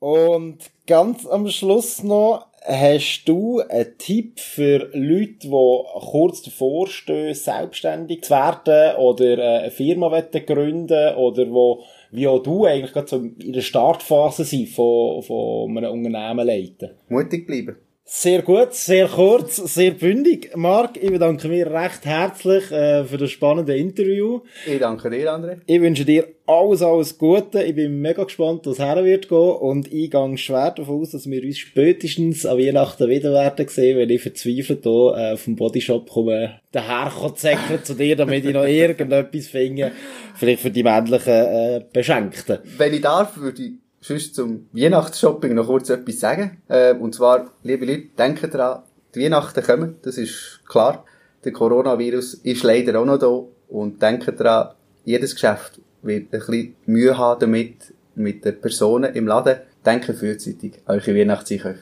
Und 0.00 0.58
ganz 0.86 1.26
am 1.26 1.46
Schluss 1.48 2.02
noch, 2.02 2.46
hast 2.64 3.24
du 3.26 3.60
einen 3.60 3.98
Tipp 3.98 4.40
für 4.40 4.88
Leute, 4.94 5.48
die 5.48 5.84
kurz 6.10 6.40
davor 6.40 6.86
stehen, 6.86 7.34
selbstständig 7.34 8.22
zu 8.22 8.30
werden 8.30 8.96
oder 8.96 9.36
äh, 9.36 9.58
eine 9.58 9.70
Firma 9.70 10.20
gründen 10.20 11.16
oder 11.16 11.50
wo, 11.50 11.84
wie 12.12 12.26
auch 12.26 12.42
du 12.42 12.64
eigentlich 12.64 12.94
gerade 12.94 13.08
so 13.08 13.16
in 13.18 13.52
der 13.52 13.60
Startphase 13.60 14.44
sind 14.44 14.70
von, 14.70 15.22
von 15.22 15.76
einem 15.76 15.92
Unternehmen 15.92 16.46
leiten? 16.46 16.92
Mutig 17.10 17.46
bleiben. 17.46 17.76
Sehr 18.06 18.42
gut, 18.42 18.74
sehr 18.74 19.08
kurz, 19.08 19.56
sehr 19.56 19.92
bündig. 19.92 20.50
Marc, 20.56 21.02
ich 21.02 21.10
bedanke 21.10 21.48
mich 21.48 21.64
recht 21.64 22.04
herzlich 22.04 22.70
äh, 22.70 23.02
für 23.04 23.16
das 23.16 23.30
spannende 23.30 23.74
Interview. 23.78 24.42
Ich 24.66 24.78
danke 24.78 25.08
dir, 25.08 25.32
André. 25.32 25.60
Ich 25.64 25.80
wünsche 25.80 26.04
dir 26.04 26.26
alles, 26.46 26.82
alles 26.82 27.16
Gute. 27.16 27.62
Ich 27.62 27.74
bin 27.74 28.02
mega 28.02 28.24
gespannt, 28.24 28.66
was 28.66 28.78
her 28.78 29.02
wird 29.02 29.30
gehen. 29.30 29.38
Und 29.38 29.90
ich 29.90 30.10
gehe 30.10 30.36
schwer 30.36 30.72
davon 30.72 31.00
aus, 31.00 31.12
dass 31.12 31.30
wir 31.30 31.42
uns 31.42 31.56
spätestens 31.56 32.44
an 32.44 32.58
Weihnachten 32.58 33.08
wieder 33.08 33.32
werden 33.32 33.68
sehen, 33.68 33.96
wenn 33.96 34.10
ich 34.10 34.20
verzweifelt 34.20 34.82
hier 34.82 35.14
äh, 35.16 35.36
vom 35.38 35.56
Bodyshop 35.56 36.10
komme, 36.10 36.60
daher 36.72 37.34
zäckeln 37.34 37.84
zu 37.84 37.94
dir, 37.94 38.16
damit 38.16 38.44
ich 38.44 38.52
noch 38.52 38.66
irgendetwas 38.66 39.46
finde. 39.46 39.92
Vielleicht 40.34 40.60
für 40.60 40.70
die 40.70 40.82
männlichen 40.82 41.32
äh, 41.32 41.82
Beschenkten. 41.90 42.58
Wenn 42.76 42.92
ich 42.92 43.00
darf, 43.00 43.38
würde 43.38 43.62
ich 43.62 43.72
sonst 44.04 44.34
zum 44.34 44.68
Weihnachtsshopping 44.72 45.54
noch 45.54 45.66
kurz 45.66 45.88
etwas 45.88 46.20
sagen. 46.20 46.62
Äh, 46.68 46.92
und 46.94 47.14
zwar, 47.14 47.50
liebe 47.62 47.86
Leute, 47.86 48.08
denkt 48.18 48.52
dran, 48.52 48.82
die 49.14 49.24
Weihnachten 49.24 49.62
kommen, 49.62 49.96
das 50.02 50.18
ist 50.18 50.60
klar. 50.68 51.04
Der 51.44 51.52
Coronavirus 51.52 52.34
ist 52.34 52.62
leider 52.62 53.00
auch 53.00 53.06
noch 53.06 53.18
da. 53.18 53.42
Und 53.68 54.02
denkt 54.02 54.38
dran, 54.38 54.74
jedes 55.04 55.34
Geschäft 55.34 55.80
wird 56.02 56.24
ein 56.34 56.40
bisschen 56.40 56.76
Mühe 56.84 57.16
haben 57.16 57.40
damit, 57.40 57.94
mit 58.14 58.44
den 58.44 58.60
Personen 58.60 59.14
im 59.14 59.26
Laden. 59.26 59.56
Denkt 59.84 60.04
frühzeitig 60.04 60.74
an 60.84 60.96
eure 60.96 61.16
Weihnachtseinkäufe. 61.16 61.80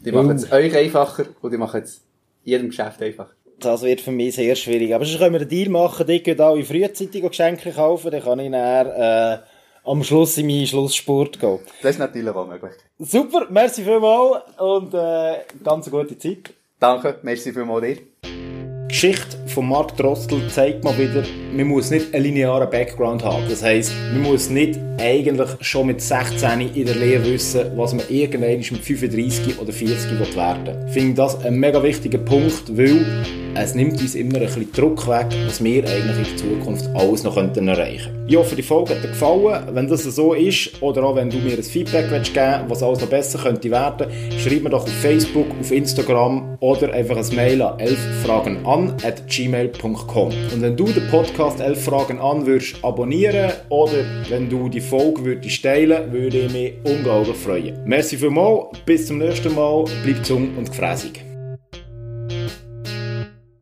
Die 0.00 0.12
machen 0.12 0.36
es 0.36 0.52
euch 0.52 0.76
einfacher 0.76 1.24
und 1.40 1.52
die 1.52 1.58
machen 1.58 1.82
es 1.82 2.02
jedem 2.44 2.68
Geschäft 2.68 3.02
einfacher. 3.02 3.32
Das 3.60 3.82
wird 3.82 4.00
für 4.00 4.10
mich 4.10 4.34
sehr 4.34 4.56
schwierig. 4.56 4.94
Aber 4.94 5.04
sonst 5.04 5.18
können 5.18 5.34
wir 5.34 5.40
einen 5.40 5.48
Deal 5.48 5.68
machen, 5.70 6.06
die 6.06 6.22
könnt 6.22 6.40
alle 6.40 6.64
frühzeitig 6.64 7.22
Geschenke 7.22 7.70
kaufen, 7.70 8.10
dann 8.10 8.22
kann 8.22 8.38
ich 8.40 8.50
dann, 8.50 8.86
äh, 8.88 9.38
am 9.84 10.02
Schluss 10.04 10.38
in 10.38 10.46
meinen 10.46 10.66
Schlusssport 10.66 11.38
gehen. 11.38 11.58
Das 11.82 11.92
ist 11.92 11.98
natürlich 11.98 12.34
auch 12.34 12.46
möglich. 12.46 12.72
Super, 12.98 13.46
merci 13.50 13.82
vielmals 13.82 14.42
und 14.58 14.94
äh, 14.94 15.40
ganz 15.62 15.88
eine 15.88 16.02
gute 16.02 16.18
Zeit. 16.18 16.52
Danke, 16.78 17.18
merci 17.22 17.52
vielmals 17.52 17.84
dir. 17.84 17.96
Die 18.24 18.88
Geschichte 18.88 19.38
von 19.46 19.68
Mark 19.68 19.96
Drostel 19.96 20.48
zeigt 20.50 20.84
mal 20.84 20.96
wieder, 20.98 21.24
man 21.52 21.66
muss 21.66 21.90
nicht 21.90 22.14
einen 22.14 22.24
linearen 22.24 22.68
Background 22.68 23.24
haben. 23.24 23.48
Das 23.48 23.62
heisst, 23.62 23.92
man 24.12 24.22
muss 24.22 24.50
nicht 24.50 24.78
eigentlich 24.98 25.48
schon 25.62 25.86
mit 25.86 26.02
16 26.02 26.74
in 26.74 26.84
der 26.84 26.94
Lehre 26.96 27.24
wissen, 27.24 27.76
was 27.76 27.94
man 27.94 28.04
irgendwann 28.10 28.58
mit 28.58 28.66
35 28.66 29.58
oder 29.58 29.72
40 29.72 30.36
werden 30.36 30.66
will. 30.66 30.84
Ich 30.86 30.92
finde 30.92 31.14
das 31.14 31.42
ein 31.42 31.54
mega 31.54 31.82
wichtiger 31.82 32.18
Punkt, 32.18 32.76
weil 32.76 33.24
es 33.54 33.74
nimmt 33.74 34.00
uns 34.00 34.14
immer 34.14 34.36
ein 34.36 34.46
bisschen 34.46 34.72
Druck 34.72 35.08
weg, 35.08 35.26
was 35.46 35.62
wir 35.62 35.84
eigentlich 35.88 36.30
in 36.32 36.38
Zukunft 36.38 36.88
alles 36.94 37.22
noch 37.22 37.36
erreichen 37.36 38.12
könnten. 38.12 38.28
Ich 38.28 38.36
hoffe, 38.36 38.56
die 38.56 38.62
Folge 38.62 38.94
hat 38.94 39.02
dir 39.02 39.08
gefallen. 39.08 39.66
Wenn 39.72 39.88
das 39.88 40.04
so 40.04 40.32
ist, 40.32 40.82
oder 40.82 41.04
auch 41.04 41.16
wenn 41.16 41.28
du 41.28 41.38
mir 41.38 41.56
ein 41.56 41.62
Feedback 41.62 42.06
willst 42.10 42.32
geben 42.32 42.64
was 42.68 42.82
alles 42.82 43.00
noch 43.00 43.08
besser 43.08 43.38
könnte 43.38 43.70
werden, 43.70 44.08
schreib 44.38 44.62
mir 44.62 44.70
doch 44.70 44.84
auf 44.84 44.92
Facebook, 44.92 45.46
auf 45.60 45.70
Instagram 45.70 46.56
oder 46.60 46.92
einfach 46.92 47.16
ein 47.16 47.36
Mail 47.36 47.62
an 47.62 47.78
11fragen 47.78 48.64
an 48.64 48.94
at 49.04 49.26
gmail.com. 49.28 50.28
Und 50.28 50.62
wenn 50.62 50.76
du 50.76 50.84
den 50.84 51.08
Podcast 51.08 51.60
11 51.60 51.84
Fragen 51.84 52.18
an 52.20 52.46
würdest 52.46 52.76
abonnieren 52.82 53.52
oder 53.68 54.04
wenn 54.28 54.48
du 54.48 54.68
die 54.68 54.80
Folge 54.80 55.24
würdest 55.24 55.62
teilen, 55.62 56.12
würde 56.12 56.38
ich 56.38 56.52
mich 56.52 56.72
unglaublich 56.84 57.36
freuen. 57.36 57.80
Merci 57.84 58.16
vielmals, 58.16 58.78
bis 58.86 59.06
zum 59.06 59.18
nächsten 59.18 59.54
Mal, 59.54 59.84
bleib 60.04 60.20
gesund 60.20 60.56
und 60.56 60.70
gefräßig. 60.70 61.31